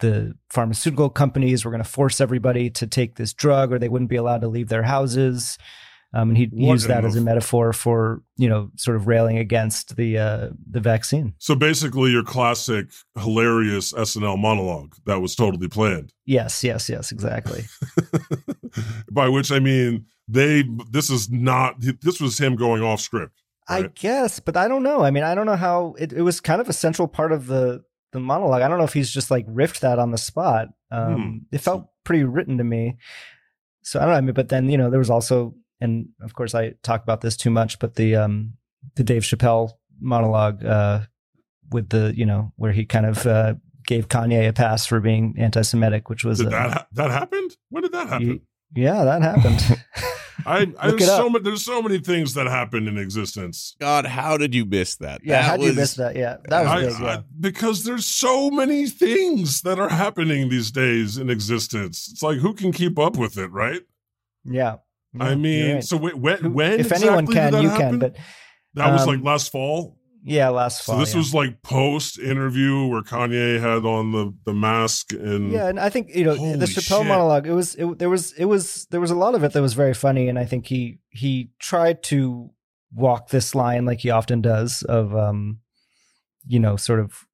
the 0.00 0.36
pharmaceutical 0.50 1.08
companies 1.08 1.64
were 1.64 1.70
going 1.70 1.82
to 1.82 1.88
force 1.88 2.20
everybody 2.20 2.68
to 2.68 2.86
take 2.86 3.14
this 3.14 3.32
drug 3.32 3.72
or 3.72 3.78
they 3.78 3.88
wouldn't 3.88 4.10
be 4.10 4.16
allowed 4.16 4.42
to 4.42 4.48
leave 4.48 4.68
their 4.68 4.82
houses 4.82 5.56
um, 6.12 6.30
and 6.30 6.38
he 6.38 6.46
What 6.46 6.74
used 6.74 6.88
that 6.88 7.00
in 7.04 7.06
as 7.06 7.16
a 7.16 7.20
metaphor 7.20 7.72
for 7.72 8.22
you 8.36 8.48
know 8.48 8.70
sort 8.76 8.96
of 8.96 9.06
railing 9.06 9.38
against 9.38 9.96
the 9.96 10.18
uh, 10.18 10.48
the 10.70 10.80
vaccine 10.80 11.34
So 11.38 11.54
basically, 11.54 12.10
your 12.10 12.22
classic, 12.22 12.86
hilarious 13.18 13.92
SNL 13.92 14.38
monologue 14.38 14.94
that 15.04 15.20
was 15.20 15.34
totally 15.34 15.68
planned. 15.68 16.12
yes 16.24 16.62
yes 16.64 16.88
yes 16.88 17.12
exactly 17.12 17.64
By 19.10 19.28
which 19.28 19.50
I 19.50 19.58
mean 19.58 20.06
they. 20.28 20.64
This 20.90 21.10
is 21.10 21.30
not. 21.30 21.76
This 21.80 22.20
was 22.20 22.38
him 22.38 22.56
going 22.56 22.82
off 22.82 23.00
script. 23.00 23.42
I 23.68 23.88
guess, 23.94 24.38
but 24.40 24.56
I 24.56 24.68
don't 24.68 24.82
know. 24.82 25.02
I 25.02 25.10
mean, 25.10 25.24
I 25.24 25.34
don't 25.34 25.46
know 25.46 25.56
how 25.56 25.94
it, 25.98 26.12
it 26.12 26.22
was 26.22 26.40
kind 26.40 26.60
of 26.60 26.68
a 26.68 26.72
central 26.72 27.08
part 27.08 27.32
of 27.32 27.46
the 27.46 27.82
the 28.12 28.20
monologue. 28.20 28.62
I 28.62 28.68
don't 28.68 28.78
know 28.78 28.84
if 28.84 28.92
he's 28.92 29.10
just 29.10 29.30
like 29.30 29.46
riffed 29.46 29.80
that 29.80 29.98
on 29.98 30.10
the 30.12 30.18
spot. 30.18 30.68
Um, 30.90 31.14
Hmm. 31.50 31.54
It 31.54 31.58
felt 31.60 31.88
pretty 32.04 32.24
written 32.24 32.58
to 32.58 32.64
me. 32.64 32.96
So 33.82 33.98
I 33.98 34.02
don't 34.04 34.12
know. 34.12 34.18
I 34.18 34.20
mean, 34.20 34.34
but 34.34 34.48
then 34.48 34.68
you 34.68 34.78
know 34.78 34.90
there 34.90 34.98
was 35.00 35.10
also, 35.10 35.54
and 35.80 36.08
of 36.22 36.34
course 36.34 36.54
I 36.54 36.74
talk 36.82 37.02
about 37.02 37.20
this 37.20 37.36
too 37.36 37.50
much, 37.50 37.78
but 37.78 37.94
the 37.96 38.16
um 38.16 38.54
the 38.94 39.02
Dave 39.04 39.22
Chappelle 39.22 39.72
monologue 40.00 40.64
uh 40.64 41.00
with 41.70 41.88
the 41.88 42.12
you 42.16 42.26
know 42.26 42.52
where 42.56 42.72
he 42.72 42.84
kind 42.84 43.06
of 43.06 43.26
uh 43.26 43.54
gave 43.86 44.08
Kanye 44.08 44.48
a 44.48 44.52
pass 44.52 44.84
for 44.86 45.00
being 45.00 45.34
anti-Semitic, 45.38 46.08
which 46.08 46.24
was 46.24 46.40
uh, 46.40 46.48
that 46.48 46.70
ha- 46.72 46.86
that 46.92 47.10
happened? 47.10 47.56
When 47.70 47.82
did 47.82 47.92
that 47.92 48.08
happen? 48.08 48.28
y- 48.28 48.40
yeah 48.74 49.04
that 49.04 49.22
happened. 49.22 49.80
I, 50.46 50.70
I 50.78 50.90
there's 50.90 51.06
so 51.06 51.30
many 51.30 51.42
there's 51.44 51.64
so 51.64 51.80
many 51.80 51.98
things 51.98 52.34
that 52.34 52.46
happened 52.46 52.88
in 52.88 52.98
existence. 52.98 53.74
God, 53.80 54.04
how 54.06 54.36
did 54.36 54.54
you 54.54 54.64
miss 54.66 54.96
that? 54.96 55.20
yeah, 55.24 55.36
That 55.40 55.44
how 55.44 55.56
did 55.56 55.66
you 55.66 55.72
miss 55.72 55.94
that? 55.94 56.14
Yeah, 56.16 56.36
that 56.48 56.62
was 56.64 56.70
I- 56.70 56.82
big. 56.82 57.00
Yeah. 57.00 57.06
I- 57.18 57.22
because 57.40 57.84
there's 57.84 58.04
so 58.06 58.50
many 58.50 58.86
things 58.88 59.62
that 59.62 59.78
are 59.78 59.88
happening 59.88 60.48
these 60.48 60.70
days 60.70 61.16
in 61.16 61.30
existence. 61.30 62.08
It's 62.12 62.22
like 62.22 62.38
who 62.38 62.52
can 62.54 62.72
keep 62.72 62.98
up 62.98 63.16
with 63.16 63.38
it, 63.38 63.50
right? 63.50 63.80
Yeah. 64.44 64.76
I 65.18 65.24
Yeah, 65.24 65.28
you're 65.30 65.36
mean, 65.38 65.74
right. 65.76 65.84
so 65.84 65.96
wait, 65.96 66.16
when 66.18 66.52
when 66.52 66.80
if 66.80 66.92
anyone 66.92 67.26
can, 67.26 67.52
did 67.52 67.54
that 67.54 67.62
you 67.62 67.68
happen? 67.70 67.88
can. 67.90 67.98
But 68.00 68.16
that 68.74 68.92
was 68.92 69.06
like 69.06 69.18
um, 69.18 69.24
last 69.24 69.50
fall. 69.50 69.96
Yeah, 70.28 70.48
last 70.48 70.84
So 70.84 70.92
fall. 70.92 71.00
this 71.00 71.12
yeah. 71.12 71.18
was 71.18 71.32
like 71.32 71.62
post 71.62 72.18
interview 72.18 72.86
where 72.86 73.02
Kanye 73.02 73.60
had 73.60 73.84
on 73.86 74.10
the 74.12 74.34
the 74.44 74.52
mask 74.52 75.12
and 75.12 75.52
yeah, 75.52 75.68
and 75.68 75.78
I 75.78 75.88
think 75.88 76.14
you 76.14 76.24
know 76.24 76.34
Holy 76.34 76.56
the 76.58 76.66
Chappelle 76.66 76.98
shit. 76.98 77.06
monologue. 77.06 77.46
It 77.46 77.52
was 77.52 77.74
it, 77.76 77.98
there 77.98 78.10
was 78.10 78.32
it 78.32 78.46
was 78.46 78.86
there 78.90 79.00
was 79.00 79.12
a 79.12 79.14
lot 79.16 79.34
of 79.36 79.44
it 79.44 79.52
that 79.52 79.62
was 79.62 79.74
very 79.74 79.94
funny, 79.94 80.28
and 80.28 80.38
I 80.38 80.44
think 80.44 80.66
he 80.66 80.98
he 81.10 81.50
tried 81.60 82.02
to 82.04 82.50
walk 82.92 83.28
this 83.28 83.54
line 83.54 83.84
like 83.84 84.00
he 84.00 84.10
often 84.10 84.40
does 84.40 84.82
of 84.82 85.14
um, 85.14 85.60
you 86.46 86.58
know, 86.58 86.76
sort 86.76 86.98
of 87.00 87.24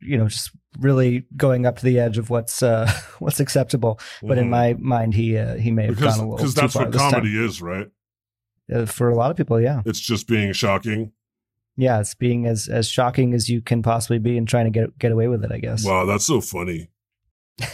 you 0.00 0.16
know 0.18 0.28
just 0.28 0.50
really 0.78 1.24
going 1.36 1.64
up 1.66 1.78
to 1.78 1.84
the 1.84 1.98
edge 2.00 2.18
of 2.18 2.28
what's 2.30 2.62
uh 2.62 2.90
what's 3.18 3.38
acceptable. 3.40 3.98
But 4.22 4.38
in 4.38 4.46
Mhm. 4.46 4.50
my 4.50 4.74
mind, 4.78 5.14
he 5.14 5.36
uh, 5.36 5.56
he 5.56 5.70
may 5.70 5.86
have 5.86 5.96
because 5.96 6.16
gone 6.16 6.24
a 6.26 6.28
little 6.30 6.36
because 6.38 6.54
that's 6.54 6.72
far 6.72 6.84
what 6.84 6.92
this 6.92 7.00
time. 7.02 7.10
comedy 7.12 7.36
is, 7.44 7.60
right? 7.60 7.88
Uh, 8.74 8.86
for 8.86 9.10
a 9.10 9.14
lot 9.14 9.30
of 9.30 9.36
people. 9.36 9.60
Yeah, 9.60 9.82
It's 9.84 10.00
just 10.00 10.26
being 10.26 10.52
shocking. 10.54 11.12
Yeah, 11.76 12.00
it's 12.00 12.14
being 12.14 12.46
as 12.46 12.68
as 12.68 12.88
shocking 12.88 13.34
as 13.34 13.48
you 13.48 13.60
can 13.60 13.82
possibly 13.82 14.18
be 14.18 14.36
and 14.38 14.46
trying 14.48 14.64
to 14.64 14.70
get 14.70 14.98
get 14.98 15.12
away 15.12 15.28
with 15.28 15.44
it. 15.44 15.52
I 15.52 15.58
guess. 15.58 15.84
Wow, 15.84 16.04
that's 16.06 16.24
so 16.24 16.40
funny. 16.40 16.90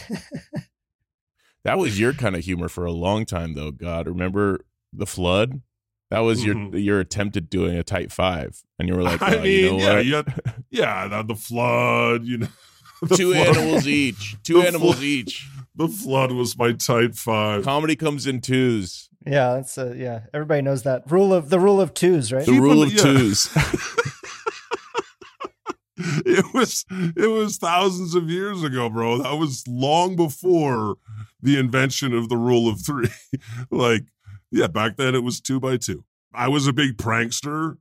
That 1.63 1.77
was 1.77 1.99
your 1.99 2.13
kind 2.13 2.35
of 2.35 2.43
humor 2.43 2.69
for 2.69 2.85
a 2.85 2.91
long 2.91 3.25
time, 3.25 3.53
though. 3.53 3.71
God, 3.71 4.07
remember 4.07 4.61
the 4.91 5.05
flood? 5.05 5.61
That 6.09 6.19
was 6.19 6.43
your 6.43 6.55
mm-hmm. 6.55 6.75
your 6.77 6.99
attempt 6.99 7.37
at 7.37 7.49
doing 7.49 7.77
a 7.77 7.83
tight 7.83 8.11
five, 8.11 8.61
and 8.79 8.89
you 8.89 8.95
were 8.95 9.03
like, 9.03 9.21
I 9.21 9.37
"Oh, 9.37 9.41
mean, 9.41 9.45
you 9.45 9.71
know 9.71 9.77
yeah, 9.77 9.93
what? 9.93 10.05
you 10.05 10.15
had- 10.15 10.43
yeah, 10.71 11.07
the, 11.07 11.23
the 11.23 11.35
flood, 11.35 12.23
you 12.25 12.39
know, 12.39 12.47
Two 13.15 13.33
flood- 13.33 13.55
animals 13.57 13.87
each. 13.87 14.35
Two 14.43 14.61
the 14.61 14.67
animals 14.67 14.95
flo- 14.95 15.03
each. 15.03 15.47
The 15.75 15.87
flood 15.87 16.31
was 16.31 16.57
my 16.57 16.73
tight 16.73 17.15
five. 17.15 17.63
Comedy 17.63 17.95
comes 17.95 18.25
in 18.27 18.41
twos. 18.41 19.09
Yeah, 19.25 19.53
that's 19.55 19.77
uh, 19.77 19.93
yeah. 19.95 20.21
Everybody 20.33 20.61
knows 20.61 20.83
that 20.83 21.09
rule 21.11 21.33
of 21.33 21.49
the 21.49 21.59
rule 21.59 21.79
of 21.79 21.93
twos, 21.93 22.31
right? 22.33 22.45
The 22.45 22.53
Keep 22.53 22.61
rule 22.61 22.83
it- 22.83 22.87
of 22.87 22.93
yeah. 22.93 23.03
twos. 23.03 23.49
it 26.25 26.53
was 26.53 26.85
it 26.89 27.29
was 27.29 27.57
thousands 27.57 28.15
of 28.15 28.29
years 28.29 28.63
ago, 28.63 28.89
bro. 28.89 29.19
That 29.19 29.35
was 29.35 29.63
long 29.67 30.15
before 30.15 30.95
the 31.41 31.57
invention 31.59 32.13
of 32.13 32.29
the 32.29 32.37
rule 32.37 32.67
of 32.67 32.81
three. 32.83 33.09
like, 33.71 34.05
yeah, 34.51 34.67
back 34.67 34.97
then 34.97 35.15
it 35.15 35.23
was 35.23 35.39
two 35.39 35.59
by 35.59 35.77
two. 35.77 36.03
I 36.33 36.47
was 36.47 36.67
a 36.67 36.73
big 36.73 36.97
prankster. 36.97 37.77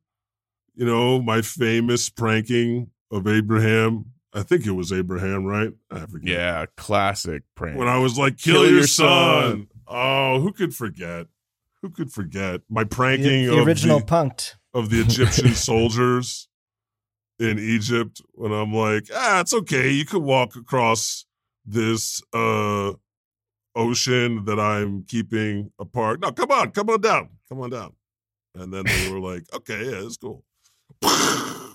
You 0.75 0.87
know, 0.87 1.21
my 1.21 1.43
famous 1.43 2.09
pranking 2.11 2.91
of 3.11 3.27
Abraham. 3.27 4.07
I 4.33 4.43
think 4.43 4.65
it 4.65 4.73
was 4.73 4.93
Abraham, 4.93 5.45
right? 5.45 5.73
I 5.91 6.01
forget. 6.07 6.31
yeah, 6.31 6.67
classic 6.77 7.43
prank. 7.57 7.77
When 7.77 7.89
I 7.89 7.99
was 7.99 8.17
like, 8.17 8.37
kill, 8.39 8.71
your, 8.71 8.87
son. 8.87 9.67
Oh, 9.93 10.41
who 10.41 10.53
could 10.53 10.75
forget? 10.75 11.27
Who 11.83 11.91
could 11.91 12.13
forget 12.13 12.61
my 12.71 12.85
The, 12.85 12.89
pranking 12.91 13.47
the 13.47 13.59
of 13.61 13.67
original 13.67 13.99
the, 13.99 14.05
punked. 14.07 14.55
of 14.73 14.89
the 14.91 15.01
Egyptian 15.01 15.55
soldiers 15.55 16.49
in 17.39 17.59
Egypt 17.59 18.21
when 18.33 18.53
I'm 18.53 18.73
like, 18.73 19.09
ah, 19.15 19.41
it's 19.41 19.53
okay. 19.55 19.91
You 19.91 20.05
could 20.05 20.23
walk 20.23 20.55
across 20.57 21.25
this 21.67 22.23
uh 22.33 22.93
ocean 23.75 24.45
that 24.45 24.61
I'm 24.61 25.05
keeping 25.05 25.73
apart. 25.79 26.21
No, 26.21 26.33
come 26.33 26.51
on, 26.51 26.71
come 26.71 26.89
on 26.91 27.01
down. 27.01 27.31
Come 27.49 27.61
on 27.61 27.71
down. 27.71 27.93
And 28.55 28.73
then 28.73 28.85
they 28.85 29.11
were 29.11 29.21
like, 29.21 29.45
okay, 29.55 29.85
yeah, 29.85 30.05
it's 30.07 30.17
cool. 30.19 30.45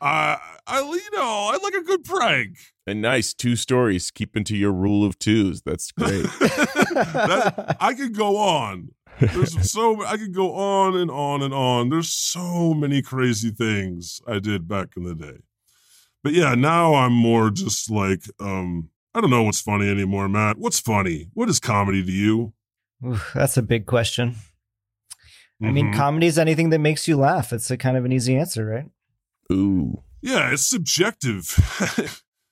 I, 0.00 0.38
I, 0.66 0.80
you 0.80 1.10
know, 1.16 1.50
I 1.52 1.58
like 1.62 1.74
a 1.74 1.82
good 1.82 2.04
prank. 2.04 2.56
And 2.86 3.00
nice 3.00 3.32
two 3.34 3.56
stories. 3.56 4.10
Keeping 4.10 4.44
to 4.44 4.56
your 4.56 4.72
rule 4.72 5.04
of 5.04 5.18
twos. 5.18 5.62
That's 5.62 5.90
great. 5.92 6.22
that, 6.40 7.76
I 7.80 7.94
could 7.94 8.14
go 8.16 8.36
on. 8.36 8.90
There's 9.20 9.70
so 9.70 10.04
I 10.04 10.16
could 10.16 10.34
go 10.34 10.54
on 10.54 10.96
and 10.96 11.10
on 11.10 11.42
and 11.42 11.54
on. 11.54 11.88
There's 11.88 12.10
so 12.10 12.74
many 12.74 13.00
crazy 13.00 13.50
things 13.50 14.20
I 14.26 14.38
did 14.40 14.66
back 14.66 14.88
in 14.96 15.04
the 15.04 15.14
day. 15.14 15.38
But 16.22 16.32
yeah, 16.32 16.54
now 16.54 16.94
I'm 16.94 17.12
more 17.12 17.50
just 17.50 17.90
like 17.90 18.22
um 18.40 18.88
I 19.14 19.20
don't 19.20 19.30
know 19.30 19.44
what's 19.44 19.60
funny 19.60 19.88
anymore, 19.88 20.28
Matt. 20.28 20.58
What's 20.58 20.80
funny? 20.80 21.28
What 21.34 21.48
is 21.48 21.60
comedy 21.60 22.04
to 22.04 22.10
you? 22.10 22.52
Ooh, 23.06 23.20
that's 23.34 23.56
a 23.56 23.62
big 23.62 23.86
question. 23.86 24.34
I 25.62 25.70
mean, 25.70 25.92
Mhm. 25.92 25.94
comedy 25.96 26.26
is 26.26 26.38
anything 26.38 26.70
that 26.70 26.80
makes 26.80 27.06
you 27.06 27.16
laugh. 27.16 27.52
It's 27.52 27.70
a 27.70 27.76
kind 27.76 27.96
of 27.96 28.04
an 28.04 28.10
easy 28.12 28.36
answer, 28.36 28.66
right? 28.66 28.86
Ooh. 29.52 30.02
Yeah, 30.22 30.50
it's 30.52 30.66
subjective. 30.66 31.54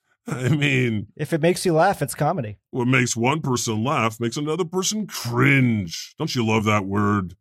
I 0.26 0.50
mean, 0.50 1.08
If 1.16 1.32
it 1.32 1.40
makes 1.40 1.66
you 1.66 1.72
laugh, 1.72 2.00
it's 2.00 2.14
comedy. 2.14 2.58
what 2.70 2.86
makes 2.86 3.16
one 3.16 3.40
person 3.40 3.82
laugh 3.82 4.20
makes 4.20 4.36
another 4.36 4.64
person 4.64 5.06
cringe. 5.06 6.14
Don't 6.18 6.32
you 6.34 6.46
love 6.46 6.64
that 6.64 6.84
word? 6.84 7.34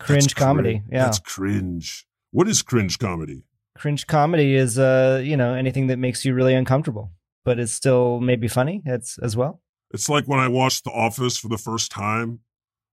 Cringe 0.00 0.22
That's 0.24 0.34
comedy. 0.34 0.78
crin- 0.80 0.88
Yeah. 0.92 1.04
That's 1.04 1.18
cringe. 1.18 2.06
What 2.30 2.48
is 2.48 2.62
cringe 2.62 2.98
comedy? 2.98 3.42
Cringe 3.76 4.06
comedy 4.06 4.54
is 4.54 4.78
uh, 4.78 5.20
you 5.22 5.36
know, 5.36 5.52
anything 5.54 5.88
that 5.88 5.98
makes 5.98 6.24
you 6.24 6.32
really 6.34 6.54
uncomfortable, 6.54 7.10
but 7.44 7.58
it's 7.58 7.72
still 7.72 8.18
maybe 8.20 8.48
funny 8.48 8.82
it's 8.86 9.18
as 9.18 9.36
well. 9.36 9.60
It's 9.92 10.08
like 10.08 10.24
when 10.26 10.40
I 10.40 10.48
watched 10.48 10.84
The 10.84 10.90
Office 10.90 11.36
for 11.36 11.48
the 11.48 11.58
first 11.58 11.90
time, 11.92 12.40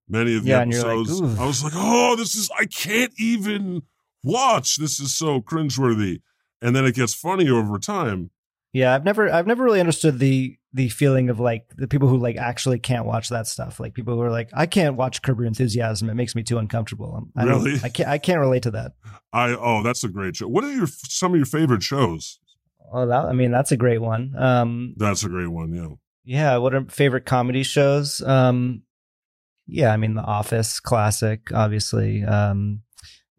many 0.09 0.35
of 0.35 0.43
the 0.43 0.49
Yeah, 0.49 0.61
and 0.63 0.71
you're 0.71 0.83
like, 0.83 1.07
episodes, 1.07 1.39
I 1.39 1.45
was 1.45 1.63
like, 1.63 1.73
oh, 1.75 2.15
this 2.17 2.35
is, 2.35 2.49
I 2.59 2.65
can't 2.65 3.13
even 3.17 3.83
watch. 4.23 4.77
This 4.77 4.99
is 4.99 5.15
so 5.15 5.41
cringeworthy. 5.41 6.21
And 6.61 6.75
then 6.75 6.85
it 6.85 6.95
gets 6.95 7.13
funny 7.13 7.49
over 7.49 7.79
time. 7.79 8.31
Yeah, 8.73 8.93
I've 8.93 9.03
never 9.05 9.31
I've 9.31 9.47
never 9.47 9.63
really 9.63 9.79
understood 9.79 10.19
the 10.19 10.55
the 10.73 10.89
feeling 10.89 11.29
of 11.29 11.39
like 11.39 11.65
the 11.75 11.87
people 11.87 12.07
who 12.07 12.17
like 12.17 12.35
actually 12.37 12.77
can't 12.77 13.05
watch 13.05 13.29
that 13.29 13.47
stuff. 13.47 13.79
Like 13.79 13.95
people 13.95 14.13
who 14.13 14.21
are 14.21 14.29
like, 14.29 14.49
I 14.53 14.67
can't 14.67 14.95
watch 14.95 15.23
Curb 15.23 15.39
Your 15.39 15.47
Enthusiasm. 15.47 16.07
It 16.09 16.13
makes 16.13 16.35
me 16.35 16.43
too 16.43 16.59
uncomfortable. 16.59 17.11
I'm- 17.15 17.31
I 17.35 17.49
Really? 17.49 17.79
I 17.83 17.89
can't 17.89 18.09
I 18.09 18.17
can't 18.19 18.39
relate 18.39 18.63
to 18.63 18.71
that. 18.71 18.91
I, 19.33 19.55
oh, 19.55 19.81
that's 19.81 20.03
a 20.03 20.07
great 20.09 20.35
show. 20.35 20.47
What 20.47 20.63
are 20.63 20.71
your, 20.71 20.85
some 20.87 21.31
of 21.33 21.37
your 21.37 21.45
favorite 21.47 21.81
shows? 21.81 22.39
Oh, 22.93 23.07
that 23.07 23.25
I 23.25 23.33
mean, 23.33 23.49
that's 23.51 23.71
a 23.71 23.77
great 23.77 24.01
one. 24.01 24.35
Um 24.37 24.93
That's 24.97 25.23
a 25.23 25.29
great 25.29 25.47
one. 25.47 25.73
Yeah. 25.73 25.87
yeah, 26.23 26.57
what 26.57 26.75
are 26.75 26.85
favorite 26.89 27.25
comedy 27.25 27.63
shows? 27.63 28.21
Um 28.21 28.83
yeah, 29.65 29.91
I 29.93 29.97
mean 29.97 30.13
The 30.15 30.21
Office, 30.23 30.79
classic, 30.79 31.51
obviously. 31.53 32.23
Um 32.23 32.81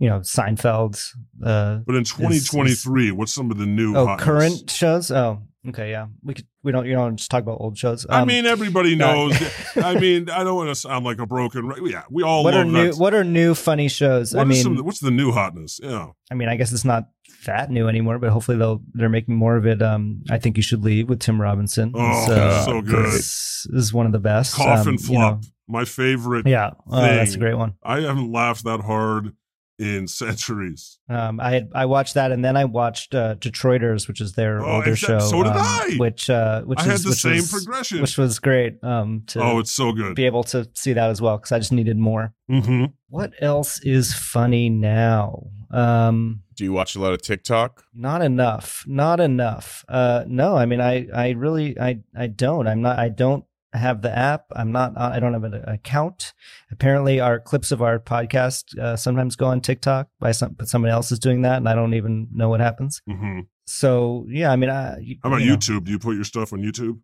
you 0.01 0.09
know, 0.09 0.21
Seinfeld, 0.21 0.99
uh 1.45 1.77
But 1.87 1.95
in 1.95 2.05
2023, 2.05 3.13
what's 3.13 3.33
some 3.33 3.51
of 3.53 3.59
the 3.59 3.67
new 3.67 3.95
oh, 3.97 4.07
hotness? 4.07 4.25
current 4.25 4.71
shows? 4.71 5.11
Oh, 5.11 5.43
okay, 5.69 5.91
yeah. 5.91 6.07
We 6.25 6.35
could 6.35 6.47
we 6.63 6.73
don't 6.73 6.87
you 6.87 6.95
don't 6.95 7.17
just 7.17 7.31
talk 7.31 7.43
about 7.43 7.59
old 7.61 7.79
shows. 7.79 8.07
I 8.09 8.21
Um, 8.23 8.29
mean, 8.29 8.47
everybody 8.47 8.95
knows. 8.97 9.35
I 9.77 9.95
mean, 9.99 10.29
I 10.31 10.43
don't 10.43 10.57
want 10.57 10.69
to 10.71 10.75
sound 10.75 11.05
like 11.05 11.19
a 11.21 11.27
broken. 11.27 11.71
Yeah, 11.85 12.03
we 12.11 12.23
all 12.23 12.43
what 12.45 12.55
are 12.55 12.65
new 12.65 12.93
that. 12.93 12.97
what 12.99 13.15
are 13.15 13.25
new 13.25 13.55
funny 13.55 13.89
shows? 13.89 14.35
What 14.35 14.41
I 14.41 14.45
mean, 14.45 14.63
some- 14.63 14.77
what's 14.85 15.01
the 15.01 15.11
new 15.11 15.33
hotness? 15.33 15.79
Yeah. 15.83 16.09
I 16.31 16.35
mean, 16.35 16.49
I 16.49 16.57
guess 16.57 16.73
it's 16.73 16.85
not 16.85 17.05
that 17.47 17.71
new 17.71 17.89
anymore, 17.89 18.19
but 18.19 18.31
hopefully 18.31 18.59
they'll 18.59 18.83
they're 18.95 19.09
making 19.09 19.37
more 19.37 19.57
of 19.57 19.67
it. 19.67 19.81
Um, 19.83 20.23
I 20.31 20.39
think 20.39 20.57
you 20.57 20.63
should 20.63 20.83
leave 20.85 21.09
with 21.09 21.21
Tim 21.21 21.41
Robinson. 21.41 21.93
Oh, 21.95 22.25
It's, 22.27 22.65
so 22.67 22.83
good. 22.83 23.07
This 23.13 23.67
is 23.73 23.93
one 23.95 24.07
of 24.07 24.13
the 24.13 24.19
best. 24.19 24.55
Coffin 24.55 24.89
Um, 24.89 24.93
you 24.95 24.99
flop. 24.99 25.41
know, 25.43 25.49
My 25.69 25.85
favorite. 25.87 26.47
yeah, 26.47 26.71
oh, 26.91 27.01
that's 27.01 27.35
a 27.35 27.39
great 27.39 27.55
one. 27.57 27.75
I 27.83 28.01
haven't 28.01 28.31
laughed 28.33 28.65
that 28.65 28.81
hard 28.81 29.33
in 29.81 30.07
centuries. 30.23 30.99
Um, 31.09 31.41
I 31.41 31.51
had 31.51 31.71
I 31.75 31.87
watched 31.87 32.15
that, 32.15 32.31
and 32.33 32.45
then 32.45 32.57
I 32.57 32.65
watched 32.67 33.15
uh, 33.15 33.35
Detroiters, 33.37 34.07
which 34.07 34.21
is 34.21 34.35
their 34.35 34.61
Oh, 34.61 34.77
older 34.77 34.91
exact- 34.91 35.23
show. 35.23 35.29
so 35.31 35.43
did 35.43 35.53
um, 35.53 35.57
I. 35.59 35.95
Which 35.99 36.29
uh, 36.31 36.63
which 36.63 36.79
I 36.81 36.83
is 36.83 36.89
had 36.93 37.01
the 37.01 37.09
which 37.11 37.19
same 37.19 37.37
was- 37.37 37.51
progression. 37.51 38.01
which 38.03 38.17
was 38.19 38.39
great. 38.39 38.83
Um, 38.85 39.25
to 39.29 39.43
oh, 39.43 39.59
it's 39.59 39.73
so 39.73 39.93
good. 39.93 40.15
be 40.15 40.27
able 40.27 40.45
to 40.45 40.69
see 40.75 40.93
that 40.93 41.11
as 41.11 41.21
well 41.21 41.37
because 41.39 41.53
I 41.53 41.59
just 41.59 41.73
needed 41.73 41.97
more. 41.97 42.33
hmm 42.49 42.85
What 43.09 43.33
else 43.41 43.81
is 43.83 44.15
funny 44.15 44.69
now? 44.71 45.47
Um, 45.73 46.43
Do 46.57 46.65
you 46.65 46.73
watch 46.73 46.97
a 46.97 47.01
lot 47.01 47.13
of 47.13 47.23
TikTok? 47.23 47.85
not 47.95 48.23
enough 48.23 48.85
not 48.87 49.21
enough 49.21 49.85
uh 49.89 50.25
no 50.27 50.57
i 50.57 50.65
mean 50.67 50.81
i 50.81 51.07
i 51.15 51.31
really 51.31 51.79
i 51.79 52.01
i 52.17 52.27
don't 52.27 52.67
i'm 52.67 52.83
not 52.83 52.99
i 52.99 53.09
don't 53.09 53.45
have 53.73 54.03
the 54.03 54.11
app. 54.17 54.47
I'm 54.57 54.73
not 54.73 54.99
i 54.99 55.21
don't 55.21 55.33
have 55.33 55.45
an 55.45 55.55
account. 55.67 56.33
Apparently 56.73 57.21
our 57.21 57.39
clips 57.39 57.71
of 57.73 57.81
our 57.83 57.99
podcast 57.99 58.77
uh, 58.79 58.97
sometimes 58.97 59.37
go 59.37 59.47
on 59.47 59.61
tiktok 59.61 60.09
by 60.19 60.33
some 60.33 60.53
but 60.55 60.69
somebody 60.69 60.91
else 60.93 61.13
is 61.13 61.19
doing 61.19 61.43
that 61.43 61.57
and 61.59 61.69
i 61.69 61.75
don't 61.75 61.95
even 61.95 62.29
know 62.33 62.49
what 62.49 62.61
happens. 62.61 63.01
Hmm 63.09 63.41
so 63.67 64.27
yeah 64.29 64.51
i 64.51 64.57
mean 64.57 64.69
I, 64.69 64.97
How 65.23 65.29
about 65.29 65.43
you 65.43 65.51
know, 65.51 65.57
YouTube? 65.57 65.85
Do 65.85 65.93
you 65.93 65.99
put 66.01 66.17
your 66.17 66.25
stuff 66.25 66.53
on 66.53 66.61
YouTube? 66.61 66.99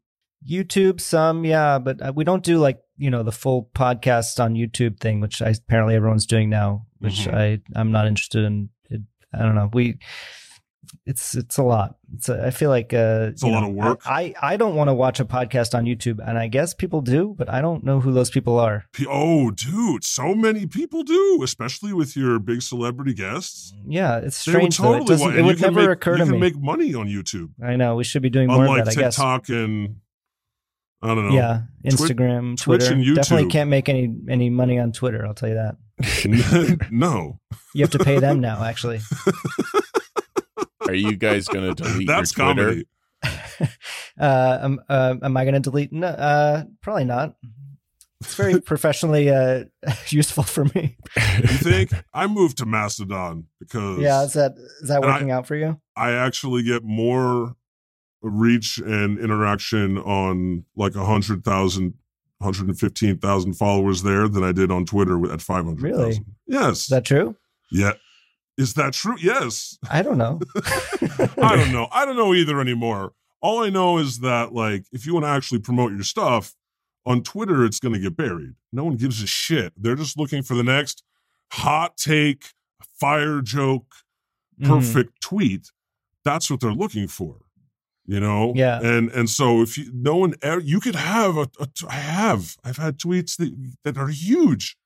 youtube 0.47 1.01
some 1.01 1.45
yeah 1.45 1.79
but 1.79 2.01
uh, 2.03 2.13
we 2.15 2.23
don't 2.25 2.43
do 2.45 2.59
like 2.59 2.79
you 2.99 3.11
know 3.11 3.23
the 3.23 3.33
full 3.33 3.71
podcast 3.75 4.39
on 4.43 4.55
youtube 4.55 5.01
thing 5.01 5.21
which 5.21 5.41
I, 5.41 5.51
apparently 5.51 5.95
everyone's 5.95 6.27
doing 6.27 6.51
now 6.51 6.87
which 6.99 7.21
Mhm. 7.27 7.35
i 7.35 7.61
i'm 7.79 7.91
not 7.93 8.07
interested 8.07 8.45
in. 8.45 8.69
It, 8.91 9.01
i 9.33 9.39
don't 9.39 9.55
know. 9.55 9.71
We 9.73 9.99
it's 11.07 11.35
it's 11.35 11.59
a 11.59 11.63
lot 11.63 11.97
it's 12.15 12.29
a, 12.29 12.45
i 12.47 12.51
feel 12.51 12.71
like 12.71 12.93
uh 12.95 13.29
It's 13.31 13.43
a 13.43 13.47
you 13.47 13.53
lot 13.53 13.65
of 13.65 13.73
work. 13.75 14.01
i 14.07 14.35
i, 14.43 14.53
I 14.53 14.57
don't 14.57 14.75
want 14.75 14.89
to 14.89 14.95
watch 14.95 15.21
a 15.21 15.25
podcast 15.25 15.75
on 15.77 15.85
youtube 15.85 16.19
and 16.27 16.39
i 16.39 16.47
guess 16.49 16.75
people 16.75 17.01
do 17.01 17.35
but 17.37 17.49
i 17.49 17.61
don't 17.61 17.85
know 17.85 18.01
who 18.01 18.13
those 18.13 18.31
people 18.31 18.59
are 18.59 18.85
Oh, 19.09 19.51
dude, 19.51 20.05
so 20.05 20.35
many 20.35 20.67
people 20.67 21.03
do, 21.03 21.41
especially 21.43 21.93
with 21.93 22.17
your 22.17 22.39
big 22.39 22.63
celebrity 22.63 23.15
guests. 23.15 23.75
yeah 23.87 24.19
it's 24.19 24.45
They 24.45 24.53
would 24.55 24.73
strange 24.73 24.79
though. 24.79 24.95
it, 24.95 25.07
totally 25.07 25.39
it 25.39 25.43
would 25.45 25.61
never 25.61 25.81
make- 25.83 25.91
occur 25.91 26.13
you 26.13 26.19
to 26.19 26.25
can 26.25 26.33
me 26.33 26.39
make 26.39 26.57
money 26.59 26.95
on 26.95 27.07
YouTube, 27.09 27.51
i 27.63 27.77
know 27.77 27.97
we 27.97 28.05
should 28.05 28.23
be 28.23 28.31
doing 28.31 28.49
more 28.49 28.63
unlike 28.65 28.81
of 28.81 28.87
that 28.87 28.99
i 28.99 29.01
guess 29.01 29.17
TikTok 29.17 29.49
and 29.51 29.97
I 31.03 31.15
don't 31.15 31.29
know. 31.29 31.35
yeah 31.35 31.63
instagram 31.85 32.57
Twitch 32.57 32.63
twitter 32.85 32.95
and 32.95 33.05
YouTube. 33.05 33.15
definitely 33.17 33.49
can't 33.51 33.69
make 33.71 33.89
any 33.89 34.15
any 34.29 34.49
money 34.51 34.79
on 34.79 34.93
twitter 34.93 35.27
i'll 35.27 35.35
tell 35.35 35.49
you 35.51 35.55
that 35.57 35.77
no, 36.91 37.39
You 37.75 37.83
have 37.83 37.91
to 37.93 37.99
pay 37.99 38.19
them 38.19 38.39
now, 38.41 38.63
actually. 38.63 39.01
Are 40.89 40.95
you 40.95 41.17
guys 41.17 41.49
going 41.49 41.75
to 41.75 41.83
delete 41.83 42.07
that's 42.09 42.37
your 42.37 42.53
Twitter? 42.55 42.85
comedy. 43.23 43.69
Uh, 44.19 44.59
am, 44.63 44.81
uh, 44.89 45.15
am 45.23 45.37
I 45.37 45.45
going 45.45 45.55
to 45.55 45.61
delete? 45.61 45.93
No, 45.93 46.07
uh, 46.09 46.65
probably 46.83 47.05
not. 47.05 47.37
It's 48.23 48.35
very 48.35 48.61
professionally 48.63 49.29
uh, 49.31 49.65
useful 50.09 50.43
for 50.43 50.65
me. 50.75 50.97
You 51.17 51.49
think 51.49 51.91
I 52.15 52.27
moved 52.27 52.57
to 52.59 52.67
Mastodon 52.67 53.45
because 53.61 53.99
Yeah, 54.01 54.23
is 54.25 54.33
that 54.35 54.53
is 54.83 54.89
that 54.89 55.03
And 55.03 55.05
I- 55.05 55.13
working 55.15 55.31
out 55.31 55.47
for 55.47 55.55
you? 55.55 55.79
I 55.97 56.13
actually 56.13 56.63
get 56.63 56.83
more 56.83 57.57
reach 58.23 58.79
and 58.79 59.19
interaction 59.19 59.99
on 59.99 60.65
like 60.77 60.95
a 60.95 61.05
hundred 61.05 61.45
thousand, 61.45 61.95
hundred 62.41 62.69
and 62.69 62.79
fifteen 62.79 63.19
thousand 63.19 63.55
followers 63.55 64.03
there 64.03 64.29
than 64.29 64.43
I 64.45 64.53
did 64.53 64.71
on 64.71 64.87
Twitter 64.87 65.31
at 65.33 65.43
five 65.43 65.65
hundred 65.67 65.93
thousand. 65.93 66.09
Really? 66.09 66.21
Yes. 66.47 66.83
Is 66.85 66.87
that 66.89 67.05
true? 67.05 67.37
yeah. 67.71 67.93
Is 68.59 68.75
that 68.75 68.95
true? 68.95 69.17
Yes. 69.21 69.79
I 69.91 70.03
don't 70.03 70.17
know. 70.19 70.41
I 71.39 71.57
don't 71.57 71.73
know. 71.73 71.89
I 71.93 72.05
don't 72.07 72.17
know 72.17 72.33
either 72.35 72.61
anymore. 72.61 73.13
All 73.43 73.63
I 73.63 73.69
know 73.71 73.99
is 73.99 74.21
that 74.21 74.53
like 74.55 74.85
if 74.93 75.07
you 75.07 75.13
want 75.15 75.25
to 75.25 75.29
actually 75.31 75.61
promote 75.61 75.93
your 75.93 76.03
stuff 76.05 76.55
on 77.05 77.23
Twitter, 77.23 77.65
it's 77.65 77.79
going 77.79 77.93
to 77.95 78.01
get 78.01 78.17
buried. 78.17 78.55
No 78.73 78.85
one 78.85 78.97
gives 78.97 79.23
a 79.23 79.27
shit. 79.27 79.73
They're 79.77 79.95
just 79.95 80.19
looking 80.19 80.43
for 80.43 80.55
the 80.55 80.63
next 80.65 81.03
hot 81.53 81.97
take, 81.97 82.53
fire 82.99 83.41
joke, 83.43 83.95
Mhm. 84.61 84.67
perfect 84.69 85.21
tweet. 85.21 85.71
That's 86.25 86.51
what 86.51 86.61
they're 86.61 86.73
looking 86.73 87.09
for. 87.09 87.37
You 88.07 88.21
know? 88.21 88.53
Yeah. 88.57 88.81
And 88.81 89.11
and 89.11 89.29
so 89.29 89.61
if 89.61 89.77
you 89.77 89.91
no 89.93 90.17
one 90.17 90.35
ever 90.41 90.61
you 90.61 90.81
could 90.81 90.95
have 90.95 91.37
a, 91.37 91.49
a 91.61 91.69
I 91.89 91.95
have 91.97 92.57
I've 92.65 92.79
had 92.79 92.97
tweets 92.99 93.37
that 93.37 93.53
that 93.85 93.99
are 93.99 94.09
huge. 94.09 94.77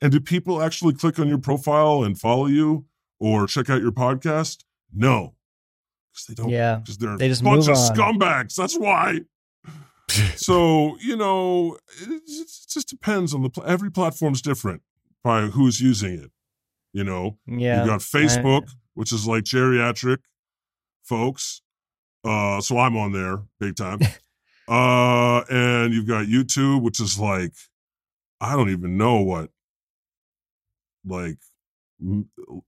And 0.00 0.10
do 0.10 0.18
people 0.18 0.62
actually 0.62 0.94
click 0.94 1.18
on 1.18 1.28
your 1.28 1.38
profile 1.38 2.02
and 2.02 2.18
follow 2.18 2.46
you 2.46 2.86
or 3.22 3.46
check 3.46 3.70
out 3.70 3.80
your 3.80 3.92
podcast? 3.92 4.64
No. 4.92 5.34
Because 6.12 6.26
they 6.26 6.34
don't 6.34 6.50
Yeah, 6.50 6.76
because 6.76 6.98
they're 6.98 7.16
They 7.16 7.28
just 7.28 7.40
a 7.40 7.44
bunch 7.44 7.68
of 7.68 7.76
on. 7.76 7.94
scumbags. 7.96 8.56
That's 8.56 8.76
why. 8.76 9.20
so 10.36 10.96
you 11.00 11.16
know, 11.16 11.78
it, 12.02 12.10
it 12.10 12.48
just 12.68 12.88
depends 12.88 13.32
on 13.32 13.42
the 13.42 13.48
pl- 13.48 13.64
every 13.64 13.90
platform's 13.90 14.42
different 14.42 14.82
by 15.22 15.42
who's 15.42 15.80
using 15.80 16.14
it. 16.14 16.30
You 16.92 17.04
know, 17.04 17.38
yeah. 17.46 17.82
you 17.82 17.86
got 17.90 18.00
Facebook, 18.00 18.68
which 18.94 19.12
is 19.12 19.26
like 19.26 19.44
geriatric 19.44 20.18
folks. 21.04 21.62
Uh, 22.24 22.60
so 22.60 22.78
I'm 22.78 22.96
on 22.96 23.12
there 23.12 23.38
big 23.58 23.76
time. 23.76 24.00
uh, 24.68 25.44
and 25.48 25.94
you've 25.94 26.08
got 26.08 26.26
YouTube, 26.26 26.82
which 26.82 27.00
is 27.00 27.18
like 27.18 27.52
I 28.40 28.56
don't 28.56 28.70
even 28.70 28.96
know 28.98 29.22
what 29.22 29.50
like 31.06 31.38
m- 31.38 31.38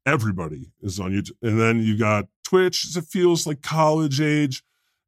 everybody 0.07 0.71
is 0.83 1.01
on 1.01 1.13
YouTube. 1.13 1.37
And 1.43 1.61
then 1.61 1.81
you 1.81 1.97
got 1.97 2.27
Twitch, 2.45 2.97
it 2.97 3.05
feels 3.05 3.47
like 3.47 3.63
college 3.63 4.21
age. 4.21 4.63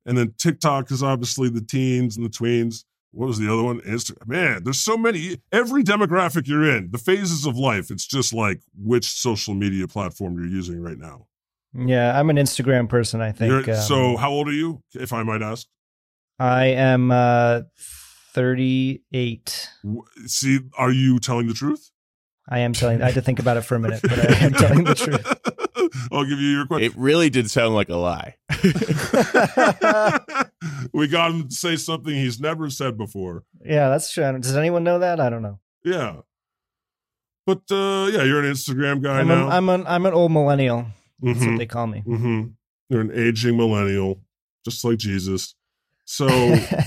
And 0.05 0.16
then 0.16 0.35
TikTok 0.39 0.91
is 0.91 1.03
obviously 1.03 1.49
the 1.49 1.61
teens 1.61 2.16
and 2.16 2.24
the 2.24 2.31
tweens. 2.31 2.85
What 3.12 3.29
was 3.29 3.39
the 3.39 3.53
other 3.53 3.62
one? 3.62 3.81
Instagram. 3.81 4.29
Man, 4.29 4.64
there's 4.64 4.81
so 4.81 4.97
many. 4.97 5.39
Every 5.51 5.83
demographic 5.83 6.47
you're 6.47 6.68
in, 6.77 6.91
the 6.91 6.99
phases 6.99 7.47
of 7.47 7.57
life, 7.57 7.91
it's 7.91 8.07
just 8.07 8.35
like 8.35 8.61
which 8.77 9.07
social 9.07 9.55
media 9.55 9.89
platform 9.89 10.35
you're 10.35 10.47
using 10.47 10.81
right 10.81 10.99
now. 10.99 11.27
Yeah, 11.74 12.18
I'm 12.18 12.31
an 12.31 12.37
Instagram 12.37 12.89
person. 12.89 13.20
I 13.20 13.33
think. 13.33 13.68
Um, 13.68 13.77
so, 13.77 14.16
how 14.16 14.31
old 14.31 14.49
are 14.49 14.53
you, 14.53 14.83
if 14.95 15.12
I 15.12 15.22
might 15.22 15.43
ask? 15.43 15.66
I 16.39 16.66
am 16.66 17.11
uh, 17.11 17.62
38. 18.35 19.70
See, 20.27 20.61
are 20.77 20.93
you 20.93 21.18
telling 21.18 21.49
the 21.49 21.55
truth? 21.55 21.91
I 22.49 22.61
am 22.61 22.72
telling. 22.72 23.03
I 23.03 23.07
had 23.07 23.14
to 23.14 23.22
think 23.22 23.38
about 23.40 23.57
it 23.57 23.62
for 23.62 23.74
a 23.74 23.80
minute, 23.80 24.01
but 24.03 24.18
I 24.18 24.36
am 24.44 24.53
telling 24.53 24.84
the 24.84 24.94
truth. 24.94 26.09
I'll 26.12 26.24
give 26.24 26.38
you 26.40 26.49
your 26.49 26.66
question. 26.66 26.90
It 26.90 26.97
really 26.97 27.30
did 27.30 27.51
sound 27.51 27.74
like 27.74 27.88
a 27.88 27.97
lie. 27.97 28.36
we 30.92 31.09
got 31.09 31.30
him 31.32 31.49
to 31.49 31.55
say 31.55 31.76
something 31.76 32.14
he's 32.14 32.40
never 32.40 32.70
said 32.70 32.97
before. 32.97 33.44
Yeah, 33.64 33.88
that's 33.88 34.12
true. 34.12 34.38
Does 34.38 34.57
anyone 34.57 34.84
know 34.84 35.01
that? 35.01 35.20
I 35.20 35.30
don't 35.30 35.42
know. 35.42 35.59
Yeah. 35.84 36.16
But 37.47 37.62
uh 37.70 38.09
yeah, 38.12 38.24
you're 38.24 38.42
an 38.44 38.51
Instagram 38.51 39.03
guy 39.03 39.20
I'm, 39.20 39.28
now. 39.28 39.47
an, 39.47 39.53
I'm 39.53 39.68
an 39.68 39.84
I'm 39.86 40.07
an 40.07 40.12
old 40.14 40.32
millennial. 40.32 40.86
That's 41.20 41.38
Mhm. 41.38 41.51
what 41.53 41.59
they 41.59 41.66
call 41.66 41.86
me. 41.86 42.01
hmm 42.01 42.42
You're 42.88 43.01
an 43.03 43.12
aging 43.14 43.57
millennial, 43.57 44.20
just 44.64 44.84
like 44.84 44.99
Jesus. 44.99 45.55
So 46.05 46.26
yeah, 46.28 46.82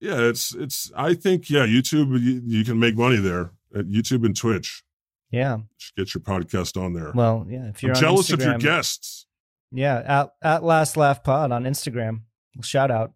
it's 0.00 0.54
it's. 0.54 0.90
I 0.96 1.14
think 1.14 1.48
yeah, 1.48 1.64
YouTube 1.66 2.20
you, 2.20 2.42
you 2.44 2.64
can 2.64 2.78
make 2.80 2.96
money 2.96 3.16
there 3.16 3.52
at 3.74 3.86
YouTube 3.86 4.24
and 4.24 4.36
Twitch. 4.36 4.82
yeah. 5.30 5.56
You 5.56 5.64
should 5.78 5.96
get 5.96 6.14
your 6.14 6.22
podcast 6.22 6.80
on 6.80 6.92
there. 6.92 7.12
Well, 7.14 7.46
yeah. 7.48 7.68
If 7.68 7.82
you're 7.82 7.94
jealous 7.94 8.30
Instagram, 8.30 8.56
of 8.56 8.62
your 8.62 8.74
guests. 8.74 9.26
Yeah, 9.70 10.02
at 10.06 10.30
at 10.42 10.62
last 10.64 10.96
laugh 10.96 11.22
pod 11.24 11.50
on 11.52 11.64
Instagram. 11.64 12.22
Shout 12.62 12.90
out. 12.90 13.12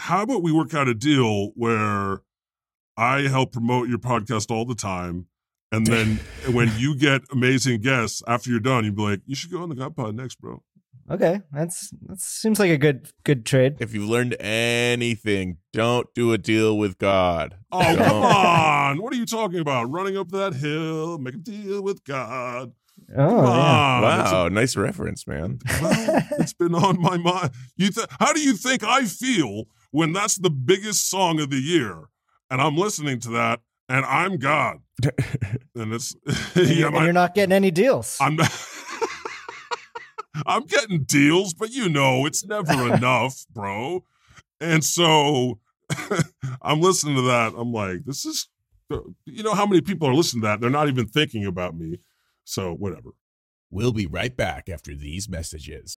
How 0.00 0.22
about 0.22 0.42
we 0.42 0.50
work 0.52 0.74
out 0.74 0.88
a 0.88 0.94
deal 0.94 1.52
where 1.54 2.22
I 2.96 3.22
help 3.28 3.52
promote 3.52 3.88
your 3.88 3.98
podcast 3.98 4.50
all 4.50 4.64
the 4.64 4.74
time, 4.74 5.26
and 5.70 5.86
then 5.86 6.16
when 6.52 6.72
you 6.76 6.96
get 6.96 7.22
amazing 7.30 7.80
guests 7.82 8.22
after 8.26 8.50
you're 8.50 8.58
done, 8.58 8.84
you'd 8.84 8.96
be 8.96 9.02
like, 9.02 9.20
"You 9.26 9.36
should 9.36 9.52
go 9.52 9.62
on 9.62 9.68
the 9.68 9.76
God 9.76 9.94
Pod 9.94 10.16
next, 10.16 10.40
bro." 10.40 10.62
Okay, 11.10 11.40
that's 11.52 11.90
that 12.06 12.20
seems 12.20 12.58
like 12.60 12.70
a 12.70 12.78
good 12.78 13.08
good 13.24 13.44
trade. 13.44 13.76
If 13.80 13.92
you've 13.92 14.08
learned 14.08 14.36
anything, 14.40 15.58
don't 15.72 16.06
do 16.14 16.32
a 16.32 16.38
deal 16.38 16.78
with 16.78 16.96
God. 16.98 17.56
Oh, 17.72 17.82
Don't. 17.82 17.98
come 18.06 18.22
on. 18.22 19.02
What 19.02 19.12
are 19.12 19.16
you 19.16 19.26
talking 19.26 19.58
about? 19.60 19.90
Running 19.90 20.16
up 20.16 20.30
that 20.30 20.54
hill, 20.54 21.18
make 21.18 21.34
a 21.34 21.38
deal 21.38 21.82
with 21.82 22.04
God. 22.04 22.72
Oh 23.10 23.16
Come 23.16 23.44
yeah. 23.46 24.12
on. 24.12 24.20
It's, 24.20 24.32
Wow, 24.32 24.48
nice 24.48 24.76
reference, 24.76 25.26
man. 25.26 25.58
well, 25.82 26.22
it's 26.38 26.52
been 26.52 26.74
on 26.74 27.00
my 27.00 27.16
mind. 27.16 27.50
You 27.76 27.90
th- 27.90 28.06
How 28.20 28.32
do 28.32 28.40
you 28.40 28.54
think 28.54 28.84
I 28.84 29.04
feel 29.04 29.64
when 29.90 30.12
that's 30.12 30.36
the 30.36 30.50
biggest 30.50 31.10
song 31.10 31.40
of 31.40 31.50
the 31.50 31.56
year 31.60 32.04
and 32.50 32.60
I'm 32.62 32.76
listening 32.76 33.18
to 33.20 33.30
that 33.30 33.60
and 33.88 34.04
I'm 34.06 34.36
God? 34.38 34.78
And 35.74 35.94
it's, 35.94 36.14
And, 36.54 36.66
yeah, 36.68 36.74
you're, 36.74 36.94
and 36.94 37.04
you're 37.04 37.12
not 37.14 37.34
getting 37.34 37.52
any 37.52 37.70
deals. 37.70 38.18
I'm 38.20 38.36
I'm 40.46 40.66
getting 40.66 41.04
deals, 41.04 41.54
but 41.54 41.70
you 41.70 41.88
know, 41.88 42.26
it's 42.26 42.44
never 42.44 42.72
enough, 42.94 43.44
bro. 43.52 44.04
And 44.60 44.84
so 44.84 45.58
I'm 46.62 46.80
listening 46.80 47.16
to 47.16 47.22
that. 47.22 47.54
I'm 47.56 47.72
like, 47.72 48.04
this 48.04 48.24
is 48.24 48.48
uh, 48.90 49.00
you 49.24 49.42
know 49.42 49.54
how 49.54 49.66
many 49.66 49.80
people 49.80 50.08
are 50.08 50.14
listening 50.14 50.42
to 50.42 50.48
that? 50.48 50.60
They're 50.60 50.70
not 50.70 50.88
even 50.88 51.06
thinking 51.06 51.46
about 51.46 51.76
me. 51.76 51.98
So 52.44 52.72
whatever. 52.72 53.10
We'll 53.70 53.92
be 53.92 54.06
right 54.06 54.36
back 54.36 54.68
after 54.68 54.94
these 54.94 55.28
messages. 55.28 55.96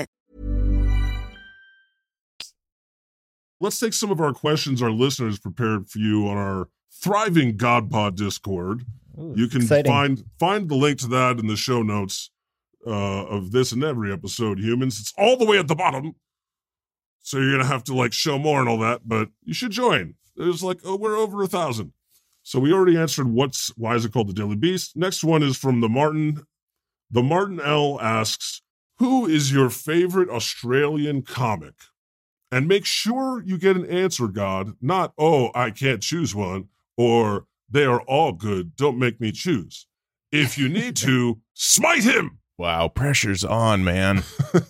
Let's 3.61 3.79
take 3.79 3.93
some 3.93 4.09
of 4.11 4.19
our 4.19 4.33
questions 4.33 4.81
our 4.81 4.89
listeners 4.91 5.37
prepared 5.39 5.87
for 5.87 5.99
you 5.99 6.27
on 6.27 6.35
our 6.35 6.67
thriving 6.91 7.57
GodPod 7.57 8.15
Discord. 8.15 8.83
Ooh, 9.19 9.33
You 9.37 9.47
can 9.47 9.61
exciting. 9.61 9.91
find 9.91 10.23
find 10.39 10.67
the 10.69 10.75
link 10.75 10.97
to 10.99 11.07
that 11.09 11.37
in 11.39 11.45
the 11.47 11.55
show 11.55 11.83
notes 11.83 12.31
uh, 12.87 12.89
of 13.27 13.51
this 13.51 13.71
and 13.71 13.83
every 13.83 14.11
episode. 14.11 14.59
Humans, 14.59 14.99
it's 14.99 15.13
all 15.17 15.37
the 15.37 15.45
way 15.45 15.59
at 15.59 15.67
the 15.67 15.75
bottom, 15.75 16.15
so 17.21 17.37
you're 17.37 17.51
gonna 17.51 17.65
have 17.69 17.83
to 17.85 17.93
like 17.93 18.13
show 18.13 18.39
more 18.39 18.59
and 18.59 18.67
all 18.67 18.79
that. 18.79 19.01
But 19.07 19.29
you 19.43 19.53
should 19.53 19.71
join. 19.71 20.15
There's 20.35 20.63
like 20.63 20.79
oh, 20.83 20.95
we're 20.97 21.17
over 21.17 21.43
a 21.43 21.47
thousand. 21.47 21.93
So 22.43 22.59
we 22.59 22.73
already 22.73 22.97
answered 22.97 23.27
what's 23.27 23.69
why 23.77 23.93
is 23.95 24.05
it 24.05 24.11
called 24.11 24.27
the 24.29 24.33
Daily 24.33 24.55
Beast. 24.55 24.97
Next 24.97 25.23
one 25.23 25.43
is 25.43 25.55
from 25.55 25.81
the 25.81 25.89
Martin. 25.89 26.41
The 27.11 27.21
Martin 27.21 27.59
L 27.59 27.99
asks, 28.01 28.63
"Who 28.97 29.27
is 29.27 29.51
your 29.51 29.69
favorite 29.69 30.29
Australian 30.29 31.21
comic?" 31.21 31.75
And 32.51 32.67
make 32.67 32.85
sure 32.85 33.41
you 33.45 33.57
get 33.57 33.77
an 33.77 33.85
answer, 33.85 34.27
God. 34.27 34.73
Not 34.81 35.13
oh, 35.17 35.51
I 35.55 35.71
can't 35.71 36.01
choose 36.01 36.35
one, 36.35 36.67
or 36.97 37.45
they 37.69 37.85
are 37.85 38.01
all 38.01 38.33
good. 38.33 38.75
Don't 38.75 38.99
make 38.99 39.21
me 39.21 39.31
choose. 39.31 39.87
If 40.31 40.57
you 40.57 40.69
need 40.69 40.95
to, 40.97 41.39
smite 41.53 42.03
him. 42.03 42.39
Wow, 42.57 42.89
pressure's 42.89 43.43
on, 43.43 43.83
man. 43.83 44.23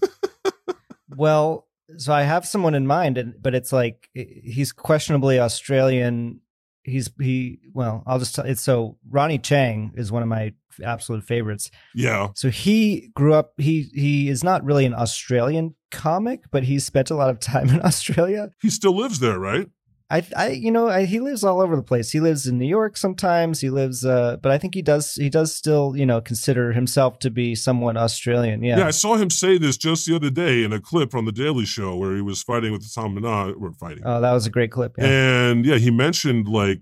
Well, 1.15 1.67
so 1.97 2.13
I 2.13 2.23
have 2.23 2.47
someone 2.47 2.73
in 2.73 2.87
mind, 2.87 3.17
and 3.17 3.35
but 3.41 3.53
it's 3.53 3.73
like 3.73 4.09
he's 4.13 4.71
questionably 4.71 5.39
Australian. 5.39 6.41
He's 6.83 7.11
he. 7.19 7.59
Well, 7.73 8.03
I'll 8.07 8.19
just 8.19 8.33
tell 8.33 8.45
it's 8.45 8.61
so 8.61 8.97
Ronny 9.09 9.37
Chieng 9.37 9.97
is 9.97 10.11
one 10.11 10.23
of 10.23 10.29
my 10.29 10.53
absolute 10.83 11.23
favorites. 11.23 11.69
Yeah. 11.93 12.29
So 12.33 12.49
he 12.49 13.11
grew 13.13 13.33
up. 13.33 13.53
He 13.57 13.91
he 13.93 14.29
is 14.29 14.43
not 14.43 14.63
really 14.63 14.85
an 14.85 14.93
Australian 14.93 15.75
comic, 15.91 16.43
but 16.51 16.63
he 16.63 16.79
spent 16.79 17.09
a 17.11 17.15
lot 17.15 17.29
of 17.29 17.39
time 17.39 17.69
in 17.69 17.81
Australia. 17.85 18.51
He 18.61 18.69
still 18.69 18.95
lives 18.95 19.19
there, 19.19 19.37
right? 19.39 19.67
I, 20.11 20.25
I, 20.35 20.49
you 20.49 20.71
know, 20.71 20.89
I, 20.89 21.05
he 21.05 21.21
lives 21.21 21.41
all 21.41 21.61
over 21.61 21.77
the 21.77 21.81
place. 21.81 22.11
He 22.11 22.19
lives 22.19 22.45
in 22.45 22.57
New 22.57 22.67
York 22.67 22.97
sometimes. 22.97 23.61
He 23.61 23.69
lives, 23.69 24.03
uh, 24.03 24.35
but 24.41 24.51
I 24.51 24.57
think 24.57 24.75
he 24.75 24.81
does, 24.81 25.15
he 25.15 25.29
does 25.29 25.55
still, 25.55 25.95
you 25.95 26.05
know, 26.05 26.19
consider 26.19 26.73
himself 26.73 27.19
to 27.19 27.29
be 27.29 27.55
somewhat 27.55 27.95
Australian. 27.95 28.61
Yeah. 28.61 28.79
Yeah, 28.79 28.87
I 28.87 28.91
saw 28.91 29.15
him 29.15 29.29
say 29.29 29.57
this 29.57 29.77
just 29.77 30.05
the 30.05 30.15
other 30.17 30.29
day 30.29 30.65
in 30.65 30.73
a 30.73 30.81
clip 30.81 31.15
on 31.15 31.23
the 31.23 31.31
Daily 31.31 31.65
Show 31.65 31.95
where 31.95 32.13
he 32.13 32.21
was 32.21 32.43
fighting 32.43 32.73
with 32.73 32.93
Tom 32.93 33.15
Minhaj. 33.15 33.55
We're 33.55 33.71
fighting. 33.71 34.03
Oh, 34.05 34.19
that 34.19 34.33
was 34.33 34.45
a 34.45 34.49
great 34.49 34.69
clip. 34.69 34.95
Yeah. 34.97 35.05
And 35.05 35.65
yeah, 35.65 35.77
he 35.77 35.91
mentioned 35.91 36.49
like 36.49 36.81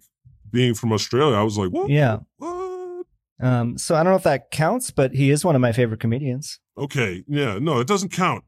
being 0.49 0.73
from 0.73 0.91
Australia. 0.91 1.37
I 1.37 1.43
was 1.43 1.55
like, 1.55 1.69
what? 1.69 1.91
Yeah. 1.91 2.17
What? 2.37 3.05
Um, 3.41 3.77
so 3.77 3.93
I 3.93 4.03
don't 4.03 4.11
know 4.11 4.17
if 4.17 4.23
that 4.23 4.49
counts, 4.49 4.89
but 4.89 5.13
he 5.13 5.29
is 5.29 5.45
one 5.45 5.53
of 5.53 5.61
my 5.61 5.71
favorite 5.71 5.99
comedians. 5.99 6.59
Okay. 6.79 7.23
Yeah. 7.27 7.59
No, 7.59 7.79
it 7.79 7.85
doesn't 7.85 8.09
count. 8.09 8.43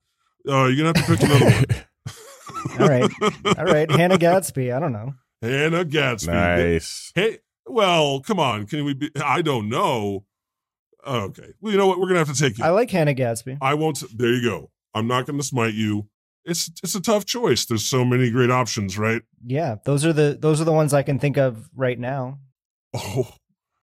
Uh, 0.48 0.66
you're 0.68 0.84
going 0.84 0.94
to 0.94 1.00
have 1.00 1.08
to 1.08 1.18
pick 1.18 1.24
another 1.30 1.46
one. 1.46 2.80
All 2.80 2.88
right. 2.88 3.58
All 3.58 3.66
right. 3.66 3.92
Hannah 3.92 4.18
Gadsby. 4.18 4.72
I 4.72 4.80
don't 4.80 4.94
know. 4.94 5.14
Hannah 5.42 5.86
Gadsby. 5.86 6.32
nice. 6.32 7.12
Hey, 7.16 7.39
well, 7.66 8.20
come 8.22 8.39
on. 8.39 8.66
Can 8.68 8.86
we 8.86 8.94
be? 8.94 9.10
I 9.24 9.42
don't 9.42 9.70
know. 9.70 10.26
Okay. 11.06 11.54
Well, 11.60 11.72
you 11.72 11.78
know 11.78 11.88
what? 11.88 12.00
We're 12.00 12.08
gonna 12.08 12.20
have 12.20 12.32
to 12.32 12.39
take 12.39 12.58
you. 12.60 12.64
I 12.64 12.70
like 12.70 12.92
Hannah 12.92 13.14
Gadsby. 13.16 13.58
I 13.62 13.74
won't. 13.74 14.04
There 14.16 14.32
you 14.34 14.42
go. 14.48 14.70
I'm 14.94 15.08
not 15.08 15.26
gonna 15.26 15.42
smite 15.44 15.74
you. 15.74 16.08
It's 16.46 16.70
it's 16.84 16.94
a 16.96 17.02
tough 17.02 17.26
choice. 17.26 17.66
There's 17.66 17.86
so 17.86 18.06
many 18.06 18.30
great 18.30 18.52
options, 18.52 18.98
right? 18.98 19.22
Yeah. 19.46 19.78
Those 19.86 20.06
are 20.06 20.14
the, 20.14 20.38
those 20.39 20.62
are 20.62 20.66
the 20.66 20.72
ones 20.74 20.94
I 20.94 21.02
can 21.04 21.18
think 21.18 21.38
of 21.38 21.70
right 21.76 21.98
now. 22.00 22.39
Oh, 22.94 23.34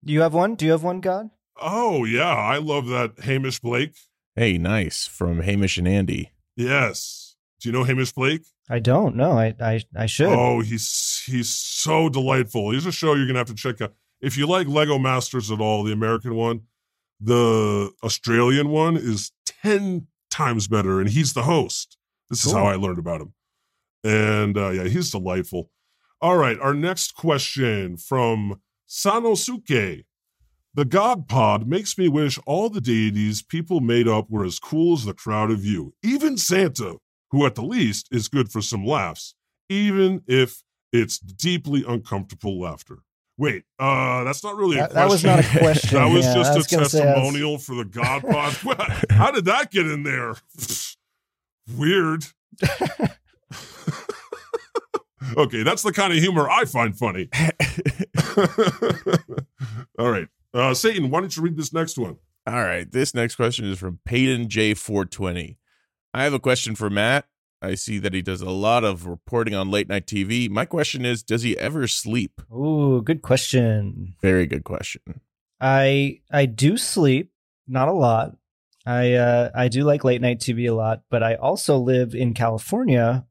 Do 0.05 0.13
you 0.13 0.23
have 0.23 0.35
one? 0.35 0.55
Do 0.57 0.65
you 0.65 0.73
have 0.73 0.83
one, 0.83 1.01
God? 1.01 1.31
oh 1.61 2.05
yeah. 2.05 2.35
I 2.35 2.59
love 2.59 2.87
that 2.89 3.21
Hamish 3.21 3.61
Blake. 3.61 3.95
Hey, 4.35 4.59
nice 4.59 5.07
from 5.07 5.43
Hamish 5.43 5.79
and 5.79 5.87
Andy. 5.87 6.33
Yes. 6.57 7.37
Do 7.61 7.69
you 7.69 7.73
know 7.73 7.85
Hamish 7.85 8.13
Blake? 8.13 8.43
I 8.69 8.79
don't 8.79 9.17
know. 9.17 9.33
I, 9.33 9.55
I, 9.61 9.83
I 9.97 10.07
should. 10.07 10.29
Oh, 10.29 10.61
he's 10.61 11.23
he's 11.27 11.51
so 11.51 12.09
delightful. 12.09 12.71
He's 12.71 12.87
a 12.87 12.93
show 12.93 13.15
you're 13.15 13.27
gonna 13.27 13.39
have 13.39 13.49
to 13.49 13.55
check 13.55 13.81
out. 13.81 13.93
If 14.21 14.37
you 14.37 14.47
like 14.47 14.67
Lego 14.67 14.99
Masters 14.99 15.51
at 15.51 15.61
all, 15.61 15.85
the 15.85 15.93
American 15.93 16.35
one, 16.35 16.63
the 17.21 17.91
Australian 18.03 18.69
one 18.71 18.97
is 18.97 19.33
ten 19.47 20.07
times 20.31 20.67
better, 20.67 21.01
and 21.01 21.09
he's 21.09 21.35
the 21.35 21.43
host. 21.43 21.97
This 22.31 22.45
is 22.47 22.53
how 22.53 22.65
I 22.67 22.77
learned 22.77 22.99
about 22.99 23.21
him. 23.21 23.35
And 24.03 24.57
uh, 24.57 24.71
yeah, 24.71 24.85
he's 24.85 25.11
delightful. 25.11 25.71
All 26.21 26.37
right, 26.37 26.59
our 26.59 26.75
next 26.75 27.15
question 27.15 27.97
from 27.97 28.61
Sanosuke. 28.89 30.05
The 30.75 30.85
God 30.85 31.29
Pod 31.29 31.69
makes 31.69 31.97
me 31.97 32.09
wish 32.09 32.39
all 32.47 32.69
the 32.69 32.81
deities 32.81 33.43
people 33.43 33.81
made 33.81 34.09
up 34.09 34.29
were 34.29 34.45
as 34.45 34.59
cool 34.59 34.95
as 34.95 35.05
the 35.05 35.15
crowd 35.15 35.51
of 35.53 35.65
you, 35.65 35.95
even 36.03 36.37
Santa, 36.37 36.97
who 37.31 37.47
at 37.47 37.55
the 37.55 37.63
least 37.65 38.09
is 38.11 38.29
good 38.29 38.51
for 38.51 38.61
some 38.61 38.85
laughs, 38.85 39.35
even 39.69 40.23
if 40.27 40.63
it's 40.93 41.19
deeply 41.19 41.85
uncomfortable 41.87 42.61
laughter. 42.61 42.99
Wait, 43.37 43.65
uh, 43.79 44.23
that's 44.25 44.43
not 44.45 44.57
really 44.57 44.79
a 44.79 44.89
That, 44.89 44.93
question. 44.93 45.29
that 45.29 45.39
was 45.39 45.47
not 45.47 45.57
a 45.57 45.59
question. 45.59 45.99
That 45.99 46.13
was 46.13 46.25
yeah, 46.25 46.35
just 46.35 46.57
was 46.57 46.73
a 46.73 46.77
I 46.77 46.81
was- 46.81 46.93
testimonial 46.93 47.59
for 47.59 47.75
the 47.77 47.85
God 47.85 48.23
Pod. 48.23 49.07
How 49.11 49.31
did 49.31 49.45
that 49.47 49.71
get 49.71 49.87
in 49.87 50.03
there? 50.03 50.35
Weird. 51.77 52.25
okay, 55.37 55.63
that's 55.63 55.83
the 55.83 55.93
kind 55.93 56.13
of 56.13 56.19
humor 56.19 56.49
I 56.49 56.65
find 56.65 56.97
funny. 56.97 57.29
All 59.99 60.11
right. 60.11 60.29
Uh, 60.55 60.73
Satan, 60.73 61.11
why 61.11 61.21
don't 61.21 61.37
you 61.37 61.43
read 61.43 61.57
this 61.57 61.73
next 61.73 61.99
one? 61.99 62.17
All 62.47 62.63
right. 62.63 62.91
This 62.91 63.15
next 63.15 63.35
question 63.35 63.65
is 63.65 63.79
from 63.79 63.99
Peyton 64.05 64.49
J420. 64.49 65.57
I 66.13 66.23
have 66.23 66.33
a 66.33 66.39
question 66.39 66.77
for 66.77 66.89
Matt. 66.89 67.27
I 67.61 67.75
see 67.75 67.99
that 67.99 68.15
he 68.15 68.23
does 68.23 68.41
a 68.41 68.51
lot 68.51 68.85
of 68.85 69.07
reporting 69.07 69.55
on 69.55 69.71
late 69.71 69.89
night 69.89 70.07
TV. 70.07 70.49
My 70.49 70.65
question 70.65 71.05
is 71.05 71.23
Does 71.23 71.43
he 71.43 71.59
ever 71.59 71.89
sleep? 71.89 72.41
Oh, 72.53 73.01
good 73.01 73.23
question. 73.23 74.15
Very 74.21 74.47
good 74.47 74.65
question. 74.65 75.21
I 75.61 76.21
I 76.31 76.47
do 76.47 76.77
sleep, 76.77 77.33
not 77.67 77.89
a 77.89 77.93
lot. 77.93 78.37
I 78.87 79.15
uh, 79.15 79.51
I 79.55 79.69
do 79.69 79.83
like 79.83 80.05
late 80.05 80.21
night 80.21 80.41
TV 80.41 80.69
a 80.69 80.75
lot, 80.75 81.03
but 81.11 81.23
I 81.23 81.37
also 81.37 81.79
live 81.79 82.15
in 82.15 82.35
California, 82.35 83.25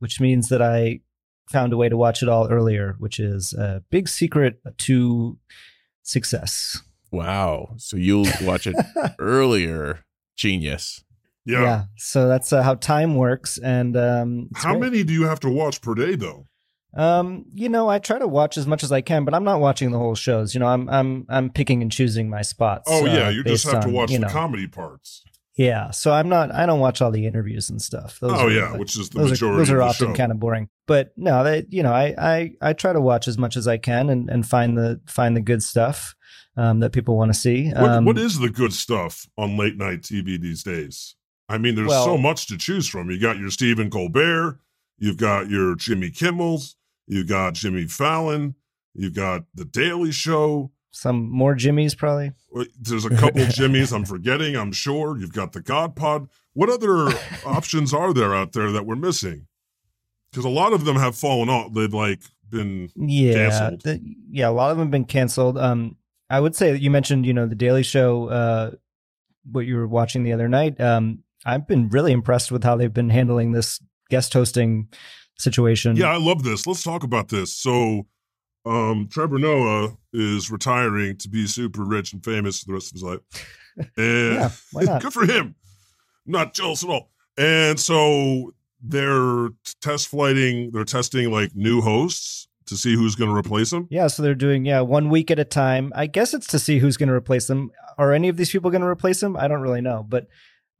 which 0.00 0.20
means 0.20 0.48
that 0.48 0.60
I 0.60 1.00
found 1.48 1.72
a 1.72 1.76
way 1.76 1.88
to 1.88 1.96
watch 1.96 2.24
it 2.24 2.28
all 2.28 2.50
earlier, 2.50 2.96
which 2.98 3.20
is 3.20 3.52
a 3.52 3.84
big 3.88 4.08
secret 4.08 4.58
to 4.78 5.38
success. 6.06 6.80
Wow. 7.12 7.74
So 7.76 7.96
you'll 7.96 8.26
watch 8.42 8.66
it 8.66 8.76
earlier. 9.18 10.04
Genius. 10.36 11.02
Yeah. 11.44 11.84
So 11.96 12.26
that's 12.28 12.52
uh, 12.52 12.62
how 12.62 12.74
time 12.74 13.14
works, 13.14 13.56
and 13.56 13.96
um, 13.96 14.48
How 14.54 14.72
great. 14.72 14.80
many 14.80 15.04
do 15.04 15.12
you 15.12 15.22
have 15.24 15.38
to 15.40 15.48
watch 15.48 15.80
per 15.80 15.94
day, 15.94 16.16
though? 16.16 16.48
Um, 16.96 17.44
you 17.54 17.68
know, 17.68 17.88
I 17.88 17.98
try 18.00 18.18
to 18.18 18.26
watch 18.26 18.56
as 18.56 18.66
much 18.66 18.82
as 18.82 18.90
I 18.90 19.00
can, 19.00 19.24
but 19.24 19.32
I'm 19.34 19.44
not 19.44 19.60
watching 19.60 19.92
the 19.92 19.98
whole 19.98 20.14
shows. 20.14 20.54
You 20.54 20.60
know, 20.60 20.66
I'm 20.66 20.88
I'm 20.88 21.26
I'm 21.28 21.50
picking 21.50 21.82
and 21.82 21.92
choosing 21.92 22.28
my 22.28 22.42
spots. 22.42 22.88
Oh, 22.90 23.02
uh, 23.04 23.06
yeah. 23.06 23.28
You 23.30 23.44
just 23.44 23.64
based 23.64 23.74
have 23.74 23.84
to 23.84 23.90
watch 23.90 24.10
you 24.10 24.18
the 24.18 24.26
know, 24.26 24.32
comedy 24.32 24.66
parts. 24.66 25.22
Yeah, 25.56 25.90
so 25.90 26.12
I'm 26.12 26.28
not. 26.28 26.54
I 26.54 26.66
don't 26.66 26.80
watch 26.80 27.00
all 27.00 27.10
the 27.10 27.26
interviews 27.26 27.70
and 27.70 27.80
stuff. 27.80 28.20
Those 28.20 28.32
oh, 28.32 28.46
are, 28.46 28.50
yeah, 28.50 28.70
like, 28.70 28.80
which 28.80 28.98
is 28.98 29.08
the 29.08 29.20
those 29.20 29.30
majority 29.30 29.54
are 29.54 29.58
those 29.58 29.70
are 29.70 29.82
often 29.82 30.08
show. 30.08 30.14
kind 30.14 30.30
of 30.30 30.38
boring. 30.38 30.68
But 30.86 31.12
no, 31.16 31.42
they 31.44 31.64
you 31.70 31.82
know 31.82 31.92
I 31.92 32.14
I 32.18 32.52
I 32.60 32.72
try 32.74 32.92
to 32.92 33.00
watch 33.00 33.26
as 33.26 33.38
much 33.38 33.56
as 33.56 33.66
I 33.66 33.78
can 33.78 34.10
and 34.10 34.28
and 34.28 34.46
find 34.46 34.76
the 34.76 35.00
find 35.06 35.34
the 35.34 35.40
good 35.40 35.62
stuff 35.62 36.14
um, 36.58 36.80
that 36.80 36.92
people 36.92 37.16
want 37.16 37.32
to 37.32 37.38
see. 37.38 37.70
What, 37.70 37.90
Um, 37.90 38.04
what 38.04 38.18
is 38.18 38.38
the 38.38 38.50
good 38.50 38.72
stuff 38.72 39.26
on 39.38 39.56
late 39.56 39.76
night 39.76 40.02
TV 40.02 40.40
these 40.40 40.62
days? 40.62 41.16
I 41.48 41.58
mean, 41.58 41.74
there's 41.74 41.88
Well- 41.88 42.04
so 42.04 42.18
much 42.18 42.46
to 42.48 42.58
choose 42.58 42.86
from. 42.88 43.10
You 43.10 43.20
got 43.20 43.38
your 43.38 43.50
Stephen 43.50 43.88
Colbert, 43.90 44.60
you've 44.98 45.18
got 45.18 45.48
your 45.48 45.74
Jimmy 45.74 46.10
Kimmels, 46.10 46.74
you've 47.06 47.28
got 47.28 47.54
Jimmy 47.54 47.86
Fallon, 47.86 48.56
you've 48.94 49.14
got 49.14 49.44
The 49.54 49.64
Daily 49.64 50.12
Show. 50.12 50.72
Some 50.96 51.28
more 51.30 51.54
Jimmys 51.54 51.96
probably? 51.96 52.32
There's 52.80 53.04
a 53.04 53.10
couple 53.10 53.40
Jimmys 53.42 53.92
I'm 53.94 54.04
forgetting, 54.04 54.56
I'm 54.56 54.72
sure. 54.72 55.18
You've 55.18 55.32
got 55.32 55.52
the 55.52 55.60
God 55.60 55.94
Pod. 55.94 56.28
What 56.54 56.70
other 56.70 57.08
options 57.46 57.92
are 57.92 58.14
there 58.14 58.34
out 58.34 58.52
there 58.52 58.72
that 58.72 58.86
we're 58.86 58.96
missing? 58.96 59.46
Because 60.30 60.44
a 60.44 60.48
lot 60.50 60.72
of 60.72 60.84
them 60.84 60.96
have 60.96 61.14
fallen 61.16 61.48
off. 61.48 61.72
They've 61.74 61.92
like 61.92 62.20
been 62.48 62.90
Yeah, 62.96 63.34
Canceled. 63.50 63.82
the- 63.82 64.14
yeah. 64.30 64.48
A 64.48 64.50
lot 64.50 64.70
of 64.70 64.78
them 64.78 64.86
have 64.86 64.90
been 64.92 65.04
canceled. 65.04 65.58
Um, 65.58 65.96
I 66.30 66.40
would 66.40 66.56
say 66.56 66.72
that 66.72 66.80
you 66.80 66.90
mentioned 66.90 67.26
you 67.26 67.32
know 67.34 67.46
the 67.46 67.54
Daily 67.54 67.82
Show. 67.82 68.28
Uh, 68.28 68.70
what 69.52 69.64
you 69.66 69.76
were 69.76 69.86
watching 69.86 70.24
the 70.24 70.32
other 70.32 70.48
night. 70.48 70.80
Um, 70.80 71.22
I've 71.44 71.68
been 71.68 71.88
really 71.90 72.10
impressed 72.10 72.50
with 72.50 72.64
how 72.64 72.74
they've 72.76 72.92
been 72.92 73.10
handling 73.10 73.52
this 73.52 73.80
guest 74.10 74.32
hosting 74.32 74.88
situation. 75.38 75.94
Yeah, 75.96 76.08
I 76.10 76.16
love 76.16 76.42
this. 76.42 76.66
Let's 76.66 76.82
talk 76.82 77.04
about 77.04 77.28
this. 77.28 77.54
So, 77.54 78.06
um, 78.66 79.08
Trevor 79.10 79.38
Noah 79.38 79.96
is 80.12 80.50
retiring 80.50 81.16
to 81.18 81.28
be 81.28 81.46
super 81.46 81.84
rich 81.84 82.12
and 82.12 82.24
famous 82.24 82.60
for 82.60 82.66
the 82.66 82.72
rest 82.74 82.88
of 82.88 82.94
his 82.94 83.02
life. 83.02 83.20
And 83.96 84.34
Yeah, 84.34 84.50
why 84.72 84.82
not? 84.84 85.02
good 85.02 85.12
for 85.12 85.24
him. 85.26 85.54
Not 86.26 86.54
jealous 86.54 86.82
at 86.82 86.90
all. 86.90 87.10
And 87.38 87.78
so 87.78 88.52
they're 88.82 89.48
test 89.80 90.08
flighting, 90.08 90.70
they're 90.72 90.84
testing 90.84 91.30
like 91.30 91.54
new 91.54 91.80
hosts 91.80 92.48
to 92.66 92.76
see 92.76 92.94
who's 92.96 93.14
going 93.14 93.30
to 93.30 93.36
replace 93.36 93.70
them. 93.70 93.86
Yeah, 93.90 94.08
so 94.08 94.22
they're 94.22 94.34
doing 94.34 94.64
yeah 94.66 94.80
one 94.80 95.08
week 95.08 95.30
at 95.30 95.38
a 95.38 95.44
time. 95.44 95.92
I 95.94 96.06
guess 96.06 96.34
it's 96.34 96.48
to 96.48 96.58
see 96.58 96.78
who's 96.78 96.96
going 96.96 97.08
to 97.08 97.14
replace 97.14 97.46
them. 97.46 97.70
Are 97.98 98.12
any 98.12 98.28
of 98.28 98.36
these 98.36 98.50
people 98.50 98.70
going 98.70 98.80
to 98.82 98.88
replace 98.88 99.20
them? 99.20 99.36
I 99.36 99.46
don't 99.48 99.60
really 99.60 99.80
know, 99.80 100.04
but 100.06 100.26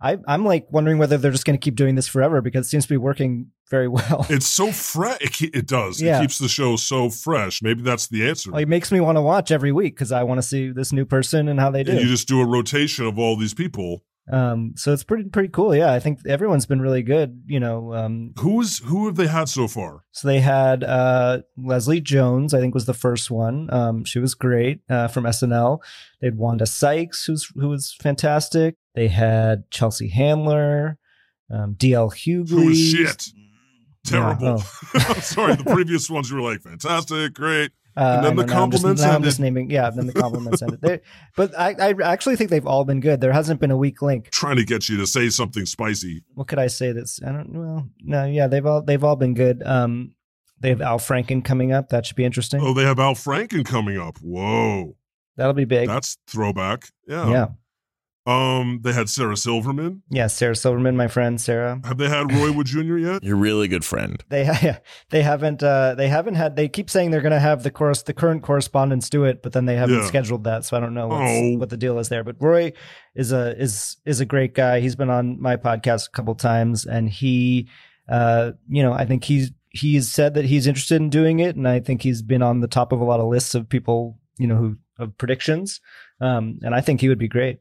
I, 0.01 0.19
I'm 0.29 0.45
like 0.45 0.67
wondering 0.71 0.99
whether 0.99 1.17
they're 1.17 1.31
just 1.31 1.47
going 1.47 1.59
to 1.59 1.63
keep 1.63 1.75
doing 1.75 1.95
this 1.95 2.07
forever 2.07 2.43
because 2.43 2.67
it 2.67 2.69
seems 2.69 2.85
to 2.85 2.91
be 2.91 2.99
working 2.99 3.51
very 3.71 3.89
well. 3.89 4.27
It's 4.31 4.47
so 4.47 4.71
fresh. 4.71 5.19
It, 5.21 5.55
it 5.55 5.67
does. 5.67 6.01
Yeah. 6.01 6.19
It 6.19 6.23
keeps 6.23 6.39
the 6.39 6.49
show 6.49 6.77
so 6.77 7.09
fresh. 7.11 7.63
Maybe 7.63 7.83
that's 7.83 8.07
the 8.09 8.29
answer. 8.29 8.51
Like, 8.51 8.65
it 8.65 8.69
makes 8.69 8.93
me 8.93 9.01
want 9.01 9.17
to 9.17 9.23
watch 9.23 9.51
every 9.51 9.73
week 9.73 9.95
because 9.95 10.13
I 10.13 10.23
want 10.23 10.39
to 10.39 10.43
see 10.43 10.71
this 10.71 10.93
new 10.93 11.07
person 11.07 11.49
and 11.49 11.59
how 11.59 11.71
they 11.71 11.81
and 11.81 11.89
do. 11.89 11.99
you 11.99 12.07
just 12.07 12.29
do 12.29 12.41
a 12.41 12.47
rotation 12.47 13.07
of 13.07 13.19
all 13.19 13.37
these 13.37 13.55
people. 13.55 14.03
Um, 14.31 14.73
so 14.77 14.93
it's 14.93 15.05
pretty 15.05 15.29
pretty 15.29 15.51
cool. 15.51 15.73
Yeah, 15.75 15.93
I 15.93 16.01
think 16.01 16.19
everyone's 16.27 16.67
been 16.67 16.83
really 16.83 17.03
good. 17.05 17.45
You 17.47 17.61
know, 17.61 17.95
um, 17.95 18.33
Who's 18.41 18.79
who 18.79 19.07
have 19.07 19.15
they 19.15 19.29
had 19.29 19.49
so 19.49 19.69
far? 19.69 20.05
so 20.11 20.27
they 20.27 20.41
had 20.41 20.83
uh, 20.83 21.43
Leslie 21.57 22.01
Jones, 22.01 22.53
I 22.53 22.59
think 22.59 22.75
was 22.75 22.87
the 22.87 22.95
first 22.95 23.31
one. 23.31 23.73
Um, 23.73 24.05
she 24.05 24.19
was 24.19 24.35
great 24.35 24.81
uh, 24.91 25.07
from 25.07 25.25
SNL. 25.25 25.79
They 26.21 26.27
had 26.27 26.39
Wanda 26.39 26.67
Sykes, 26.67 27.27
who's 27.27 27.53
who 27.55 27.69
was 27.69 27.95
fantastic. 28.03 28.75
They 28.97 29.07
had 29.09 29.71
Chelsea 29.71 30.09
Handler, 30.09 30.99
um, 31.51 31.75
DL 31.77 32.11
Hughley. 32.13 32.49
Who 32.49 32.69
is 32.71 32.79
shit? 32.91 33.27
Yeah, 34.11 34.11
Terrible. 34.11 34.63
oh. 34.95 34.99
Sorry, 35.21 35.55
the 35.55 35.65
previous 35.65 36.11
ones 36.11 36.33
were 36.33 36.41
like 36.41 36.63
fantastic, 36.63 37.35
great. 37.35 37.71
Uh, 37.97 38.17
And 38.17 38.25
then 38.27 38.37
the 38.37 38.45
know, 38.45 38.53
now 38.53 38.63
I'm 38.65 38.71
just- 38.71 38.83
compliments 38.83 39.03
now 39.03 39.15
I'm 39.15 39.23
just 39.23 39.41
naming, 39.41 39.71
yeah. 39.71 39.89
Then 39.91 40.07
the 40.07 40.13
compliments 40.13 40.61
ended. 40.63 40.81
They, 40.83 41.01
but 41.37 41.59
I, 41.59 41.75
I 41.79 41.95
actually 42.13 42.37
think 42.37 42.51
they've 42.51 42.67
all 42.67 42.85
been 42.85 43.01
good. 43.01 43.21
There 43.23 43.33
hasn't 43.33 43.59
been 43.61 43.71
a 43.71 43.77
weak 43.77 44.03
link. 44.03 44.31
Trying 44.31 44.57
to 44.57 44.65
get 44.65 44.89
you 44.89 44.97
to 44.99 45.07
say 45.07 45.29
something 45.31 45.65
spicy. 45.67 46.23
what 46.35 46.47
could 46.47 46.59
I 46.59 46.67
say 46.67 46.93
that's 46.93 47.23
I 47.23 47.33
don't 47.33 47.53
well 47.55 47.89
no 48.03 48.25
yeah 48.27 48.49
they've 48.49 48.65
all 48.67 48.83
they've 48.83 49.03
all 49.05 49.17
been 49.17 49.33
good. 49.35 49.63
Um, 49.65 50.15
they 50.61 50.69
have 50.71 50.81
Al 50.83 50.99
Franken 50.99 51.43
coming 51.45 51.73
up. 51.73 51.89
That 51.91 52.07
should 52.07 52.17
be 52.17 52.25
interesting. 52.25 52.61
Oh, 52.63 52.73
they 52.75 52.85
have 52.85 52.99
Al 52.99 53.15
Franken 53.15 53.65
coming 53.65 53.99
up. 53.99 54.19
Whoa, 54.23 54.97
That'll 55.37 55.53
be 55.55 55.65
big. 55.67 55.89
that's 55.89 56.17
throwback. 56.27 56.89
Yeah. 57.09 57.31
yeah, 57.31 57.47
Um, 58.27 58.81
they 58.83 58.93
had 58.93 59.09
Sarah 59.09 59.37
Silverman. 59.37 60.03
yeah. 60.11 60.27
Sarah 60.27 60.57
Silverman, 60.57 60.97
my 60.97 61.07
friend 61.07 61.41
Sarah. 61.41 61.81
Have 61.85 61.99
they 61.99 62.09
had 62.09 62.33
Roy 62.33 62.51
Wood 62.51 62.67
Jr. 62.67 62.97
yet? 62.99 63.23
You're 63.23 63.37
a 63.37 63.41
really 63.41 63.69
good 63.69 63.85
friend. 63.85 64.23
They 64.29 64.45
they 65.11 65.23
haven't 65.23 65.63
uh, 65.63 65.95
they 65.95 66.09
haven't 66.09 66.35
had. 66.35 66.57
They 66.57 66.69
keep 66.69 66.91
saying 66.91 67.11
they're 67.13 67.21
going 67.21 67.31
to 67.33 67.39
have 67.39 67.63
the 67.63 67.71
course 67.71 68.03
the 68.03 68.13
current 68.13 68.43
correspondents 68.43 69.09
do 69.09 69.25
it, 69.25 69.43
but 69.43 69.53
then 69.53 69.67
they 69.67 69.77
haven't 69.77 69.99
Yeah. 70.01 70.07
scheduled 70.07 70.45
that. 70.45 70.65
So 70.65 70.77
I 70.77 70.81
don't 70.81 70.95
know 70.95 71.09
what's, 71.09 71.31
Oh. 71.31 71.57
what 71.59 71.71
the 71.71 71.77
deal 71.77 71.99
is 72.01 72.09
there. 72.09 72.25
But 72.25 72.37
Roy 72.41 72.73
is 73.15 73.31
a 73.33 73.57
is 73.61 73.97
is 74.05 74.19
a 74.21 74.25
great 74.27 74.55
guy. 74.55 74.81
He's 74.81 74.97
been 74.97 75.11
on 75.11 75.41
my 75.41 75.57
podcast 75.57 76.09
a 76.09 76.11
couple 76.11 76.35
times, 76.35 76.85
and 76.85 77.09
he, 77.09 77.69
uh, 78.09 78.53
you 78.69 78.83
know, 78.83 78.93
I 78.93 79.05
think 79.07 79.23
he's 79.25 79.53
he's 79.71 80.09
said 80.11 80.35
that 80.35 80.47
he's 80.47 80.67
interested 80.67 80.97
in 81.01 81.11
doing 81.11 81.39
it, 81.41 81.55
and 81.55 81.69
I 81.69 81.81
think 81.81 82.03
he's 82.03 82.23
been 82.23 82.43
on 82.43 82.61
the 82.61 82.67
top 82.69 82.91
of 82.93 83.01
a 83.01 83.05
lot 83.05 83.21
of 83.21 83.29
lists 83.29 83.55
of 83.55 83.69
people, 83.69 84.19
you 84.39 84.47
know, 84.47 84.57
who 84.57 84.77
of 84.99 85.17
predictions. 85.19 85.81
Um, 86.21 86.59
and 86.63 86.75
I 86.75 86.81
think 86.81 87.01
he 87.03 87.09
would 87.11 87.19
be 87.19 87.29
great. 87.29 87.59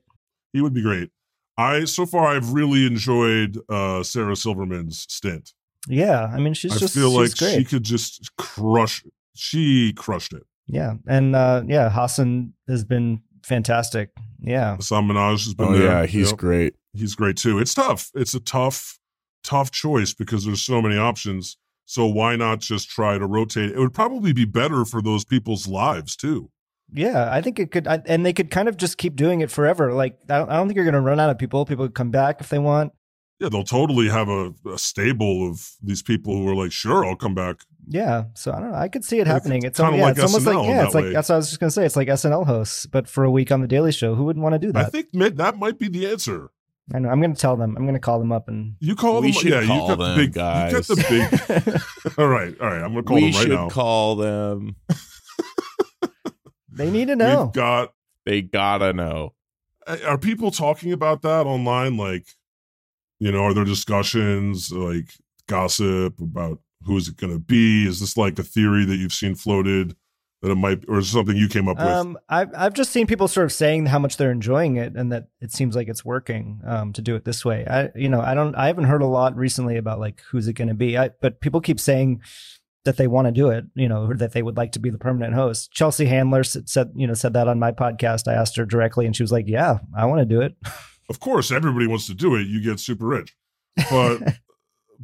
He 0.56 0.62
would 0.62 0.74
be 0.74 0.82
great. 0.82 1.10
I 1.58 1.84
so 1.84 2.06
far 2.06 2.28
I've 2.34 2.54
really 2.54 2.86
enjoyed 2.88 3.58
uh 3.70 4.04
Sarah 4.04 4.36
Silverman's 4.38 5.06
stint. 5.10 5.54
Yeah, 5.88 6.32
I 6.34 6.40
mean, 6.40 6.54
she's 6.54 6.72
just 6.72 6.82
I 6.84 6.86
just 6.86 6.96
feel 6.96 7.12
like 7.12 7.36
great. 7.38 7.56
she 7.58 7.64
could 7.66 7.84
just 7.84 8.32
crush. 8.38 9.04
She 9.36 9.92
crushed 9.94 10.34
it. 10.34 10.44
Yeah, 10.68 10.94
and 11.08 11.36
uh, 11.36 11.62
yeah, 11.68 11.90
Hasan 11.90 12.54
has 12.68 12.84
been 12.86 13.22
fantastic. 13.44 14.10
Yeah, 14.40 14.78
Sam 14.80 15.08
Minhaj 15.10 15.44
has 15.46 15.54
been 15.54 15.68
Oh, 15.68 15.74
there. 15.78 15.84
yeah. 16.02 16.06
He's 16.06 16.30
Yep. 16.32 16.38
great. 16.40 16.74
he's 16.94 17.14
great 17.16 17.36
too. 17.38 17.60
It's 17.60 17.74
tough. 17.74 18.10
It's 18.16 18.34
a 18.34 18.40
tough, 18.40 18.98
tough 19.44 19.70
choice 19.72 20.14
because 20.14 20.46
there's 20.46 20.62
so 20.62 20.82
many 20.82 20.98
options. 20.98 21.58
So 21.86 22.06
why 22.08 22.36
not 22.36 22.62
just 22.62 22.90
try 22.90 23.18
to 23.18 23.28
rotate? 23.28 23.72
It 23.72 23.78
would 23.80 23.94
probably 23.94 24.34
be 24.34 24.46
better 24.46 24.86
for 24.86 25.02
those 25.04 25.24
people's 25.26 25.68
lives 25.68 26.16
too. 26.16 26.50
Yeah, 26.94 27.30
I 27.32 27.42
think 27.42 27.60
it 27.60 27.72
could, 27.72 27.88
I, 27.88 28.02
and 28.06 28.26
they 28.26 28.34
could 28.34 28.52
kind 28.52 28.68
of 28.70 28.78
just 28.78 28.98
keep 28.98 29.16
doing 29.16 29.42
it 29.42 29.52
forever. 29.52 29.94
Like, 29.94 30.20
I 30.30 30.40
don't, 30.40 30.50
I 30.50 30.58
don't 30.58 30.68
think 30.68 30.76
you're 30.76 30.86
going 30.86 30.94
to 30.94 31.02
run 31.02 31.20
out 31.20 31.30
of 31.30 31.38
people. 31.38 31.66
People 31.66 31.86
could 31.86 31.96
come 31.96 32.12
back 32.12 32.42
if 32.42 32.50
they 32.50 32.60
want. 32.60 32.94
Yeah, 33.40 33.50
they'll 33.50 33.64
totally 33.66 34.08
have 34.08 34.30
a, 34.30 34.54
a 34.66 34.78
stable 34.78 35.50
of 35.50 35.72
these 35.84 36.02
people 36.02 36.34
who 36.36 36.48
are 36.48 36.56
like, 36.56 36.72
sure, 36.72 37.06
I'll 37.06 37.18
come 37.18 37.36
back. 37.36 37.58
Yeah, 37.88 38.26
so 38.34 38.54
I 38.54 38.60
don't 38.60 38.72
know. 38.72 38.78
I 38.78 38.88
could 38.88 39.04
see 39.04 39.20
it 39.20 39.28
happening. 39.28 39.64
It's 39.64 39.78
kinda 39.78 39.98
yeah, 39.98 40.04
like 40.04 40.18
it's 40.18 40.22
almost 40.22 40.46
like 40.46 40.56
SNL 40.56 40.68
yeah, 40.68 40.86
it's 40.86 40.96
like 40.96 41.04
way. 41.04 41.14
that's 41.14 41.30
what 41.30 41.36
I 41.36 41.38
was 41.38 41.48
just 41.50 41.60
going 41.60 41.68
to 41.68 41.74
say. 41.74 41.86
It's 41.86 41.96
like 41.98 42.08
SNL 42.08 42.46
hosts, 42.46 42.86
but 42.86 43.08
for 43.10 43.26
a 43.26 43.32
week 43.32 43.52
on 43.52 43.62
the 43.62 43.68
Daily 43.68 43.92
Show. 43.92 44.16
Who 44.16 44.24
wouldn't 44.24 44.42
want 44.42 44.54
to 44.54 44.60
do 44.60 44.72
that? 44.72 44.86
I 44.86 44.90
think 44.90 45.10
that 45.12 45.58
might 45.58 45.78
be 45.78 45.90
the 45.90 46.08
answer. 46.08 46.50
I 46.94 47.00
know. 47.00 47.10
I'm 47.10 47.20
going 47.20 47.34
to 47.34 47.40
tell 47.40 47.58
them. 47.58 47.76
I'm 47.76 47.84
going 47.84 47.96
to 47.96 48.00
call 48.00 48.20
them 48.20 48.32
up 48.32 48.48
and. 48.48 48.76
You 48.80 48.96
call 48.96 49.20
We 49.22 49.32
them, 49.32 49.34
should 49.34 49.52
yeah. 49.52 49.66
call 49.66 49.76
you 49.76 49.88
got 49.88 49.98
them, 49.98 50.18
the 50.18 50.24
big 50.24 50.34
guys. 50.34 50.72
You 50.72 50.78
got 50.78 50.88
the 50.88 51.82
big. 52.06 52.18
all 52.18 52.28
right, 52.28 52.56
all 52.62 52.68
right. 52.68 52.82
I'm 52.82 52.94
gonna 52.94 53.04
call 53.04 53.16
we 53.16 53.22
them 53.22 53.32
right 53.32 53.42
should 53.42 53.50
now. 53.50 53.70
call 53.70 54.16
them. 54.16 54.76
they 56.76 56.92
need 56.92 57.08
to 57.08 57.16
know. 57.16 57.46
We've 57.46 57.54
got 57.54 57.94
They 58.26 58.42
gotta 58.42 58.94
know. 58.94 59.34
Are 60.06 60.18
people 60.18 60.52
talking 60.52 60.92
about 60.92 61.22
that 61.22 61.46
online? 61.46 61.96
Like, 61.96 62.26
you 63.20 63.32
know, 63.32 63.44
are 63.44 63.54
there 63.54 63.66
discussions 63.66 64.72
like 64.72 65.10
gossip 65.48 66.20
about 66.20 66.60
who's 66.84 67.08
it 67.08 67.18
going 67.18 67.34
to 67.34 67.40
be? 67.40 67.88
Is 67.88 68.00
this 68.00 68.18
like 68.18 68.40
a 68.40 68.44
theory 68.44 68.86
that 68.86 68.96
you've 68.98 69.14
seen 69.14 69.36
floated 69.36 69.96
that 70.42 70.52
it 70.52 70.56
might, 70.56 70.84
or 70.88 71.00
is 71.00 71.10
something 71.10 71.36
you 71.36 71.48
came 71.48 71.68
up 71.68 71.78
with? 71.78 71.88
Um, 71.88 72.18
I've 72.30 72.50
I've 72.56 72.74
just 72.74 72.92
seen 72.92 73.08
people 73.08 73.28
sort 73.28 73.46
of 73.46 73.52
saying 73.52 73.88
how 73.88 74.00
much 74.00 74.18
they're 74.18 74.32
enjoying 74.32 74.76
it 74.76 74.96
and 74.96 75.12
that 75.12 75.28
it 75.40 75.52
seems 75.52 75.76
like 75.76 75.88
it's 75.88 76.04
working 76.04 76.62
um, 76.66 76.94
to 76.94 77.02
do 77.02 77.16
it 77.16 77.26
this 77.26 77.46
way. 77.46 77.66
I 77.68 77.90
you 77.96 78.10
know 78.10 78.22
I 78.22 78.34
don't 78.34 78.56
I 78.56 78.68
haven't 78.68 78.86
heard 78.86 79.02
a 79.02 79.08
lot 79.08 79.36
recently 79.36 79.78
about 79.78 80.00
like 80.00 80.22
who's 80.32 80.48
it 80.48 80.54
going 80.54 80.68
to 80.68 80.74
be. 80.74 80.98
I, 80.98 81.10
but 81.22 81.42
people 81.42 81.62
keep 81.62 81.80
saying 81.80 82.22
that 82.86 82.98
they 82.98 83.08
want 83.08 83.28
to 83.28 83.32
do 83.32 83.50
it. 83.50 83.66
You 83.76 83.90
know, 83.90 84.06
or 84.10 84.16
that 84.16 84.32
they 84.32 84.42
would 84.42 84.58
like 84.58 84.72
to 84.74 84.80
be 84.80 84.90
the 84.90 84.98
permanent 84.98 85.34
host. 85.36 85.72
Chelsea 85.72 86.06
Handler 86.06 86.44
said 86.44 86.92
you 86.96 87.06
know 87.08 87.14
said 87.14 87.34
that 87.34 87.48
on 87.48 87.60
my 87.60 87.72
podcast. 87.72 88.28
I 88.28 88.34
asked 88.36 88.56
her 88.58 88.66
directly, 88.66 89.06
and 89.06 89.16
she 89.16 89.24
was 89.24 89.32
like, 89.32 89.46
"Yeah, 89.48 89.80
I 89.96 90.06
want 90.06 90.20
to 90.22 90.26
do 90.26 90.42
it." 90.42 90.56
of 91.10 91.20
course, 91.20 91.52
everybody 91.52 91.88
wants 91.88 92.08
to 92.08 92.14
do 92.14 92.36
it. 92.36 92.48
You 92.48 92.62
get 92.64 92.80
super 92.80 93.06
rich, 93.06 93.36
but. 93.90 94.22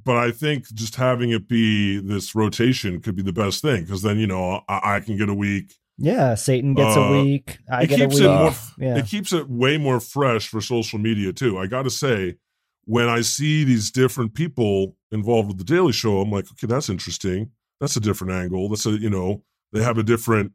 But 0.05 0.15
I 0.15 0.31
think 0.31 0.73
just 0.73 0.95
having 0.95 1.31
it 1.31 1.49
be 1.49 1.99
this 1.99 2.33
rotation 2.33 3.01
could 3.01 3.13
be 3.13 3.21
the 3.23 3.33
best 3.33 3.61
thing 3.61 3.81
because 3.83 4.01
then 4.01 4.19
you 4.19 4.25
know 4.25 4.61
I, 4.69 4.95
I 4.95 4.99
can 5.01 5.17
get 5.17 5.27
a 5.27 5.33
week. 5.33 5.73
yeah, 5.97 6.33
Satan 6.35 6.73
gets 6.75 6.95
Uh, 6.95 7.01
a 7.01 7.23
week. 7.23 7.57
I 7.69 7.83
it 7.83 7.87
get 7.87 7.99
a 7.99 8.07
week. 8.07 8.21
it 8.21 8.23
more. 8.27 8.53
yeah, 8.77 8.97
It 8.99 9.07
keeps 9.07 9.33
it 9.33 9.49
way 9.49 9.77
more 9.77 9.99
fresh 9.99 10.47
for 10.47 10.61
social 10.61 10.97
media 10.97 11.33
too. 11.33 11.57
I 11.59 11.67
got 11.67 11.83
to 11.83 11.89
say, 11.89 12.37
when 12.85 13.09
I 13.09 13.19
see 13.19 13.65
these 13.65 13.91
different 13.91 14.33
people 14.33 14.95
involved 15.11 15.49
with 15.49 15.57
the 15.57 15.65
Daily 15.65 15.91
Show, 15.91 16.21
I'm 16.21 16.31
like, 16.31 16.45
okay, 16.53 16.67
that's 16.67 16.89
interesting. 16.89 17.51
That's 17.81 17.97
a 17.97 17.99
different 17.99 18.31
angle. 18.33 18.69
That's 18.69 18.85
a 18.85 18.91
you 18.91 19.09
know 19.09 19.43
they 19.73 19.83
have 19.83 19.97
a 19.97 20.03
different 20.03 20.53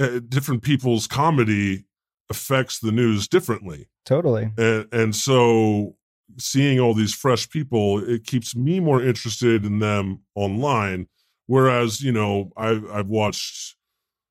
uh, 0.00 0.20
different 0.26 0.62
people's 0.62 1.06
comedy 1.06 1.84
affects 2.30 2.78
the 2.78 2.92
news 2.92 3.28
differently, 3.28 3.88
totally. 4.06 4.50
and 4.56 4.86
and 4.92 5.14
so 5.14 5.96
seeing 6.38 6.80
all 6.80 6.94
these 6.94 7.12
fresh 7.14 7.50
people, 7.50 7.98
it 8.08 8.24
keeps 8.24 8.56
me 8.56 8.80
more 8.80 9.02
interested 9.02 9.64
in 9.66 9.80
them 9.80 10.20
online. 10.34 11.08
Whereas 11.46 12.00
you 12.00 12.12
know 12.12 12.50
I've 12.56 12.88
I've 12.90 13.08
watched 13.08 13.76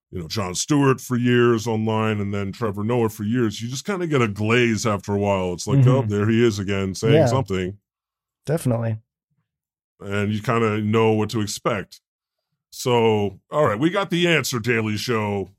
you 0.09 0.19
know 0.19 0.27
Jon 0.27 0.55
Stewart 0.55 1.01
for 1.01 1.17
years 1.17 1.67
online, 1.67 2.19
and 2.21 2.33
then 2.33 2.51
Trevor 2.53 2.83
Noah 2.85 3.09
for 3.09 3.23
years. 3.23 3.61
You 3.61 3.67
just 3.69 3.85
kind 3.85 4.01
of 4.01 4.09
get 4.09 4.21
a 4.21 4.27
glaze 4.29 4.87
after 4.87 5.13
a 5.13 5.19
while. 5.19 5.53
It's 5.53 5.67
like, 5.67 5.79
Mhm. 5.79 5.87
oh, 5.87 6.01
there 6.07 6.29
he 6.29 6.43
is 6.43 6.57
again 6.57 6.95
saying 6.95 7.13
Yeah. 7.15 7.25
something, 7.27 7.77
Definitely. 8.45 8.97
and 9.99 10.33
you 10.33 10.41
kind 10.41 10.63
of 10.63 10.83
know 10.83 11.11
what 11.11 11.29
to 11.31 11.41
expect. 11.41 11.99
So, 12.75 13.39
all 13.51 13.65
right, 13.67 13.77
we 13.77 13.91
got 13.91 14.09
the 14.09 14.27
answer, 14.27 14.59
Daily 14.59 14.97
Show. 14.97 15.51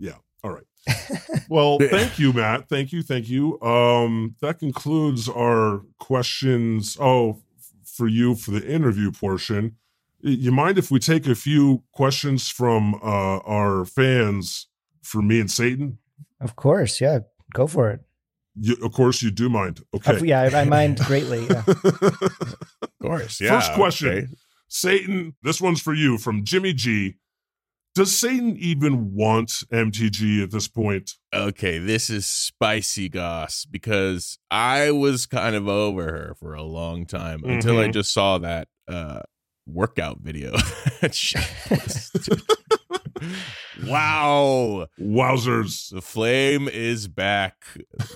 Yeah, 0.00 0.16
all 0.42 0.50
right. 0.50 0.64
Well, 1.48 1.78
thank 1.78 2.18
you, 2.18 2.32
Matt. 2.32 2.68
Thank 2.68 2.90
you, 2.90 3.02
thank 3.04 3.28
you. 3.28 3.60
Um, 3.62 4.34
that 4.40 4.58
concludes 4.58 5.28
our 5.28 5.82
questions. 6.00 6.96
Oh, 7.00 7.40
for 7.84 8.08
you 8.08 8.34
for 8.34 8.50
the 8.50 8.66
interview 8.66 9.12
portion. 9.12 9.76
You 10.20 10.50
mind 10.50 10.76
if 10.76 10.90
we 10.90 10.98
take 10.98 11.28
a 11.28 11.36
few 11.36 11.84
questions 11.92 12.48
from 12.48 12.94
uh, 12.96 13.38
our 13.46 13.84
fans 13.84 14.66
for 15.04 15.22
me 15.22 15.38
and 15.38 15.50
Satan? 15.50 15.98
Of 16.40 16.56
course, 16.56 17.00
yeah. 17.00 17.20
Go 17.54 17.68
for 17.68 17.90
it. 17.90 18.00
You, 18.56 18.76
of 18.82 18.92
course, 18.92 19.22
you 19.22 19.30
do 19.30 19.48
mind. 19.48 19.80
Uh, 19.94 19.98
Okay. 19.98 20.26
yeah, 20.26 20.42
I, 20.42 20.62
I 20.62 20.64
mind 20.64 20.98
greatly. 21.06 21.46
Yeah. 21.46 21.62
Of 21.68 22.90
course. 23.00 23.40
Yeah. 23.40 23.60
First 23.60 23.72
question. 23.74 24.08
okay. 24.08 24.26
Satan, 24.68 25.36
this 25.42 25.60
one's 25.60 25.80
for 25.80 25.94
you 25.94 26.18
from 26.18 26.44
Jimmy 26.44 26.72
G. 26.72 27.14
Does 27.94 28.14
Satan 28.18 28.56
even 28.58 29.14
want 29.14 29.62
MTG 29.72 30.42
at 30.42 30.50
this 30.50 30.68
point? 30.68 31.12
Okay, 31.34 31.78
this 31.78 32.10
is 32.10 32.26
spicy 32.26 33.08
goss 33.08 33.64
because 33.64 34.38
I 34.50 34.90
was 34.90 35.24
kind 35.24 35.56
of 35.56 35.66
over 35.66 36.02
her 36.04 36.34
for 36.38 36.52
a 36.54 36.62
long 36.62 37.06
time 37.06 37.42
until 37.44 37.78
I 37.78 37.88
Mhm. 37.88 37.92
just 37.94 38.12
saw 38.12 38.36
that 38.38 38.68
uh 38.86 39.20
workout 39.66 40.18
video. 40.20 40.52
Wow. 43.86 44.86
Wowzers. 45.00 45.90
The 45.92 46.00
flame 46.02 46.68
is 46.68 47.08
back. 47.08 47.64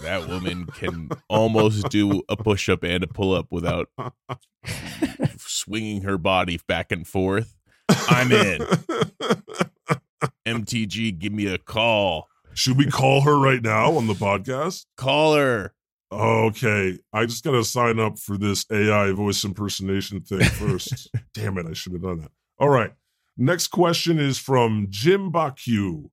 That 0.03 0.29
woman 0.29 0.67
can 0.67 1.11
almost 1.29 1.89
do 1.91 2.23
a 2.29 2.37
push 2.37 2.69
up 2.69 2.83
and 2.83 3.05
a 3.05 3.07
pull 3.07 3.35
up 3.35 3.47
without 3.51 3.89
swinging 5.71 6.03
her 6.03 6.19
body 6.19 6.59
back 6.67 6.91
and 6.91 7.07
forth. 7.07 7.55
I'm 7.89 8.33
in. 8.33 8.59
MTG, 10.47 11.17
give 11.17 11.33
me 11.33 11.47
a 11.47 11.59
call. 11.59 12.27
Should 12.55 12.77
we 12.77 12.87
call 12.87 13.21
her 13.21 13.39
right 13.39 13.63
now 13.63 13.93
on 13.93 14.09
the 14.09 14.15
podcast? 14.15 14.87
Call 14.97 15.37
her. 15.37 15.73
Okay. 16.11 16.99
I 17.13 17.27
just 17.27 17.45
got 17.45 17.53
to 17.53 17.63
sign 17.63 18.01
up 18.01 18.19
for 18.19 18.37
this 18.37 18.67
AI 18.73 19.13
voice 19.13 19.45
impersonation 19.45 20.23
thing 20.23 20.41
first. 20.45 21.09
Damn 21.35 21.57
it. 21.59 21.67
I 21.67 21.73
should 21.73 21.93
have 21.93 22.03
done 22.03 22.19
that. 22.23 22.33
All 22.59 22.69
right. 22.69 22.93
Next 23.37 23.69
question 23.69 24.19
is 24.19 24.39
from 24.39 24.89
Jim 24.91 25.31
Baku, 25.31 26.11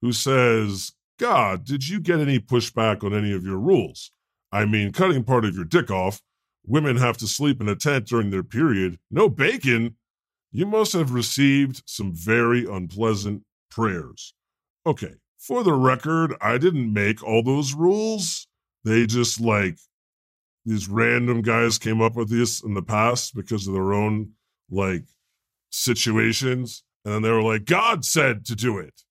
who 0.00 0.12
says, 0.12 0.92
God, 1.18 1.64
did 1.64 1.88
you 1.88 1.98
get 1.98 2.20
any 2.20 2.38
pushback 2.38 3.02
on 3.02 3.12
any 3.12 3.32
of 3.32 3.44
your 3.44 3.58
rules? 3.58 4.12
I 4.52 4.64
mean, 4.64 4.92
cutting 4.92 5.24
part 5.24 5.44
of 5.44 5.56
your 5.56 5.64
dick 5.64 5.90
off. 5.90 6.22
Women 6.66 6.96
have 6.96 7.16
to 7.18 7.26
sleep 7.26 7.60
in 7.60 7.68
a 7.68 7.74
tent 7.76 8.06
during 8.06 8.30
their 8.30 8.42
period. 8.42 8.98
No 9.10 9.28
bacon. 9.28 9.96
You 10.52 10.66
must 10.66 10.92
have 10.92 11.12
received 11.12 11.82
some 11.86 12.12
very 12.12 12.66
unpleasant 12.66 13.42
prayers. 13.70 14.34
Okay. 14.86 15.14
For 15.38 15.64
the 15.64 15.72
record, 15.72 16.34
I 16.40 16.58
didn't 16.58 16.92
make 16.92 17.22
all 17.22 17.42
those 17.42 17.74
rules. 17.74 18.46
They 18.84 19.06
just 19.06 19.40
like 19.40 19.78
these 20.64 20.88
random 20.88 21.42
guys 21.42 21.78
came 21.78 22.00
up 22.00 22.14
with 22.14 22.30
this 22.30 22.62
in 22.62 22.74
the 22.74 22.82
past 22.82 23.34
because 23.34 23.66
of 23.66 23.74
their 23.74 23.92
own 23.92 24.32
like 24.70 25.04
situations. 25.70 26.84
And 27.04 27.14
then 27.14 27.22
they 27.22 27.30
were 27.30 27.42
like, 27.42 27.64
God 27.64 28.04
said 28.04 28.44
to 28.46 28.54
do 28.54 28.78
it. 28.78 29.02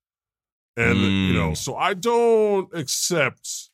And, 0.77 0.97
you 0.99 1.33
know, 1.33 1.51
Mm. 1.51 1.57
so 1.57 1.75
I 1.75 1.93
don't 1.93 2.73
accept 2.73 3.70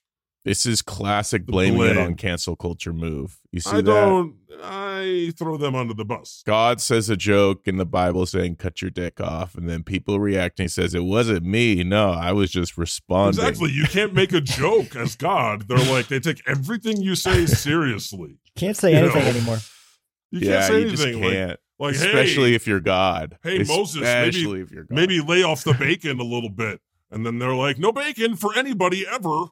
This 0.47 0.65
is 0.65 0.81
classic 0.81 1.45
The 1.45 1.51
blaming 1.51 1.81
it 1.81 1.97
on 1.97 2.15
cancel 2.15 2.55
culture 2.55 2.93
move. 2.93 3.37
You 3.51 3.59
see 3.59 3.69
I 3.69 3.75
that? 3.75 3.83
don't. 3.83 4.35
I 4.63 5.31
throw 5.37 5.57
them 5.57 5.75
under 5.75 5.93
the 5.93 6.05
bus. 6.05 6.41
God 6.45 6.81
says 6.81 7.09
a 7.09 7.15
joke 7.17 7.67
in 7.67 7.77
the 7.77 7.85
Bible 7.85 8.25
saying 8.25 8.55
cut 8.55 8.81
your 8.81 8.89
dick 8.89 9.19
off, 9.21 9.55
and 9.55 9.69
then 9.69 9.83
people 9.83 10.19
react 10.19 10.59
and 10.59 10.63
he 10.65 10.69
says, 10.69 10.95
It 10.95 11.03
wasn't 11.03 11.43
me. 11.45 11.83
No, 11.83 12.09
I 12.11 12.31
was 12.31 12.49
just 12.49 12.77
responding. 12.77 13.39
Exactly. 13.43 13.71
You 13.71 13.83
can't 13.85 14.13
make 14.13 14.33
a 14.33 14.41
joke 14.41 14.95
as 14.95 15.15
God. 15.15 15.67
They're 15.67 15.77
like 15.77 16.07
they 16.07 16.19
take 16.19 16.41
everything 16.47 17.01
you 17.01 17.15
say 17.15 17.45
seriously. 17.77 18.39
Can't 18.55 18.75
say 18.77 18.91
You 18.93 18.97
anything 18.99 19.23
know. 19.23 19.29
anymore. 19.29 19.57
You 20.31 20.39
yeah, 20.39 20.51
can't 20.61 20.65
say 20.65 20.79
you 20.81 20.87
anything 20.87 21.21
like, 21.21 21.31
can't. 21.33 21.59
like 21.79 21.95
Especially 21.95 22.49
hey, 22.49 22.55
if 22.55 22.65
you're 22.67 22.79
God. 22.79 23.37
Hey, 23.43 23.59
Moses, 23.63 24.01
maybe- 24.01 24.61
if 24.61 24.71
you're 24.71 24.85
God. 24.85 24.95
maybe 24.95 25.19
lay 25.21 25.43
off 25.43 25.63
the 25.63 25.73
bacon 25.73 26.19
a 26.19 26.23
little 26.23 26.49
bit, 26.49 26.81
and 27.11 27.25
then 27.25 27.37
they're 27.37 27.53
like, 27.53 27.77
no 27.77 27.91
bacon 27.91 28.35
for 28.35 28.57
anybody 28.57 29.05
ever. 29.07 29.45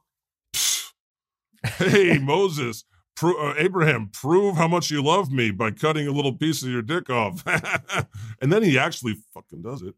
Hey, 1.77 2.17
Moses. 2.19 2.83
Pro- 3.15 3.49
uh, 3.51 3.53
Abraham, 3.57 4.09
prove 4.11 4.57
how 4.57 4.67
much 4.67 4.91
you 4.91 5.01
love 5.01 5.31
me 5.31 5.49
by 5.51 5.71
cutting 5.71 6.05
a 6.05 6.11
little 6.11 6.33
piece 6.33 6.63
of 6.63 6.69
your 6.69 6.81
dick 6.81 7.09
off. 7.09 7.43
and 8.41 8.51
then 8.51 8.61
he 8.61 8.77
actually 8.77 9.15
fucking 9.33 9.61
does 9.61 9.81
it. 9.81 9.95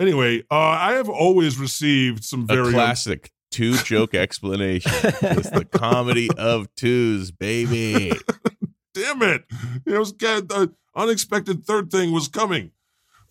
Anyway, 0.00 0.40
uh, 0.50 0.54
I 0.56 0.92
have 0.94 1.08
always 1.08 1.56
received 1.58 2.24
some 2.24 2.42
a 2.42 2.46
very 2.54 2.72
classic 2.72 3.30
two 3.52 3.76
joke 3.76 4.14
explanation. 4.14 4.90
it's 4.94 5.50
the 5.50 5.64
comedy 5.64 6.30
of 6.36 6.74
twos, 6.74 7.30
baby. 7.30 8.12
damn 8.94 9.22
it 9.22 9.44
it 9.86 9.98
was 9.98 10.12
the 10.12 10.70
unexpected 10.94 11.64
third 11.64 11.90
thing 11.90 12.12
was 12.12 12.28
coming 12.28 12.70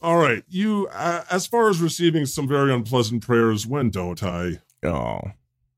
all 0.02 0.18
right 0.18 0.44
you 0.48 0.88
uh, 0.92 1.24
as 1.30 1.46
far 1.46 1.70
as 1.70 1.80
receiving 1.80 2.26
some 2.26 2.48
very 2.48 2.74
unpleasant 2.74 3.22
prayers 3.26 3.68
when 3.68 3.90
don't 3.90 4.24
i 4.24 4.60
Oh. 4.84 5.22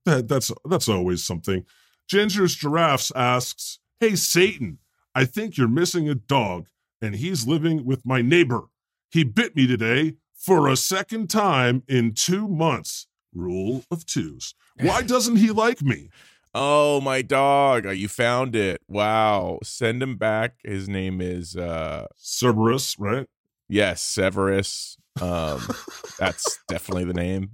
That, 0.06 0.28
that's 0.28 0.52
that's 0.66 0.90
always 0.90 1.24
something 1.24 1.66
ginger's 2.08 2.56
giraffes 2.56 3.12
asks 3.16 3.80
hey 4.00 4.16
satan 4.16 4.80
i 5.16 5.26
think 5.26 5.58
you're 5.58 5.68
missing 5.68 6.10
a 6.10 6.16
dog 6.16 6.68
and 7.02 7.16
he's 7.16 7.48
living 7.48 7.86
with 7.86 8.06
my 8.06 8.22
neighbor 8.22 8.64
he 9.12 9.24
bit 9.24 9.56
me 9.56 9.68
today 9.68 10.14
for 10.36 10.68
a 10.68 10.76
second 10.76 11.30
time 11.30 11.84
in 11.88 12.14
two 12.14 12.48
months 12.48 13.08
rule 13.34 13.84
of 13.90 14.06
twos 14.06 14.54
why 14.82 15.02
doesn't 15.14 15.38
he 15.38 15.52
like 15.52 15.82
me 15.82 16.10
Oh, 16.56 17.02
my 17.02 17.24
dog. 17.24 17.88
Oh, 17.88 17.90
You 17.90 18.08
found 18.08 18.56
it. 18.56 18.82
Wow. 18.88 19.58
Send 19.64 20.04
him 20.04 20.18
back. 20.18 20.58
His 20.64 20.88
name 20.88 21.20
is 21.20 21.56
uh 21.56 22.06
cerberus 22.16 23.00
right 23.00 23.28
yes, 23.70 24.02
Severus. 24.02 24.98
Um 25.20 25.68
that's 26.20 26.60
definitely 26.68 27.06
the 27.06 27.14
name. 27.14 27.52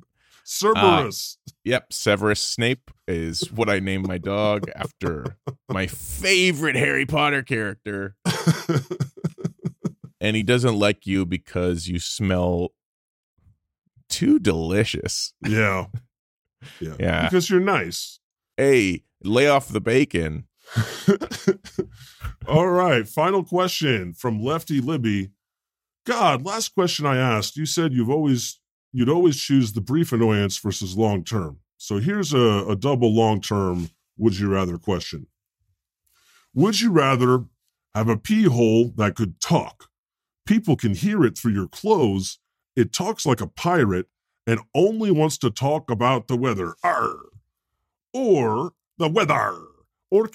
Cerberus 0.50 1.38
um, 1.48 1.54
Yep, 1.66 1.94
Severus 1.94 2.42
Snape 2.42 2.90
is 3.08 3.52
what 3.52 3.70
I 3.70 3.80
named 3.80 4.08
my 4.08 4.18
dog 4.18 4.70
after 4.76 5.38
my 5.70 5.88
favorite 5.88 6.76
Harry 6.76 7.06
Potter 7.06 7.44
character. 7.44 8.16
And 10.22 10.36
he 10.36 10.44
doesn't 10.44 10.76
like 10.78 11.08
you 11.08 11.26
because 11.26 11.88
you 11.88 12.00
smell 12.00 12.70
too 14.10 14.40
delicious. 14.40 15.34
Yeah. 15.46 15.86
Yeah. 16.82 16.96
Yeah. 17.00 17.24
Because 17.24 17.50
you're 17.50 17.62
nice. 17.62 18.20
Hey, 18.58 19.04
lay 19.24 19.48
off 19.48 19.70
the 19.70 19.80
bacon. 19.80 20.46
All 22.50 22.68
right. 22.68 23.08
Final 23.08 23.46
question 23.46 24.12
from 24.14 24.44
Lefty 24.44 24.82
Libby. 24.82 25.32
God, 26.06 26.44
last 26.44 26.76
question 26.76 27.06
I 27.06 27.16
asked, 27.16 27.56
you 27.56 27.66
said 27.66 27.94
you've 27.94 28.10
always 28.10 28.60
you'd 28.92 29.10
always 29.10 29.40
choose 29.40 29.74
the 29.74 29.82
brief 29.82 30.12
annoyance 30.12 30.58
versus 30.58 30.98
long 30.98 31.24
term. 31.24 31.60
So 31.78 31.98
here's 32.00 32.34
a, 32.34 32.66
a 32.68 32.76
double 32.76 33.14
long 33.14 33.42
term 33.42 33.90
would 34.18 34.38
you 34.38 34.50
rather 34.50 34.78
question. 34.78 35.28
Would 36.54 36.82
you 36.82 36.92
rather 36.92 37.46
have 37.96 38.10
a 38.10 38.18
pee 38.18 38.44
hole 38.44 38.92
that 38.98 39.16
could 39.16 39.40
talk? 39.40 39.88
People 40.46 40.76
can 40.76 40.94
hear 40.94 41.24
it 41.24 41.38
through 41.38 41.54
your 41.54 41.68
clothes. 41.68 42.40
It 42.76 42.92
talks 42.92 43.26
like 43.26 43.40
a 43.40 43.48
pirate 43.48 44.08
and 44.46 44.60
only 44.74 45.12
wants 45.12 45.38
to 45.38 45.52
talk 45.52 45.90
about 45.92 46.28
the 46.28 46.36
weather. 46.36 46.76
Arr. 46.84 47.16
Or 48.14 48.74
the 48.98 49.08
weather. 49.08 49.58
Or 50.10 50.30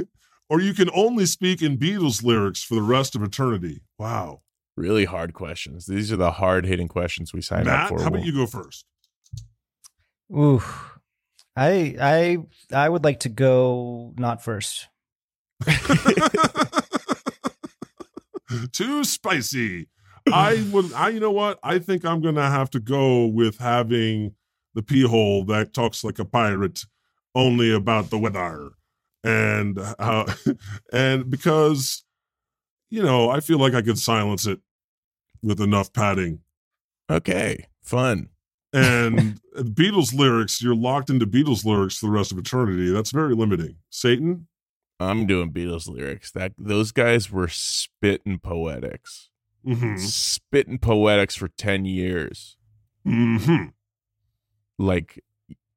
or 0.50 0.60
you 0.60 0.74
can 0.74 0.90
only 0.92 1.24
speak 1.24 1.62
in 1.62 1.78
Beatles 1.78 2.24
lyrics 2.24 2.62
for 2.62 2.74
the 2.74 2.82
rest 2.82 3.14
of 3.14 3.22
eternity. 3.22 3.82
Wow. 3.98 4.42
Really 4.80 5.04
hard 5.04 5.34
questions. 5.34 5.84
These 5.84 6.10
are 6.10 6.16
the 6.16 6.30
hard 6.30 6.64
hitting 6.64 6.88
questions 6.88 7.34
we 7.34 7.42
sign 7.42 7.60
up 7.60 7.66
Matt, 7.66 7.88
for. 7.90 8.00
how 8.00 8.08
about 8.08 8.24
you 8.24 8.32
go 8.32 8.46
first? 8.46 8.86
Ooh, 10.34 10.62
I 11.54 11.96
I 12.00 12.38
I 12.72 12.88
would 12.88 13.04
like 13.04 13.20
to 13.20 13.28
go 13.28 14.14
not 14.16 14.42
first. 14.42 14.88
Too 18.72 19.04
spicy. 19.04 19.88
I 20.32 20.66
would 20.72 20.94
I 20.94 21.10
you 21.10 21.20
know 21.20 21.30
what? 21.30 21.58
I 21.62 21.78
think 21.78 22.06
I'm 22.06 22.22
gonna 22.22 22.48
have 22.48 22.70
to 22.70 22.80
go 22.80 23.26
with 23.26 23.58
having 23.58 24.34
the 24.72 24.82
pee 24.82 25.06
hole 25.06 25.44
that 25.44 25.74
talks 25.74 26.02
like 26.02 26.18
a 26.18 26.24
pirate 26.24 26.86
only 27.34 27.70
about 27.70 28.08
the 28.08 28.16
weather. 28.16 28.70
And 29.22 29.78
how 29.98 30.24
uh, 30.24 30.54
and 30.90 31.28
because 31.28 32.02
you 32.88 33.02
know, 33.02 33.28
I 33.28 33.40
feel 33.40 33.58
like 33.58 33.74
I 33.74 33.82
could 33.82 33.98
silence 33.98 34.46
it 34.46 34.58
with 35.42 35.60
enough 35.60 35.92
padding. 35.92 36.40
Okay, 37.10 37.66
fun. 37.82 38.28
And 38.72 39.40
Beatles 39.56 40.14
lyrics, 40.14 40.62
you're 40.62 40.74
locked 40.76 41.10
into 41.10 41.26
Beatles 41.26 41.64
lyrics 41.64 41.98
for 41.98 42.06
the 42.06 42.12
rest 42.12 42.30
of 42.32 42.38
eternity. 42.38 42.90
That's 42.92 43.10
very 43.10 43.34
limiting. 43.34 43.76
Satan? 43.90 44.46
I'm 45.00 45.26
doing 45.26 45.50
Beatles 45.52 45.88
lyrics. 45.88 46.30
That 46.32 46.52
those 46.58 46.92
guys 46.92 47.30
were 47.30 47.48
spitting 47.48 48.38
poetics, 48.38 49.28
Mm-hmm. 49.66 49.96
spitting 49.98 50.78
poetics 50.78 51.34
for 51.34 51.48
ten 51.48 51.84
years, 51.84 52.56
Mm-hmm. 53.06 53.64
like 54.78 55.22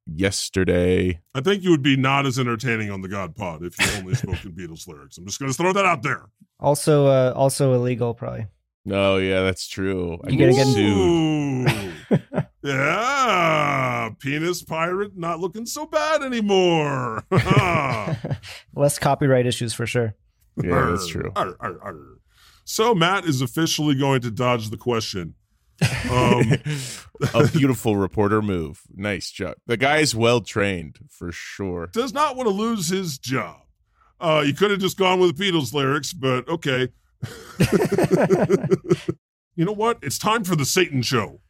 yesterday. 0.06 1.20
I 1.34 1.40
think 1.40 1.62
you 1.62 1.70
would 1.70 1.82
be 1.82 1.96
not 1.96 2.26
as 2.26 2.38
entertaining 2.38 2.90
on 2.90 3.00
the 3.00 3.08
God 3.08 3.34
Pod 3.34 3.62
if 3.64 3.78
you 3.78 3.86
only 3.98 4.14
spoke 4.14 4.44
in 4.44 4.52
Beatles 4.52 4.86
lyrics. 4.86 5.18
I'm 5.18 5.26
just 5.26 5.38
going 5.38 5.50
to 5.50 5.56
throw 5.56 5.72
that 5.72 5.84
out 5.86 6.02
there. 6.02 6.26
Also, 6.60 7.06
uh, 7.06 7.32
also 7.34 7.72
illegal, 7.74 8.14
probably. 8.14 8.46
Oh 8.90 9.16
yeah, 9.16 9.42
that's 9.42 9.66
true. 9.66 10.18
I 10.24 10.30
You 10.30 10.36
get 10.36 10.50
gotta 10.56 10.64
get- 10.64 10.74
sued. 10.74 12.46
Yeah, 12.64 14.10
penis 14.20 14.62
pirate 14.62 15.16
not 15.18 15.38
looking 15.38 15.66
so 15.66 15.84
bad 15.84 16.22
anymore. 16.22 17.22
Less 18.74 18.98
copyright 18.98 19.46
issues 19.46 19.74
for 19.74 19.86
sure. 19.86 20.14
Yeah, 20.62 20.86
that's 20.90 21.06
true. 21.06 21.30
Arr, 21.36 21.56
arr, 21.60 21.78
arr. 21.82 22.18
So 22.64 22.94
Matt 22.94 23.26
is 23.26 23.42
officially 23.42 23.94
going 23.94 24.22
to 24.22 24.30
dodge 24.30 24.70
the 24.70 24.78
question. 24.78 25.34
Um, 26.10 26.52
a 27.34 27.46
beautiful 27.48 27.96
reporter 27.96 28.40
move. 28.40 28.80
Nice 28.94 29.30
job. 29.30 29.56
The 29.66 29.76
guy's 29.76 30.14
well 30.14 30.40
trained 30.40 30.98
for 31.10 31.32
sure. 31.32 31.88
does 31.88 32.14
not 32.14 32.34
want 32.36 32.48
to 32.48 32.54
lose 32.54 32.88
his 32.88 33.18
job. 33.18 33.60
Uh, 34.20 34.42
you 34.46 34.54
could 34.54 34.70
have 34.70 34.80
just 34.80 34.96
gone 34.96 35.20
with 35.20 35.36
the 35.36 35.44
Beatles 35.52 35.74
lyrics, 35.74 36.14
but 36.14 36.48
okay. 36.48 36.88
you 39.56 39.64
know 39.64 39.72
what? 39.72 39.98
It's 40.02 40.18
time 40.18 40.44
for 40.44 40.56
the 40.56 40.64
Satan 40.64 41.02
show. 41.02 41.40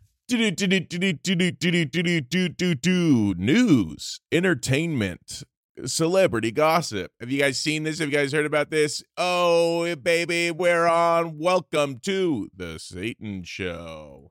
News, 3.37 4.21
entertainment, 4.33 5.43
celebrity 5.85 6.51
gossip. 6.51 7.13
Have 7.21 7.31
you 7.31 7.39
guys 7.41 7.61
seen 7.61 7.83
this? 7.83 7.99
Have 7.99 8.09
you 8.09 8.17
guys 8.17 8.33
heard 8.33 8.47
about 8.47 8.71
this? 8.71 9.03
Oh, 9.19 9.95
baby, 9.97 10.51
we're 10.51 10.87
on. 10.87 11.39
Welcome 11.39 11.99
to 12.01 12.49
the 12.57 12.79
Satan 12.79 13.43
Show. 13.43 14.31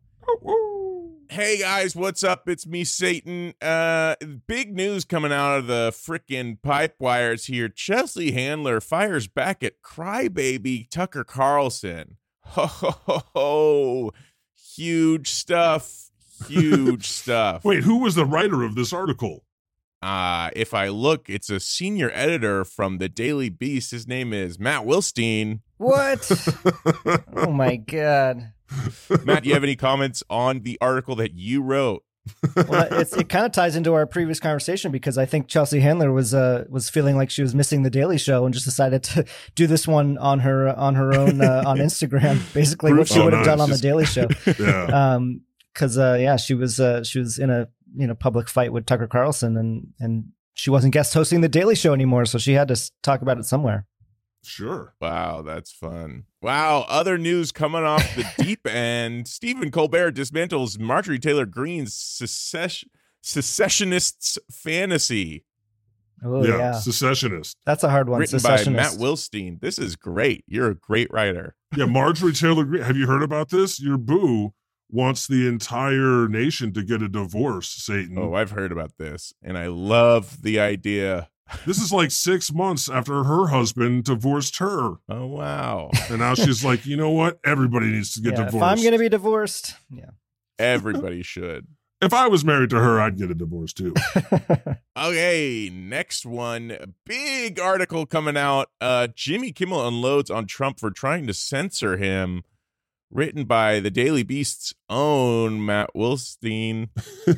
Hey 1.33 1.57
guys, 1.57 1.95
what's 1.95 2.23
up? 2.23 2.47
It's 2.47 2.67
me, 2.67 2.83
Satan. 2.83 3.55
Uh, 3.59 4.13
big 4.45 4.75
news 4.75 5.03
coming 5.03 5.31
out 5.31 5.57
of 5.57 5.65
the 5.65 5.89
frickin' 5.91 6.61
pipe 6.61 6.93
wires 6.99 7.47
here. 7.47 7.69
Chelsea 7.69 8.33
Handler 8.33 8.79
fires 8.79 9.27
back 9.27 9.63
at 9.63 9.81
crybaby 9.81 10.87
Tucker 10.91 11.23
Carlson. 11.23 12.17
Ho 12.41 12.67
ho 12.67 12.91
ho 12.91 13.23
ho! 13.33 14.11
Huge 14.75 15.31
stuff. 15.31 16.11
Huge 16.47 17.07
stuff. 17.07 17.65
Wait, 17.65 17.81
who 17.81 17.97
was 17.97 18.13
the 18.13 18.25
writer 18.25 18.61
of 18.61 18.75
this 18.75 18.93
article? 18.93 19.43
Uh, 20.03 20.51
if 20.55 20.75
I 20.75 20.89
look, 20.89 21.31
it's 21.31 21.49
a 21.49 21.59
senior 21.59 22.11
editor 22.13 22.63
from 22.63 22.99
the 22.99 23.09
Daily 23.09 23.49
Beast. 23.49 23.89
His 23.89 24.07
name 24.07 24.33
is 24.33 24.59
Matt 24.59 24.85
Wilstein. 24.85 25.61
What? 25.77 26.29
oh 27.35 27.51
my 27.51 27.77
god. 27.77 28.53
Matt, 29.25 29.43
do 29.43 29.49
you 29.49 29.55
have 29.55 29.63
any 29.63 29.75
comments 29.75 30.23
on 30.29 30.61
the 30.61 30.77
article 30.81 31.15
that 31.17 31.33
you 31.35 31.61
wrote? 31.61 32.03
Well, 32.67 32.87
it's, 32.91 33.11
it 33.17 33.27
kind 33.27 33.45
of 33.45 33.51
ties 33.51 33.75
into 33.75 33.93
our 33.93 34.05
previous 34.05 34.39
conversation 34.39 34.91
because 34.93 35.17
I 35.17 35.25
think 35.25 35.47
Chelsea 35.49 35.81
Handler 35.81 36.11
was 36.11 36.33
uh, 36.33 36.63
was 36.69 36.89
feeling 36.89 37.17
like 37.17 37.29
she 37.29 37.41
was 37.41 37.53
missing 37.53 37.83
the 37.83 37.89
Daily 37.89 38.17
Show 38.17 38.45
and 38.45 38.53
just 38.53 38.63
decided 38.65 39.03
to 39.03 39.25
do 39.55 39.67
this 39.67 39.87
one 39.87 40.17
on 40.19 40.39
her 40.39 40.69
on 40.69 40.95
her 40.95 41.13
own 41.13 41.41
uh, 41.41 41.63
on 41.65 41.79
Instagram. 41.79 42.41
Basically, 42.53 42.93
what 42.93 43.09
she 43.09 43.19
Oh, 43.19 43.25
would 43.25 43.33
have 43.33 43.43
done 43.45 43.57
nice. 43.57 43.65
on 43.65 43.69
the 43.71 43.77
Daily 43.77 44.05
Show. 44.05 44.27
Yeah. 44.57 44.85
Um, 45.15 45.41
because 45.73 45.97
uh, 45.97 46.17
yeah, 46.19 46.37
she 46.37 46.53
was 46.53 46.79
uh, 46.79 47.03
she 47.03 47.19
was 47.19 47.39
in 47.39 47.49
a 47.49 47.67
you 47.95 48.07
know 48.07 48.15
public 48.15 48.47
fight 48.47 48.71
with 48.71 48.85
Tucker 48.85 49.07
Carlson 49.07 49.57
and 49.57 49.87
and 49.99 50.25
she 50.53 50.69
wasn't 50.69 50.93
guest 50.93 51.13
hosting 51.13 51.41
the 51.41 51.49
Daily 51.49 51.75
Show 51.75 51.93
anymore, 51.93 52.23
so 52.25 52.37
she 52.37 52.53
had 52.53 52.67
to 52.69 52.91
talk 53.01 53.21
about 53.21 53.37
it 53.37 53.43
somewhere. 53.45 53.85
Sure. 54.43 54.93
Wow, 54.99 55.41
that's 55.41 55.71
fun. 55.71 56.25
Wow, 56.41 56.85
other 56.89 57.17
news 57.17 57.51
coming 57.51 57.83
off 57.83 58.15
the 58.15 58.25
deep 58.43 58.67
end. 58.67 59.27
Stephen 59.27 59.71
Colbert 59.71 60.11
dismantles 60.11 60.77
Marjorie 60.79 61.19
Taylor 61.19 61.45
Greene's 61.45 61.93
secession, 61.93 62.89
secessionists 63.21 64.37
fantasy. 64.51 65.45
Oh 66.25 66.43
yeah. 66.45 66.57
yeah. 66.57 66.71
Secessionist. 66.73 67.57
that's 67.65 67.83
a 67.83 67.89
hard 67.89 68.07
one. 68.09 68.19
written 68.19 68.39
by 68.39 68.63
Matt 68.65 68.93
Wilstein. 68.93 69.59
This 69.59 69.77
is 69.77 69.95
great. 69.95 70.43
You're 70.47 70.69
a 70.71 70.75
great 70.75 71.11
writer. 71.11 71.55
Yeah, 71.75 71.85
Marjorie 71.85 72.33
Taylor 72.33 72.63
Greene. 72.63 72.83
Have 72.83 72.95
you 72.95 73.07
heard 73.07 73.23
about 73.23 73.49
this? 73.49 73.79
Your 73.79 73.97
boo 73.97 74.53
wants 74.89 75.27
the 75.27 75.47
entire 75.47 76.27
nation 76.27 76.71
to 76.73 76.83
get 76.83 77.01
a 77.01 77.09
divorce, 77.09 77.67
Satan. 77.69 78.17
Oh, 78.17 78.35
I've 78.35 78.51
heard 78.51 78.71
about 78.71 78.91
this, 78.97 79.33
and 79.41 79.57
I 79.57 79.67
love 79.67 80.43
the 80.43 80.59
idea. 80.59 81.29
This 81.65 81.79
is 81.79 81.91
like 81.93 82.11
six 82.11 82.51
months 82.53 82.89
after 82.89 83.23
her 83.23 83.47
husband 83.47 84.03
divorced 84.05 84.57
her. 84.57 84.95
Oh 85.09 85.25
wow, 85.27 85.89
And 86.09 86.19
now 86.19 86.35
she's 86.35 86.63
like, 86.65 86.85
you 86.85 86.97
know 86.97 87.11
what? 87.11 87.39
Everybody 87.45 87.87
needs 87.87 88.13
to 88.15 88.21
get 88.21 88.33
yeah, 88.33 88.45
divorced. 88.45 88.55
if 88.55 88.63
I'm 88.63 88.83
gonna 88.83 88.99
be 88.99 89.09
divorced, 89.09 89.75
yeah. 89.89 90.11
everybody 90.59 91.23
should. 91.23 91.67
If 92.01 92.13
I 92.13 92.27
was 92.27 92.43
married 92.43 92.69
to 92.71 92.79
her, 92.79 92.99
I'd 92.99 93.17
get 93.17 93.31
a 93.31 93.35
divorce 93.35 93.73
too. 93.73 93.93
Okay, 94.95 95.71
next 95.73 96.23
one. 96.23 96.77
Big 97.05 97.59
article 97.59 98.05
coming 98.05 98.37
out. 98.37 98.69
Uh 98.79 99.07
Jimmy 99.15 99.51
Kimmel 99.51 99.87
unloads 99.87 100.29
on 100.29 100.45
Trump 100.45 100.79
for 100.79 100.91
trying 100.91 101.25
to 101.27 101.33
censor 101.33 101.97
him. 101.97 102.43
Written 103.13 103.45
by 103.45 103.79
the 103.79 103.91
Daily 103.91 104.23
Beast's 104.23 104.73
own 104.89 105.63
Matt 105.63 105.91
Wilstein. 105.95 106.89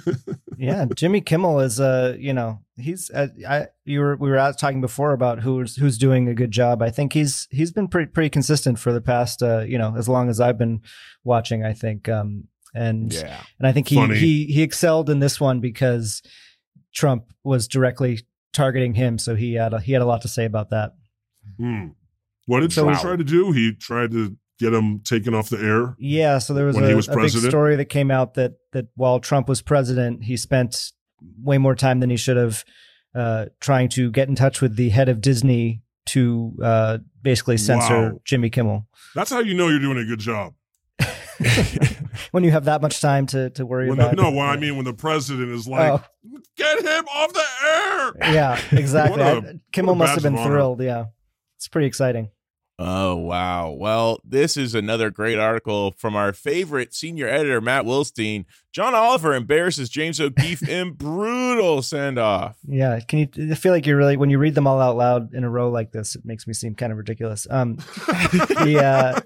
yeah, 0.58 0.86
Jimmy 0.96 1.20
Kimmel 1.22 1.60
is 1.60 1.80
uh, 1.82 2.16
you 2.18 2.32
know, 2.34 2.62
he's 2.78 3.12
uh, 3.12 3.28
I 3.48 3.68
you 3.84 4.00
were 4.00 4.16
we 4.16 4.30
were 4.30 4.38
out 4.38 4.58
talking 4.58 4.80
before 4.80 5.12
about 5.12 5.42
who's 5.42 5.76
who's 5.76 5.98
doing 5.98 6.30
a 6.30 6.34
good 6.34 6.52
job. 6.52 6.82
I 6.82 6.92
think 6.92 7.12
he's 7.14 7.48
he's 7.52 7.72
been 7.74 7.88
pretty 7.90 8.10
pretty 8.10 8.30
consistent 8.30 8.80
for 8.80 8.94
the 8.94 9.02
past 9.02 9.44
uh, 9.44 9.60
you 9.68 9.78
know, 9.78 9.96
as 9.98 10.08
long 10.08 10.30
as 10.30 10.40
I've 10.40 10.58
been 10.58 10.82
watching, 11.24 11.66
I 11.66 11.74
think. 11.74 12.08
Um 12.08 12.46
and 12.74 13.12
Yeah. 13.14 13.42
and 13.60 13.68
I 13.68 13.72
think 13.74 13.90
he 13.90 13.96
Funny. 13.96 14.18
he 14.18 14.46
he 14.46 14.62
excelled 14.62 15.10
in 15.10 15.20
this 15.20 15.42
one 15.42 15.60
because 15.60 16.22
Trump 16.94 17.26
was 17.44 17.68
directly 17.68 18.22
targeting 18.54 18.94
him, 18.94 19.18
so 19.18 19.36
he 19.36 19.56
had 19.56 19.74
a, 19.74 19.82
he 19.82 19.92
had 19.92 20.02
a 20.02 20.06
lot 20.06 20.22
to 20.22 20.30
say 20.30 20.46
about 20.46 20.70
that. 20.70 20.94
Hmm. 21.58 21.88
What 22.46 22.62
did 22.62 22.72
So- 22.72 22.84
Trump 22.84 22.96
Wow. 22.98 23.02
try 23.02 23.16
to 23.18 23.24
do? 23.26 23.52
He 23.52 23.74
tried 23.74 24.12
to 24.12 24.38
get 24.60 24.74
him 24.74 25.00
taken 25.02 25.34
off 25.34 25.50
the 25.50 25.58
air. 25.60 25.96
Yeah, 26.00 26.38
so 26.40 26.54
there 26.54 26.66
was, 26.66 26.78
a, 26.78 26.96
was 26.96 27.08
a 27.10 27.16
big 27.16 27.30
story 27.30 27.76
that 27.76 27.86
came 27.86 28.12
out 28.12 28.36
that 28.36 28.54
that 28.74 28.88
while 28.96 29.20
Trump 29.20 29.48
was 29.50 29.62
president, 29.62 30.24
he 30.24 30.38
spent 30.38 30.92
way 31.42 31.58
more 31.58 31.76
time 31.76 32.00
than 32.00 32.10
he 32.10 32.18
should 32.18 32.38
have 32.38 32.64
uh, 33.16 33.46
trying 33.60 33.90
to 33.90 34.12
get 34.12 34.28
in 34.30 34.36
touch 34.36 34.62
with 34.62 34.76
the 34.76 34.90
head 34.90 35.10
of 35.10 35.22
Disney 35.22 35.82
to 36.08 36.54
uh, 36.62 36.98
basically 37.22 37.58
censor 37.58 38.12
Wow. 38.14 38.22
Jimmy 38.26 38.50
Kimmel. 38.50 38.88
That's 39.16 39.30
how 39.32 39.40
you 39.40 39.54
know 39.56 39.70
you're 39.70 39.80
doing 39.80 39.98
a 39.98 40.06
good 40.06 40.20
job. 40.20 40.54
when 42.32 42.44
you 42.44 42.52
have 42.52 42.66
that 42.66 42.82
much 42.82 43.02
time 43.02 43.26
to 43.28 43.50
to 43.52 43.66
worry 43.66 43.90
When 43.90 43.98
the, 43.98 44.06
about. 44.06 44.16
no, 44.18 44.32
well, 44.32 44.48
I 44.48 44.56
mean 44.58 44.76
when 44.76 44.86
the 44.86 44.94
president 44.94 45.52
is 45.52 45.68
like, 45.68 45.92
Oh. 45.92 46.04
get 46.56 46.80
him 46.80 47.06
off 47.14 47.34
the 47.34 47.44
air. 47.66 48.34
Yeah, 48.34 48.60
exactly. 48.72 49.22
What 49.22 49.44
a- 49.46 49.60
Kimmel 49.72 49.96
must 49.96 50.14
have 50.14 50.24
been 50.24 50.38
thrilled. 50.42 50.82
Yeah, 50.82 51.06
it's 51.58 51.68
pretty 51.68 51.88
exciting. 51.88 52.30
Oh, 52.78 53.16
wow. 53.16 53.72
Well, 53.72 54.20
this 54.26 54.58
is 54.58 54.76
another 54.76 55.10
great 55.10 55.40
article 55.40 55.92
from 55.98 56.14
our 56.16 56.34
favorite 56.34 56.94
senior 56.94 57.26
editor, 57.28 57.62
Matt 57.62 57.86
Wilstein. 57.86 58.44
John 58.74 58.94
Oliver 58.94 59.34
embarrasses 59.34 59.90
James 59.90 60.20
O'Keefe 60.20 60.62
in 60.70 60.92
brutal 60.92 61.82
send 61.82 62.20
off. 62.20 62.58
Yeah, 62.68 63.00
can 63.00 63.20
you? 63.20 63.30
I 63.52 63.56
feel 63.56 63.72
like 63.72 63.86
you're 63.86 63.96
really 63.98 64.18
when 64.18 64.30
you 64.30 64.38
read 64.40 64.56
them 64.56 64.68
all 64.68 64.82
out 64.82 64.98
loud 64.98 65.34
in 65.34 65.46
a 65.46 65.50
row 65.50 65.70
like 65.70 65.92
this, 65.94 66.16
it 66.16 66.26
makes 66.26 66.48
me 66.48 66.54
seem 66.54 66.76
kind 66.76 66.92
of 66.92 66.98
ridiculous. 66.98 67.48
Um, 67.50 67.76
the 67.76 68.82
uh, 68.84 69.22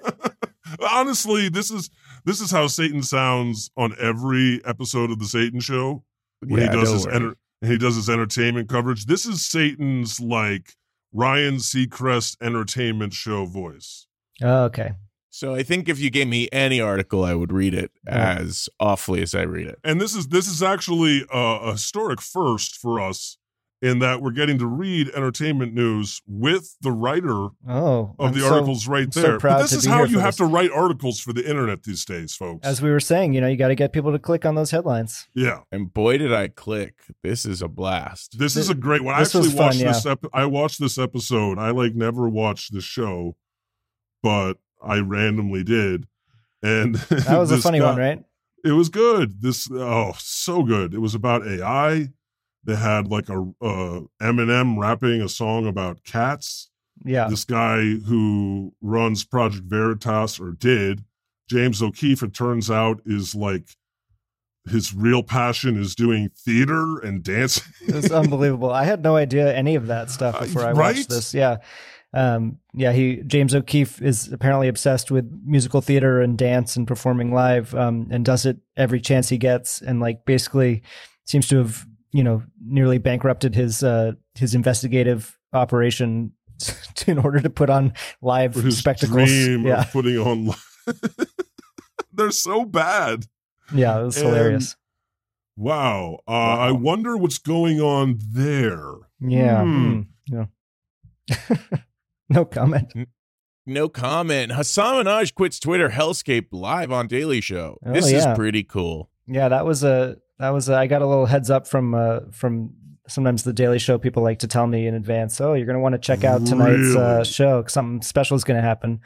Honestly, 0.87 1.49
this 1.49 1.71
is 1.71 1.89
this 2.25 2.41
is 2.41 2.51
how 2.51 2.67
Satan 2.67 3.01
sounds 3.01 3.71
on 3.75 3.95
every 3.99 4.61
episode 4.65 5.09
of 5.09 5.19
the 5.19 5.25
Satan 5.25 5.59
show 5.59 6.03
when 6.45 6.61
Yeah, 6.61 6.71
he 6.71 6.77
does 6.79 6.91
his 6.91 7.05
worry. 7.05 7.15
enter- 7.15 7.35
he 7.61 7.77
does 7.77 7.95
his 7.95 8.09
entertainment 8.09 8.69
coverage. 8.69 9.05
This 9.05 9.25
is 9.25 9.43
Satan's 9.43 10.19
like 10.21 10.75
Ryan 11.13 11.55
Seacrest 11.57 12.37
entertainment 12.41 13.13
show 13.13 13.45
voice. 13.45 14.05
oh, 14.43 14.65
okay, 14.65 14.91
So 15.31 15.55
I 15.55 15.63
think 15.63 15.89
if 15.89 15.99
you 15.99 16.09
gave 16.09 16.27
me 16.27 16.47
any 16.51 16.79
article, 16.79 17.23
I 17.23 17.33
would 17.33 17.51
read 17.51 17.73
it 17.73 17.91
Yeah. 18.05 18.37
as 18.41 18.69
awfully 18.79 19.21
as 19.21 19.33
I 19.33 19.41
read 19.43 19.67
it. 19.67 19.79
And 19.83 19.99
this 19.99 20.15
is 20.15 20.27
this 20.27 20.47
is 20.47 20.61
actually 20.63 21.25
a, 21.33 21.37
a 21.37 21.71
historic 21.73 22.21
first 22.21 22.75
for 22.75 22.99
us 23.01 23.37
in 23.81 23.99
that 23.99 24.21
we're 24.21 24.31
getting 24.31 24.57
to 24.59 24.67
read 24.67 25.09
entertainment 25.15 25.73
news 25.73 26.21
with 26.27 26.75
the 26.81 26.91
writer 26.91 27.47
oh, 27.67 28.13
of 28.19 28.27
I'm 28.27 28.33
the 28.33 28.41
so- 28.41 28.53
articles 28.53 28.87
right 28.87 29.05
I'm 29.05 29.11
so 29.13 29.21
there. 29.21 29.39
proud 29.39 29.55
but 29.57 29.61
this 29.61 29.71
to 29.71 29.77
is 29.77 29.85
be 29.85 29.91
how 29.91 30.03
you 30.03 30.19
have 30.19 30.27
this. 30.29 30.35
to 30.37 30.45
write 30.45 30.69
articles 30.71 31.19
for 31.21 31.31
the 31.31 31.47
internet 31.49 31.83
these 31.83 32.03
days, 32.03 32.35
folks. 32.35 32.67
As 32.67 32.81
we 32.81 32.89
were 32.89 32.99
saying, 32.99 33.33
you 33.33 33.39
know, 33.41 33.47
you 33.47 33.55
got 33.55 33.69
to 33.69 33.75
get 33.75 33.93
people 33.93 34.11
to 34.11 34.19
click 34.19 34.45
on 34.45 34.55
those 34.55 34.71
headlines. 34.71 35.27
yeah. 35.33 35.59
And 35.71 35.93
boy, 35.93 36.17
did 36.17 36.33
I 36.33 36.49
click. 36.49 36.95
This 37.23 37.45
is 37.45 37.61
a 37.61 37.67
blast. 37.69 38.37
This 38.37 38.57
is 38.57 38.69
a 38.69 38.75
great 38.75 39.01
one. 39.03 39.15
I 39.15 39.19
This 39.19 39.33
was 39.33 39.45
actually 39.47 39.57
fun, 39.57 39.65
watched 39.67 39.79
yeah. 39.79 39.91
this. 39.93 40.05
Ep- 40.05 40.25
I 40.33 40.45
watched 40.45 40.79
this 40.81 40.97
episode. 40.97 41.57
I 41.57 41.69
like 41.71 41.95
never 41.95 42.27
watched 42.27 42.73
the 42.73 42.81
show, 42.81 43.37
but 44.21 44.55
I 44.83 44.97
randomly 44.99 45.63
did, 45.63 46.07
and 46.61 46.95
That 46.95 47.37
was 47.37 47.51
a 47.53 47.57
funny 47.59 47.79
guy- 47.79 47.85
one, 47.85 47.97
right? 47.97 48.23
It 48.65 48.73
was 48.73 48.89
good. 48.89 49.41
This 49.41 49.69
oh, 49.71 50.13
so 50.17 50.63
good. 50.63 50.93
It 50.93 50.99
was 50.99 51.15
about 51.15 51.47
AI. 51.47 52.09
They 52.63 52.75
had 52.75 53.07
like 53.07 53.29
a 53.29 53.39
uh, 53.61 54.01
Eminem 54.21 54.77
rapping 54.77 55.21
a 55.21 55.29
song 55.29 55.65
about 55.67 56.03
cats. 56.03 56.69
Yeah, 57.05 57.29
This 57.29 57.45
guy 57.45 57.77
who 58.05 58.73
runs 58.81 59.23
Project 59.23 59.63
Veritas 59.67 60.37
or 60.39 60.51
did, 60.51 61.05
James 61.49 61.81
O'Keefe, 61.81 62.23
it 62.23 62.33
turns 62.33 62.69
out 62.69 62.99
is 63.05 63.33
like 63.33 63.69
his 64.69 64.93
real 64.93 65.23
passion 65.23 65.77
is 65.81 65.95
doing 65.95 66.29
theater 66.37 66.99
and 66.99 67.23
dancing. 67.23 67.71
it's 67.87 68.11
unbelievable. 68.11 68.69
I 68.69 68.83
had 68.83 69.01
no 69.01 69.15
idea 69.15 69.55
any 69.55 69.75
of 69.75 69.87
that 69.87 70.09
stuff 70.11 70.35
Uh, 70.35 70.41
before 70.41 70.63
I 70.63 70.71
right? 70.73 70.95
watched 70.95 71.09
this. 71.09 71.33
Yeah. 71.33 71.57
Um, 72.13 72.57
yeah, 72.73 72.91
he 72.91 73.21
James 73.25 73.55
O'Keefe 73.55 74.01
is 74.01 74.31
apparently 74.33 74.67
obsessed 74.67 75.09
with 75.09 75.31
musical 75.45 75.79
theater 75.79 76.21
and 76.21 76.37
dance 76.37 76.75
and 76.75 76.87
performing 76.87 77.31
live, 77.33 77.73
um, 77.75 78.07
and 78.11 78.25
does 78.25 78.45
it 78.45 78.57
every 78.75 78.99
chance 78.99 79.29
he 79.29 79.37
gets, 79.37 79.79
and 79.81 79.99
like 79.99 80.25
basically 80.25 80.81
seems 81.25 81.47
to 81.49 81.57
have 81.59 81.85
you 82.11 82.23
know 82.23 82.43
nearly 82.63 82.97
bankrupted 82.97 83.55
his 83.55 83.83
uh, 83.83 84.13
his 84.35 84.55
investigative 84.55 85.37
operation 85.53 86.33
in 87.07 87.17
order 87.17 87.39
to 87.39 87.49
put 87.49 87.69
on 87.69 87.93
live 88.21 88.55
spectacles. 88.73 89.29
dream 89.29 89.65
Yeah, 89.65 89.81
of 89.81 89.91
putting 89.91 90.17
on. 90.17 90.49
They're 92.13 92.31
so 92.31 92.65
bad. 92.65 93.25
yeah, 93.73 93.99
it 93.99 94.03
was 94.03 94.17
And- 94.17 94.27
hilarious. 94.27 94.75
Wow. 95.55 96.19
Uh, 96.25 96.31
I 96.31 96.71
wonder 96.71 97.17
what's 97.17 97.37
going 97.37 97.81
on 97.81 98.17
there. 98.25 98.93
Yeah, 99.19 99.61
Hmm. 99.63 100.01
mm, 100.31 100.45
yeah. 101.27 101.57
no 102.29 102.45
comment. 102.45 102.93
No 103.65 103.89
comment. 103.89 104.53
Hasan 104.53 105.05
Minhaj 105.05 105.33
quits 105.35 105.59
Twitter 105.59 105.89
hellscape 105.89 106.47
live 106.53 106.91
on 106.93 107.07
Daily 107.07 107.41
Show. 107.41 107.77
Oh, 107.85 107.91
this 107.91 108.09
yeah. 108.09 108.17
is 108.31 108.37
pretty 108.37 108.63
cool. 108.63 109.09
Yeah, 109.27 109.49
that 109.49 109.65
was 109.65 109.83
a 109.83 110.17
that 110.39 110.49
was 110.49 110.69
I 110.69 110.87
got 110.87 111.01
a 111.01 111.07
little 111.07 111.25
heads 111.25 111.49
up 111.49 111.67
from 111.67 111.93
uh, 111.93 112.19
from 112.31 112.73
sometimes 113.07 113.43
the 113.43 113.53
Daily 113.53 113.79
Show 113.79 113.97
people 113.97 114.23
like 114.23 114.39
to 114.39 114.47
tell 114.47 114.67
me 114.67 114.87
in 114.87 114.93
advance. 114.95 115.39
Oh, 115.41 115.53
you're 115.53 115.65
going 115.65 115.75
to 115.75 115.81
want 115.81 115.93
to 115.93 115.99
check 115.99 116.23
out 116.23 116.45
tonight's 116.45 116.95
uh, 116.95 117.23
show. 117.23 117.63
Something 117.67 118.01
special 118.01 118.37
is 118.37 118.43
going 118.43 118.57
to 118.61 118.65
happen. 118.67 119.01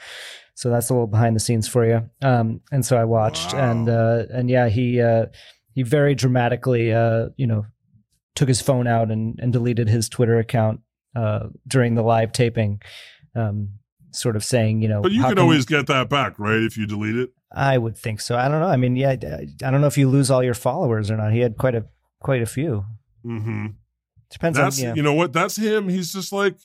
So 0.56 0.70
that's 0.70 0.90
a 0.90 0.94
little 0.94 1.08
behind 1.08 1.36
the 1.36 1.40
scenes 1.40 1.68
for 1.68 1.86
you. 1.86 2.08
Um, 2.22 2.62
and 2.72 2.86
so 2.86 2.96
I 2.98 3.06
watched, 3.06 3.54
Wow. 3.54 3.72
and 3.72 3.90
uh, 3.90 4.24
and 4.30 4.50
yeah, 4.50 4.70
he 4.70 5.02
uh, 5.02 5.28
he 5.74 5.84
very 5.84 6.16
dramatically, 6.16 6.94
uh, 6.94 7.30
you 7.38 7.48
know, 7.48 7.66
took 8.36 8.48
his 8.48 8.62
phone 8.62 8.86
out 8.88 9.10
and 9.10 9.40
and 9.40 9.52
deleted 9.52 9.90
his 9.90 10.10
Twitter 10.10 10.38
account 10.38 10.82
uh, 11.16 11.48
during 11.68 11.96
the 11.96 12.04
live 12.04 12.32
taping. 12.34 12.82
Um, 13.36 13.80
sort 14.12 14.36
of 14.36 14.44
saying, 14.44 14.80
you 14.84 14.88
know, 14.88 15.02
But 15.02 15.12
you 15.12 15.24
can 15.24 15.40
always 15.40 15.66
get 15.66 15.88
that 15.88 16.08
back, 16.08 16.38
right? 16.38 16.62
If 16.62 16.78
you 16.78 16.86
delete 16.86 17.16
it. 17.16 17.32
I 17.54 17.78
would 17.78 17.98
think 17.98 18.20
so. 18.20 18.36
I 18.36 18.48
don't 18.48 18.62
know. 18.62 18.68
I 18.68 18.78
mean, 18.78 18.96
yeah, 18.96 19.12
I 19.12 19.48
I 19.64 19.72
don't 19.72 19.82
know 19.82 19.88
if 19.88 19.98
you 19.98 20.10
lose 20.10 20.32
all 20.32 20.44
your 20.44 20.54
followers 20.54 21.12
or 21.12 21.18
not. 21.18 21.34
He 21.34 21.40
had 21.40 21.58
quite 21.58 21.76
a 21.76 21.86
quite 22.20 22.42
a 22.42 22.46
few. 22.46 22.86
Mm-hmm. 23.26 23.68
Depends 24.30 24.58
That's 24.58 24.80
on 24.80 24.86
yeah. 24.86 24.94
you 24.96 25.04
know 25.04 25.14
what? 25.14 25.32
That's 25.34 25.56
him. 25.56 25.90
He's 25.90 26.12
just 26.12 26.34
like 26.34 26.56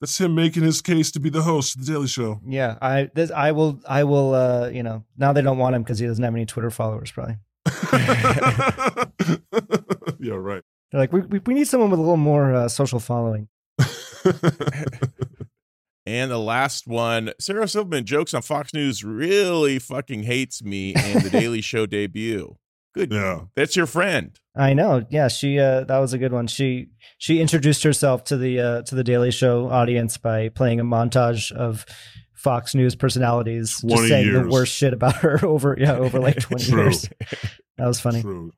that's 0.00 0.18
him 0.18 0.34
making 0.34 0.62
his 0.62 0.80
case 0.80 1.10
to 1.12 1.20
be 1.20 1.28
the 1.28 1.42
host 1.42 1.76
of 1.76 1.84
the 1.84 1.92
Daily 1.92 2.06
Show. 2.06 2.40
yeah, 2.46 2.78
I 2.80 3.10
this, 3.14 3.30
I 3.30 3.52
will 3.52 3.80
I 3.86 4.04
will 4.04 4.34
uh 4.34 4.68
you 4.68 4.82
know 4.82 5.04
now 5.18 5.34
they 5.34 5.42
don't 5.42 5.58
want 5.58 5.76
him 5.76 5.82
because 5.82 5.98
he 5.98 6.06
doesn't 6.06 6.24
have 6.24 6.34
any 6.34 6.46
Twitter 6.46 6.70
followers. 6.70 7.10
Probably 7.10 7.36
yeah, 10.18 10.32
right. 10.32 10.62
they're 10.90 11.00
like 11.00 11.12
we 11.12 11.20
we, 11.20 11.40
we 11.44 11.52
need 11.54 11.68
someone 11.68 11.90
with 11.90 11.98
a 11.98 12.02
little 12.02 12.16
more 12.16 12.54
uh, 12.54 12.68
social 12.68 12.98
following. 12.98 13.48
And 16.06 16.30
the 16.30 16.38
last 16.38 16.86
one, 16.86 17.32
Sarah 17.38 17.68
Silverman 17.68 18.04
jokes 18.06 18.32
on 18.34 18.42
Fox 18.42 18.72
News 18.72 19.04
really 19.04 19.78
fucking 19.78 20.22
hates 20.24 20.62
me 20.62 20.94
and 20.94 21.20
the 21.22 21.30
Daily 21.30 21.60
Show 21.62 21.86
debut. 21.86 22.56
Good. 22.94 23.12
yeah. 23.12 23.42
That's 23.54 23.76
your 23.76 23.86
friend. 23.86 24.36
I 24.56 24.72
know. 24.74 25.04
Yeah, 25.10 25.28
she 25.28 25.58
uh 25.60 25.84
that 25.84 25.98
was 25.98 26.12
a 26.12 26.18
good 26.18 26.32
one. 26.32 26.48
She 26.48 26.88
she 27.18 27.40
introduced 27.40 27.84
herself 27.84 28.24
to 28.24 28.36
the 28.36 28.58
uh 28.60 28.82
to 28.82 28.94
the 28.96 29.04
Daily 29.04 29.30
Show 29.30 29.68
audience 29.68 30.16
by 30.18 30.48
playing 30.48 30.80
a 30.80 30.84
montage 30.84 31.52
of 31.52 31.86
Fox 32.34 32.74
News 32.74 32.96
personalities 32.96 33.80
just 33.86 34.08
saying 34.08 34.32
the 34.32 34.48
worst 34.48 34.72
shit 34.72 34.92
about 34.92 35.16
her 35.16 35.38
over 35.46 35.76
yeah 35.78 35.94
over 35.94 36.18
like 36.18 36.36
20 36.40 36.64
True. 36.64 36.82
years. 36.82 37.08
That 37.78 37.86
was 37.86 38.00
funny. 38.00 38.22
True. 38.22 38.50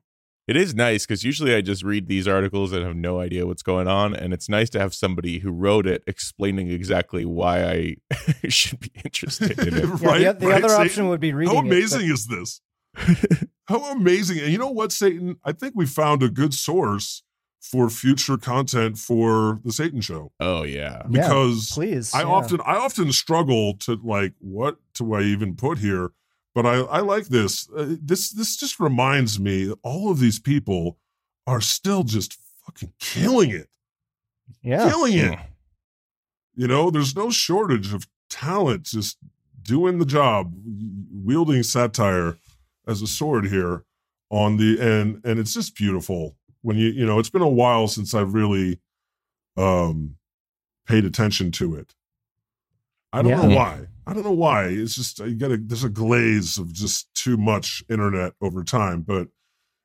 It 0.47 0.57
is 0.57 0.75
nice 0.75 1.05
because 1.05 1.23
usually 1.23 1.55
I 1.55 1.61
just 1.61 1.83
read 1.83 2.07
these 2.07 2.27
articles 2.27 2.73
and 2.73 2.83
have 2.85 2.95
no 2.97 3.19
idea 3.19 3.45
what's 3.47 3.63
going 3.63 3.87
on. 3.87 4.13
And 4.13 4.33
it's 4.33 4.49
nice 4.49 4.69
to 4.71 4.79
have 4.79 4.93
somebody 4.93 5.39
who 5.39 5.51
wrote 5.51 5.87
it 5.87 6.03
explaining 6.05 6.69
exactly 6.69 7.23
why 7.23 7.63
I 7.63 7.95
should 8.49 8.81
be 8.81 8.91
interested 9.05 9.57
in 9.59 9.73
it. 9.77 9.83
Yeah, 10.01 10.07
right. 10.09 10.39
the, 10.39 10.45
the 10.45 10.47
right, 10.47 10.57
other 10.63 10.69
Satan? 10.69 10.85
option 10.85 11.07
would 11.09 11.21
be 11.21 11.31
reading 11.33 11.53
How 11.53 11.61
it, 11.61 11.63
but- 11.63 11.71
amazing 11.71 12.09
is 12.09 12.27
this? 12.27 12.59
How 13.67 13.91
amazing. 13.93 14.39
And 14.39 14.51
you 14.51 14.57
know 14.57 14.69
what, 14.69 14.91
Satan? 14.91 15.37
I 15.45 15.53
think 15.53 15.73
we 15.75 15.85
found 15.85 16.21
a 16.21 16.29
good 16.29 16.53
source 16.53 17.23
for 17.61 17.89
future 17.89 18.37
content 18.37 18.97
for 18.97 19.61
the 19.63 19.71
Satan 19.71 20.01
show. 20.01 20.33
Oh, 20.41 20.63
yeah. 20.63 21.03
Yeah, 21.09 21.21
Because 21.21 21.71
please. 21.71 22.13
I 22.13 22.19
yeah. 22.19 22.25
often 22.27 22.59
I 22.65 22.75
often 22.75 23.13
struggle 23.13 23.75
to 23.79 23.97
like 24.03 24.33
what 24.39 24.75
do 24.93 25.13
I 25.13 25.21
even 25.21 25.55
put 25.55 25.77
here? 25.77 26.11
But 26.55 26.65
I 26.65 26.75
I 26.81 26.99
like 26.99 27.25
this. 27.25 27.69
Uh, 27.75 27.95
this 28.01 28.29
this 28.31 28.55
just 28.57 28.79
reminds 28.79 29.39
me 29.39 29.65
that 29.65 29.79
all 29.83 30.11
of 30.11 30.19
these 30.19 30.39
people 30.39 30.97
are 31.47 31.61
still 31.61 32.03
just 32.03 32.37
fucking 32.65 32.93
killing 32.99 33.49
it. 33.49 33.69
yeah. 34.61 34.89
Killing 34.89 35.13
it. 35.13 35.31
Mm. 35.31 35.45
You 36.55 36.67
know, 36.67 36.91
there's 36.91 37.15
no 37.15 37.31
shortage 37.31 37.93
of 37.93 38.07
talent 38.29 38.83
just 38.83 39.17
doing 39.63 39.97
the 39.97 40.05
job, 40.05 40.53
wielding 41.11 41.63
satire 41.63 42.37
as 42.87 43.01
a 43.01 43.07
sword 43.07 43.47
here 43.47 43.83
on 44.29 44.57
the 44.57 44.79
and 44.79 45.21
and 45.25 45.39
it's 45.39 45.53
just 45.53 45.75
beautiful 45.75 46.35
when 46.61 46.77
you 46.77 46.89
you 46.89 47.05
know 47.05 47.19
it's 47.19 47.29
been 47.29 47.41
a 47.41 47.47
while 47.47 47.87
since 47.87 48.13
I've 48.13 48.33
really 48.33 48.79
um 49.57 50.17
paid 50.87 51.05
attention 51.05 51.51
to 51.51 51.75
it. 51.75 51.93
I 53.11 53.21
don't 53.21 53.31
know 53.31 53.55
why. 53.55 53.87
I 54.05 54.13
don't 54.13 54.23
know 54.23 54.31
why. 54.31 54.65
It's 54.65 54.95
just 54.95 55.19
you 55.19 55.35
got 55.35 55.51
a 55.51 55.57
there's 55.57 55.83
a 55.83 55.89
glaze 55.89 56.57
of 56.57 56.73
just 56.73 57.13
too 57.13 57.37
much 57.37 57.83
internet 57.89 58.33
over 58.41 58.63
time, 58.63 59.01
but 59.01 59.27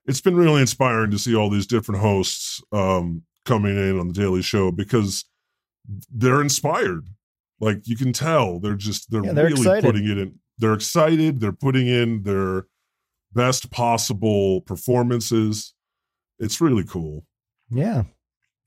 it's 0.06 0.20
been 0.20 0.36
really 0.36 0.60
inspiring 0.60 1.10
to 1.12 1.18
see 1.18 1.34
all 1.36 1.50
these 1.50 1.66
different 1.66 2.00
hosts 2.00 2.62
um 2.72 3.22
coming 3.44 3.76
in 3.76 3.98
on 3.98 4.08
the 4.08 4.14
Daily 4.14 4.42
Show 4.42 4.70
because 4.72 5.24
they're 6.12 6.40
inspired. 6.42 7.08
Like 7.60 7.86
you 7.88 7.96
can 7.96 8.12
tell, 8.12 8.58
they're 8.60 8.74
just 8.74 9.10
they're, 9.10 9.24
Yeah, 9.24 9.32
they're 9.32 9.46
really 9.46 9.60
excited. 9.60 9.84
putting 9.84 10.08
it 10.08 10.18
in. 10.18 10.38
They're 10.58 10.74
excited. 10.74 11.40
They're 11.40 11.52
putting 11.52 11.86
in 11.86 12.22
their 12.24 12.66
best 13.32 13.70
possible 13.70 14.60
performances. 14.62 15.74
It's 16.38 16.60
really 16.60 16.84
cool. 16.84 17.24
Yeah. 17.70 18.04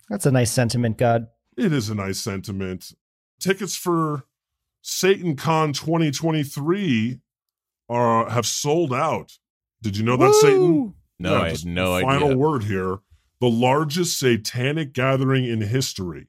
That's 0.10 0.26
a 0.26 0.32
nice 0.32 0.52
sentiment, 0.52 0.97
God. 0.97 1.28
It 1.58 1.72
is 1.74 1.89
a 1.89 1.95
nice 1.95 2.20
sentiment. 2.20 2.91
Tickets 3.39 3.76
for 3.76 4.24
Satan 4.82 5.36
Con 5.36 5.74
2023 5.74 7.20
are 7.90 8.28
uh, 8.28 8.30
have 8.32 8.46
sold 8.46 8.94
out. 8.94 9.38
Did 9.82 9.98
you 9.98 10.04
know 10.04 10.18
that, 10.18 10.34
Satan? 10.36 10.94
No, 11.20 11.34
Yeah, 11.34 11.42
I 11.42 11.50
had 11.50 11.66
no 11.66 12.00
final 12.02 12.28
idea. 12.30 12.38
word 12.38 12.64
here. 12.64 13.00
the 13.40 13.50
largest 13.50 14.20
satanic 14.20 14.94
gathering 14.94 15.46
in 15.46 15.62
history. 15.62 16.28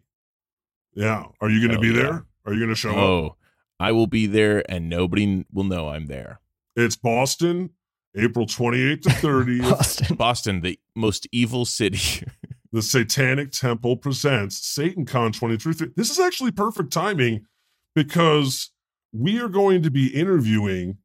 Yeah. 0.95 1.25
Are 1.41 1.49
you 1.51 1.61
going 1.67 1.71
to 1.71 1.75
Hell 1.75 1.81
be 1.83 1.89
yeah. 1.99 2.03
there? 2.03 2.27
Are 2.47 2.53
you 2.53 2.59
going 2.61 2.71
to 2.71 2.75
show 2.75 2.91
up? 2.91 2.97
Oh, 2.97 3.37
I 3.79 3.93
will 3.93 4.07
be 4.07 4.27
there 4.27 4.63
and 4.71 4.89
nobody 4.89 5.45
will 5.53 5.65
know 5.65 5.89
I'm 5.89 6.07
there. 6.07 6.41
It's 6.77 6.97
Boston, 6.97 7.71
April 8.17 8.47
28th 8.47 9.03
to 9.03 9.09
30th. 9.11 9.71
Boston. 9.71 10.17
Boston, 10.17 10.61
the 10.63 10.79
most 10.95 11.27
evil 11.33 11.65
city. 11.65 12.25
the 12.73 12.81
Satanic 12.83 13.51
Temple 13.53 13.97
presents 13.97 14.57
Satan 14.67 15.05
Con 15.05 15.33
23. 15.33 15.91
This 15.97 16.11
is 16.11 16.19
actually 16.19 16.51
perfect 16.53 16.93
timing 16.93 17.47
because 17.95 18.71
we 19.13 19.39
are 19.41 19.49
going 19.49 19.83
to 19.83 19.91
be 19.91 20.09
interviewing 20.09 20.99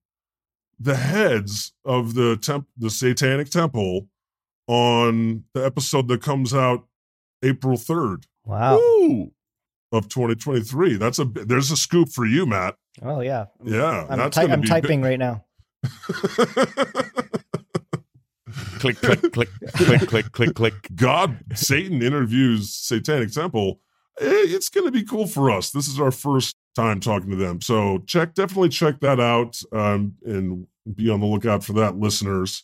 the 0.79 0.95
heads 0.95 1.73
of 1.83 2.13
the 2.13 2.38
temp- 2.38 2.67
the 2.77 2.89
Satanic 2.89 3.49
Temple 3.49 4.07
on 4.67 5.43
the 5.53 5.65
episode 5.65 6.07
that 6.09 6.21
comes 6.21 6.53
out 6.53 6.85
April 7.43 7.77
3rd 7.77 8.25
Wow. 8.45 8.77
Ooh. 8.77 9.31
of 9.91 10.07
2023. 10.09 10.95
That's 10.97 11.19
a 11.19 11.25
there's 11.25 11.71
a 11.71 11.77
scoop 11.77 12.09
for 12.09 12.25
you, 12.25 12.45
Matt. 12.45 12.75
Oh 13.01 13.21
yeah. 13.21 13.45
Yeah, 13.63 14.05
I'm, 14.09 14.17
that's 14.19 14.35
ty- 14.35 14.43
I'm 14.51 14.61
be 14.61 14.67
typing 14.67 15.01
right 15.01 15.19
now. 15.19 15.45
click, 18.79 18.97
click, 18.97 19.31
click, 19.33 19.49
click, 19.75 20.01
click, 20.07 20.31
click, 20.31 20.53
click. 20.55 20.73
God, 20.95 21.38
Satan 21.55 22.01
interviews 22.01 22.73
Satanic 22.73 23.31
Temple. 23.31 23.79
Eh, 24.19 24.25
It's 24.25 24.69
going 24.69 24.85
to 24.85 24.91
be 24.91 25.03
cool 25.03 25.27
for 25.27 25.49
us. 25.51 25.69
This 25.71 25.88
is 25.88 25.99
our 25.99 26.11
first 26.11 26.55
time 26.78 27.01
talking 27.01 27.30
to 27.32 27.36
them, 27.36 27.59
so 27.59 27.97
check 28.07 28.34
definitely 28.36 28.69
check 28.69 29.01
that 29.01 29.19
out 29.19 29.59
um, 29.73 30.13
and 30.25 30.65
be 30.95 31.09
on 31.09 31.19
the 31.19 31.25
lookout 31.25 31.63
for 31.65 31.73
that, 31.73 31.97
listeners, 31.97 32.63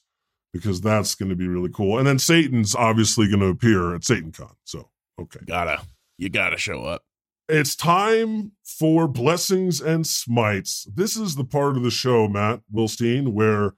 because 0.54 0.80
that's 0.80 1.16
going 1.16 1.30
to 1.30 1.36
be 1.36 1.48
really 1.48 1.70
cool. 1.74 1.98
And 1.98 2.08
then 2.08 2.18
Satan's 2.20 2.74
obviously 2.76 3.28
going 3.28 3.42
to 3.42 3.48
appear 3.48 3.94
at 3.94 4.02
SatanCon. 4.02 4.56
So 4.64 4.90
okay, 5.20 5.42
Gotta, 5.46 5.82
you 6.18 6.30
gotta 6.30 6.58
show 6.58 6.84
up. 6.84 7.02
it's 7.50 7.76
time 7.76 8.54
for 8.64 9.08
blessings 9.08 9.82
and 9.82 10.08
smites. 10.08 10.88
This 10.96 11.18
is 11.18 11.36
the 11.36 11.44
part 11.44 11.76
of 11.76 11.84
the 11.84 11.92
show, 11.92 12.28
Matt 12.30 12.62
Wilstein, 12.74 13.34
where 13.34 13.74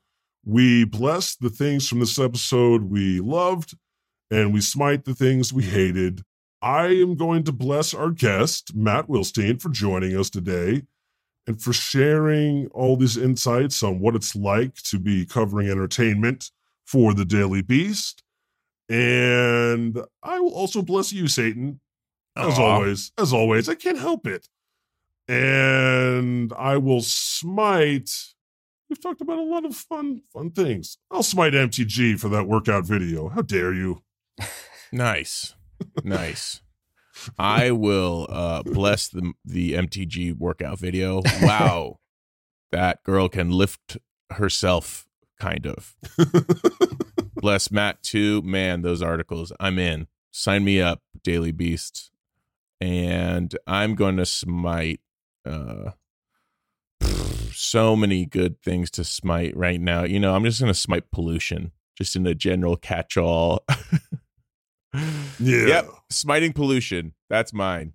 we 0.45 0.85
bless 0.85 1.35
the 1.35 1.49
things 1.49 1.87
from 1.89 1.99
this 1.99 2.19
episode 2.19 2.83
we 2.83 3.19
loved 3.19 3.75
and 4.29 4.53
we 4.53 4.61
smite 4.61 5.05
the 5.05 5.15
things 5.15 5.51
we 5.51 5.63
hated. 5.63 6.21
I 6.65 6.87
am 6.87 7.13
going 7.13 7.43
to 7.43 7.51
bless 7.51 7.93
our 7.93 8.09
guest, 8.09 8.75
Matt 8.75 9.07
Wilstein, 9.07 9.61
for 9.61 9.69
joining 9.69 10.17
us 10.17 10.31
today 10.31 10.81
and 11.45 11.61
for 11.61 11.71
sharing 11.71 12.65
all 12.69 12.97
these 12.97 13.17
insights 13.17 13.83
on 13.83 13.99
what 13.99 14.15
it's 14.15 14.35
like 14.35 14.73
to 14.85 14.97
be 14.97 15.27
covering 15.27 15.69
entertainment 15.69 16.49
for 16.83 17.13
the 17.13 17.23
Daily 17.23 17.61
Beast. 17.61 18.23
And 18.89 19.99
I 20.23 20.39
will 20.39 20.55
also 20.55 20.81
bless 20.81 21.13
you, 21.13 21.27
Satan, 21.27 21.81
as 22.35 22.57
Aw. 22.57 22.63
always, 22.63 23.11
as 23.15 23.31
always, 23.31 23.69
I 23.69 23.75
can't 23.75 23.99
help 23.99 24.25
it. 24.25 24.49
And 25.27 26.51
I 26.57 26.77
will 26.77 27.01
smite. 27.01 28.09
We've 28.89 28.99
talked 28.99 29.21
about 29.21 29.37
a 29.37 29.43
lot 29.43 29.65
of 29.65 29.75
fun, 29.75 30.23
fun 30.33 30.49
things. 30.49 30.97
I'll 31.11 31.21
smite 31.21 31.53
MTG 31.53 32.19
for 32.19 32.29
that 32.29 32.47
workout 32.47 32.85
video. 32.85 33.29
How 33.29 33.43
dare 33.43 33.71
you? 33.71 34.01
Nice, 34.91 35.55
nice. 36.03 36.61
I 37.37 37.71
will 37.71 38.27
uh, 38.29 38.63
bless 38.63 39.07
the 39.07 39.33
the 39.43 39.73
MTG 39.73 40.37
workout 40.37 40.79
video. 40.79 41.21
Wow, 41.41 41.99
that 42.71 43.03
girl 43.03 43.29
can 43.29 43.51
lift 43.51 43.97
herself, 44.31 45.07
kind 45.39 45.65
of. 45.65 45.95
bless 47.35 47.71
Matt 47.71 48.03
too. 48.03 48.41
Man, 48.41 48.81
those 48.81 49.01
articles. 49.01 49.51
I'm 49.59 49.79
in. 49.79 50.07
Sign 50.31 50.63
me 50.65 50.81
up, 50.81 51.01
Daily 51.23 51.51
Beast. 51.51 52.11
And 52.81 53.55
I'm 53.65 53.95
going 53.95 54.17
to 54.17 54.25
smite. 54.25 54.99
Uh, 55.45 55.91
so 57.53 57.95
many 57.95 58.25
good 58.25 58.61
things 58.61 58.91
to 58.91 59.03
smite 59.03 59.55
right 59.55 59.79
now. 59.79 60.03
You 60.03 60.19
know, 60.19 60.35
I'm 60.35 60.43
just 60.43 60.59
going 60.59 60.73
to 60.73 60.77
smite 60.77 61.11
pollution, 61.11 61.71
just 61.97 62.15
in 62.15 62.27
a 62.27 62.35
general 62.35 62.75
catch-all. 62.75 63.63
Yeah, 65.39 65.65
Yep, 65.67 65.89
smiting 66.09 66.53
pollution. 66.53 67.13
That's 67.29 67.53
mine. 67.53 67.93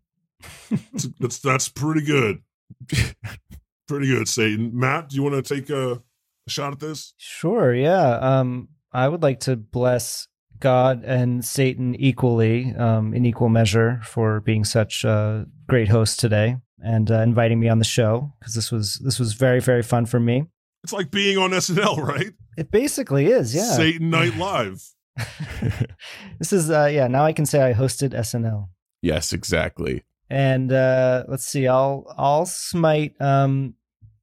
that's, 0.70 1.08
that's 1.18 1.38
that's 1.38 1.68
pretty 1.68 2.04
good. 2.04 2.42
pretty 3.88 4.06
good, 4.06 4.28
Satan. 4.28 4.70
Matt, 4.74 5.08
do 5.08 5.16
you 5.16 5.22
want 5.22 5.42
to 5.44 5.54
take 5.54 5.70
a, 5.70 5.92
a 5.92 6.50
shot 6.50 6.72
at 6.72 6.80
this? 6.80 7.14
Sure. 7.16 7.74
Yeah. 7.74 8.18
Um, 8.18 8.68
I 8.92 9.08
would 9.08 9.22
like 9.22 9.40
to 9.40 9.56
bless 9.56 10.28
God 10.58 11.04
and 11.04 11.44
Satan 11.44 11.94
equally, 11.94 12.74
um, 12.76 13.14
in 13.14 13.24
equal 13.24 13.48
measure, 13.48 14.00
for 14.04 14.40
being 14.40 14.64
such 14.64 15.04
a 15.04 15.46
great 15.68 15.88
host 15.88 16.20
today 16.20 16.56
and 16.82 17.10
uh, 17.10 17.20
inviting 17.20 17.58
me 17.60 17.68
on 17.68 17.78
the 17.78 17.84
show 17.84 18.32
because 18.38 18.54
this 18.54 18.70
was 18.70 19.00
this 19.04 19.18
was 19.18 19.32
very 19.34 19.60
very 19.60 19.82
fun 19.82 20.06
for 20.06 20.20
me. 20.20 20.44
It's 20.84 20.92
like 20.92 21.10
being 21.10 21.36
on 21.38 21.50
SNL, 21.50 21.98
right? 21.98 22.32
It 22.56 22.70
basically 22.70 23.26
is. 23.26 23.54
Yeah. 23.54 23.62
Satan 23.76 24.10
Night 24.10 24.36
Live. 24.36 24.82
this 26.38 26.52
is 26.52 26.70
uh, 26.70 26.86
yeah. 26.92 27.06
Now 27.08 27.24
I 27.24 27.32
can 27.32 27.46
say 27.46 27.62
I 27.62 27.72
hosted 27.74 28.10
SNL. 28.14 28.68
yes, 29.02 29.32
exactly. 29.32 30.04
and 30.28 30.70
uh 30.72 31.24
let's 31.26 31.44
see 31.44 31.66
i'll 31.66 32.04
i'll 32.16 32.46
smite 32.46 33.20
um 33.20 33.74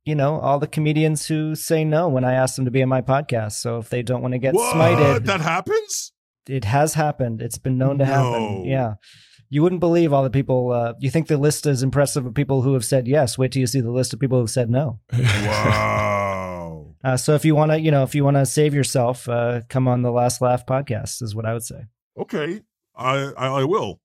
you 0.06 0.16
know 0.16 0.40
all 0.40 0.58
the 0.58 0.66
comedians 0.68 1.26
who 1.28 1.54
say 1.54 1.84
no 1.84 2.08
when 2.08 2.24
i 2.24 2.32
ask 2.34 2.56
them 2.56 2.64
to 2.64 2.72
be 2.72 2.82
on 2.82 2.88
my 2.88 3.02
podcast 3.02 3.54
so 3.64 3.78
if 3.80 3.90
they 3.90 4.02
don't 4.02 4.22
want 4.22 4.32
to 4.32 4.38
get 4.40 4.54
What? 4.54 4.74
smited 4.74 5.26
That 5.32 5.42
happens? 5.42 6.14
it 6.48 6.64
has 6.64 6.94
happened 6.94 7.42
it's 7.42 7.58
been 7.58 7.78
known 7.78 7.98
to 7.98 8.06
No. 8.06 8.14
happen 8.14 8.64
yeah 8.66 8.94
you 9.50 9.62
wouldn't 9.64 9.82
believe 9.82 10.14
all 10.14 10.24
the 10.24 10.30
people 10.40 10.72
uh 10.72 10.94
you 11.00 11.10
think 11.10 11.28
the 11.28 11.36
list 11.36 11.66
is 11.66 11.84
impressive 11.84 12.26
of 12.26 12.34
people 12.34 12.62
who 12.62 12.74
have 12.74 12.86
said 12.86 13.06
yes 13.06 13.38
wait 13.38 13.52
till 13.52 13.60
you 13.60 13.68
see 13.68 13.82
the 13.82 13.92
list 13.92 14.14
of 14.14 14.20
people 14.22 14.40
who've 14.40 14.50
said 14.60 14.70
no 14.70 15.02
Wow. 15.12 16.16
Uh 17.04 17.18
so 17.18 17.36
if 17.36 17.45
you 17.45 17.56
want 17.56 17.72
to 17.72 17.80
you 17.80 17.91
know 17.91 18.04
if 18.04 18.16
you 18.16 18.24
want 18.24 18.38
to 18.38 18.45
save 18.45 18.74
yourself 18.74 19.28
uh 19.30 19.62
come 19.70 19.88
on 19.88 20.02
the 20.02 20.12
last 20.12 20.41
laugh 20.41 20.66
podcast 20.66 21.22
is 21.22 21.36
what 21.36 21.45
i 21.45 21.54
would 21.54 21.64
say 21.64 21.82
okay, 22.20 22.62
I, 22.95 23.32
I 23.38 23.48
I 23.48 23.64
will. 23.64 24.00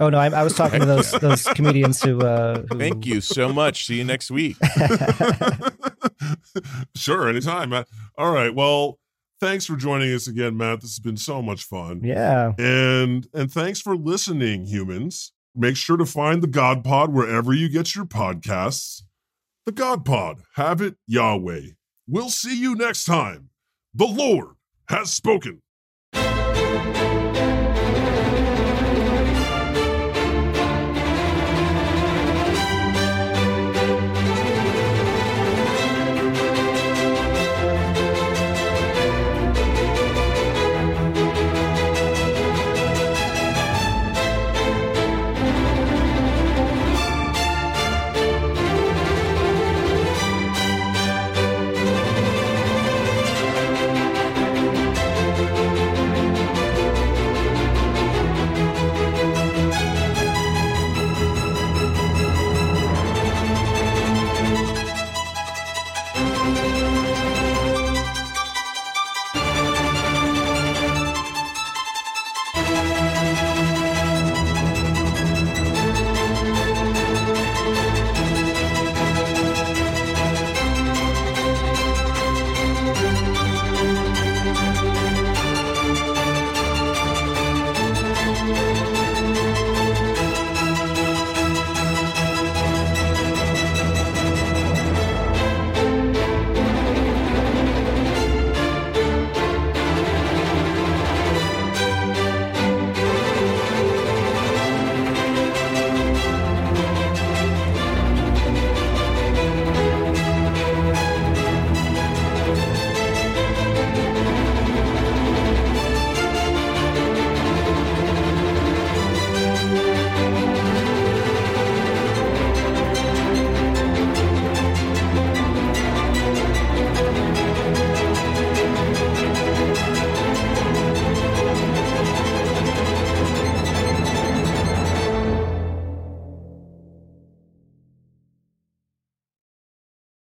oh 0.00 0.08
no 0.10 0.18
i, 0.18 0.26
I 0.28 0.42
was 0.42 0.54
talking 0.54 0.80
to 0.80 0.86
those 0.94 1.12
those 1.12 1.44
comedians 1.44 2.02
who 2.02 2.20
uh 2.20 2.62
who, 2.70 2.78
Thank 2.78 3.06
you 3.06 3.20
so 3.20 3.52
much. 3.52 3.86
See 3.86 3.98
you 3.98 4.04
next 4.04 4.30
week. 4.30 4.56
sure, 6.96 7.28
anytime, 7.28 7.70
Matt. 7.70 7.88
All 8.18 8.32
right. 8.32 8.54
Well, 8.54 8.98
thanks 9.40 9.66
for 9.66 9.76
joining 9.76 10.12
us 10.14 10.26
again, 10.26 10.56
Matt. 10.56 10.80
This 10.80 10.90
has 10.92 11.00
been 11.00 11.16
so 11.16 11.42
much 11.42 11.64
fun. 11.64 12.00
yeah 12.02 12.52
And 12.58 13.26
and 13.32 13.52
thanks 13.52 13.80
for 13.80 13.96
listening, 13.96 14.66
humans. 14.66 15.32
Make 15.54 15.76
sure 15.76 15.96
to 15.96 16.06
find 16.06 16.42
the 16.42 16.46
God 16.46 16.84
Pod 16.84 17.12
wherever 17.12 17.52
you 17.52 17.68
get 17.68 17.94
your 17.94 18.04
podcasts. 18.04 19.02
The 19.66 19.72
God 19.72 20.04
Pod, 20.04 20.42
have 20.54 20.80
it 20.80 20.96
Yahweh. 21.06 21.60
We'll 22.12 22.28
see 22.28 22.60
you 22.60 22.74
next 22.74 23.04
time. 23.04 23.50
The 23.94 24.04
Lord 24.04 24.56
has 24.88 25.12
spoken. 25.12 25.62